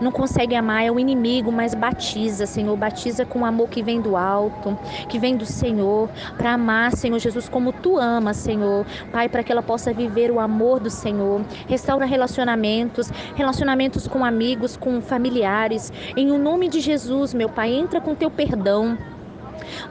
Não 0.00 0.12
consegue 0.12 0.54
amar. 0.54 0.84
É 0.84 0.90
o 0.90 1.00
inimigo, 1.00 1.50
mas 1.50 1.74
batiza, 1.74 2.44
Senhor. 2.44 2.76
Batiza 2.76 3.24
com 3.24 3.40
o 3.40 3.44
amor 3.46 3.68
que 3.70 3.82
vem 3.82 4.00
do 4.02 4.16
alto, 4.16 4.78
que 5.08 5.18
vem 5.18 5.34
do 5.36 5.46
Senhor. 5.46 6.10
Para 6.36 6.52
amar, 6.52 6.92
Senhor 6.92 7.18
Jesus, 7.18 7.48
como 7.48 7.72
tu 7.72 7.96
amas, 7.96 8.36
Senhor. 8.36 8.84
Pai, 9.10 9.28
para 9.28 9.42
que 9.42 9.50
ela 9.50 9.62
possa 9.62 9.94
viver 9.94 10.30
o 10.30 10.38
amor 10.38 10.78
do 10.78 10.90
Senhor. 10.90 11.40
Restaura 11.66 12.04
relacionamentos, 12.04 13.10
relacionamentos 13.34 14.06
com 14.06 14.24
amigos, 14.24 14.76
com 14.76 15.00
familiares. 15.00 15.90
Em 16.16 16.30
o 16.30 16.36
nome 16.36 16.68
de 16.68 16.80
Jesus, 16.80 17.32
meu 17.32 17.48
Pai, 17.48 17.72
entra 17.72 18.00
com 18.00 18.14
teu 18.14 18.30
perdão 18.30 18.98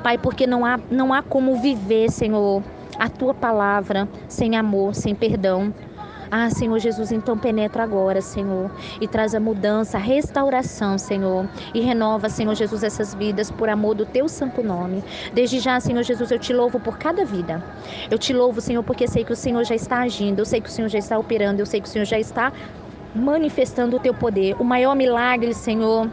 Pai, 0.03 0.17
porque 0.17 0.47
não 0.47 0.65
há, 0.65 0.79
não 0.89 1.13
há 1.13 1.21
como 1.21 1.59
viver, 1.59 2.09
Senhor, 2.11 2.63
a 2.99 3.09
tua 3.09 3.33
palavra 3.33 4.07
sem 4.27 4.55
amor, 4.55 4.95
sem 4.95 5.13
perdão. 5.13 5.73
Ah, 6.29 6.49
Senhor 6.49 6.77
Jesus, 6.77 7.13
então 7.13 7.37
penetra 7.37 7.83
agora, 7.83 8.21
Senhor, 8.21 8.69
e 8.99 9.07
traz 9.07 9.33
a 9.33 9.39
mudança, 9.39 9.97
a 9.97 9.99
restauração, 9.99 10.97
Senhor, 10.97 11.47
e 11.73 11.79
renova, 11.79 12.27
Senhor 12.27 12.53
Jesus, 12.53 12.83
essas 12.83 13.15
vidas 13.15 13.49
por 13.49 13.69
amor 13.69 13.95
do 13.95 14.05
teu 14.05 14.27
santo 14.27 14.61
nome. 14.61 15.01
Desde 15.33 15.59
já, 15.59 15.79
Senhor 15.79 16.03
Jesus, 16.03 16.29
eu 16.29 16.37
te 16.37 16.51
louvo 16.51 16.81
por 16.81 16.97
cada 16.97 17.23
vida. 17.23 17.63
Eu 18.11 18.17
te 18.17 18.33
louvo, 18.33 18.59
Senhor, 18.59 18.83
porque 18.83 19.07
sei 19.07 19.23
que 19.23 19.31
o 19.31 19.37
Senhor 19.37 19.63
já 19.63 19.75
está 19.75 20.01
agindo, 20.01 20.39
eu 20.39 20.45
sei 20.45 20.59
que 20.59 20.67
o 20.67 20.71
Senhor 20.71 20.89
já 20.89 20.99
está 20.99 21.17
operando, 21.17 21.61
eu 21.61 21.65
sei 21.65 21.79
que 21.79 21.87
o 21.87 21.91
Senhor 21.91 22.05
já 22.05 22.19
está 22.19 22.51
manifestando 23.15 23.95
o 23.95 23.99
teu 23.99 24.13
poder. 24.13 24.55
O 24.59 24.65
maior 24.65 24.95
milagre, 24.95 25.53
Senhor, 25.53 26.09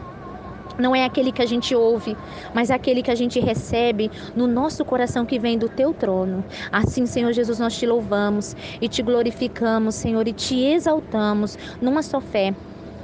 não 0.77 0.95
é 0.95 1.05
aquele 1.05 1.31
que 1.31 1.41
a 1.41 1.45
gente 1.45 1.75
ouve, 1.75 2.15
mas 2.53 2.69
é 2.69 2.73
aquele 2.73 3.01
que 3.01 3.11
a 3.11 3.15
gente 3.15 3.39
recebe 3.39 4.11
no 4.35 4.47
nosso 4.47 4.83
coração 4.85 5.25
que 5.25 5.39
vem 5.39 5.57
do 5.57 5.69
teu 5.69 5.93
trono. 5.93 6.43
Assim, 6.71 7.05
Senhor 7.05 7.31
Jesus, 7.33 7.59
nós 7.59 7.77
te 7.77 7.85
louvamos 7.85 8.55
e 8.81 8.87
te 8.87 9.01
glorificamos, 9.01 9.95
Senhor, 9.95 10.27
e 10.27 10.33
te 10.33 10.63
exaltamos 10.63 11.57
numa 11.81 12.01
só 12.03 12.19
fé, 12.19 12.53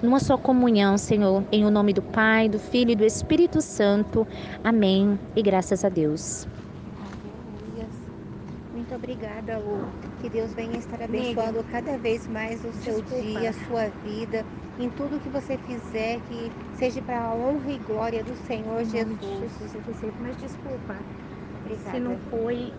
numa 0.02 0.20
só 0.20 0.38
comunhão, 0.38 0.98
Senhor, 0.98 1.46
em 1.52 1.66
o 1.66 1.72
nome 1.72 1.94
do 1.94 2.02
Pai, 2.02 2.50
do 2.50 2.60
Filho 2.60 2.92
e 2.92 2.96
do 2.96 3.06
Espírito 3.06 3.62
Santo. 3.62 4.28
Amém. 4.64 5.20
E 5.36 5.42
graças 5.42 5.86
a 5.86 5.90
Deus. 5.90 6.48
Obrigada, 9.12 9.60
Lu. 9.60 9.92
Que 10.22 10.30
Deus 10.30 10.54
venha 10.54 10.78
estar 10.78 11.02
abençoando 11.02 11.62
cada 11.66 11.98
vez 11.98 12.28
mais 12.28 12.64
o 12.64 12.72
seu 12.72 13.02
Desculpa. 13.02 13.24
dia, 13.24 13.50
a 13.50 13.54
sua 13.54 13.90
vida, 13.90 14.46
em 14.78 14.90
tudo 14.90 15.20
que 15.20 15.30
você 15.30 15.58
fizer, 15.58 16.22
que 16.22 16.50
seja 16.72 17.02
para 17.02 17.26
a 17.26 17.36
honra 17.36 17.72
e 17.74 17.78
glória 17.78 18.24
do 18.24 18.36
Senhor 18.38 18.86
Jesus. 18.86 19.58
Jesus, 19.60 20.16
mas 20.18 20.38
desculpa. 20.38 21.06
Obrigada. 21.60 21.98
Se 21.98 22.00
não 22.00 22.18
foi 22.30 22.72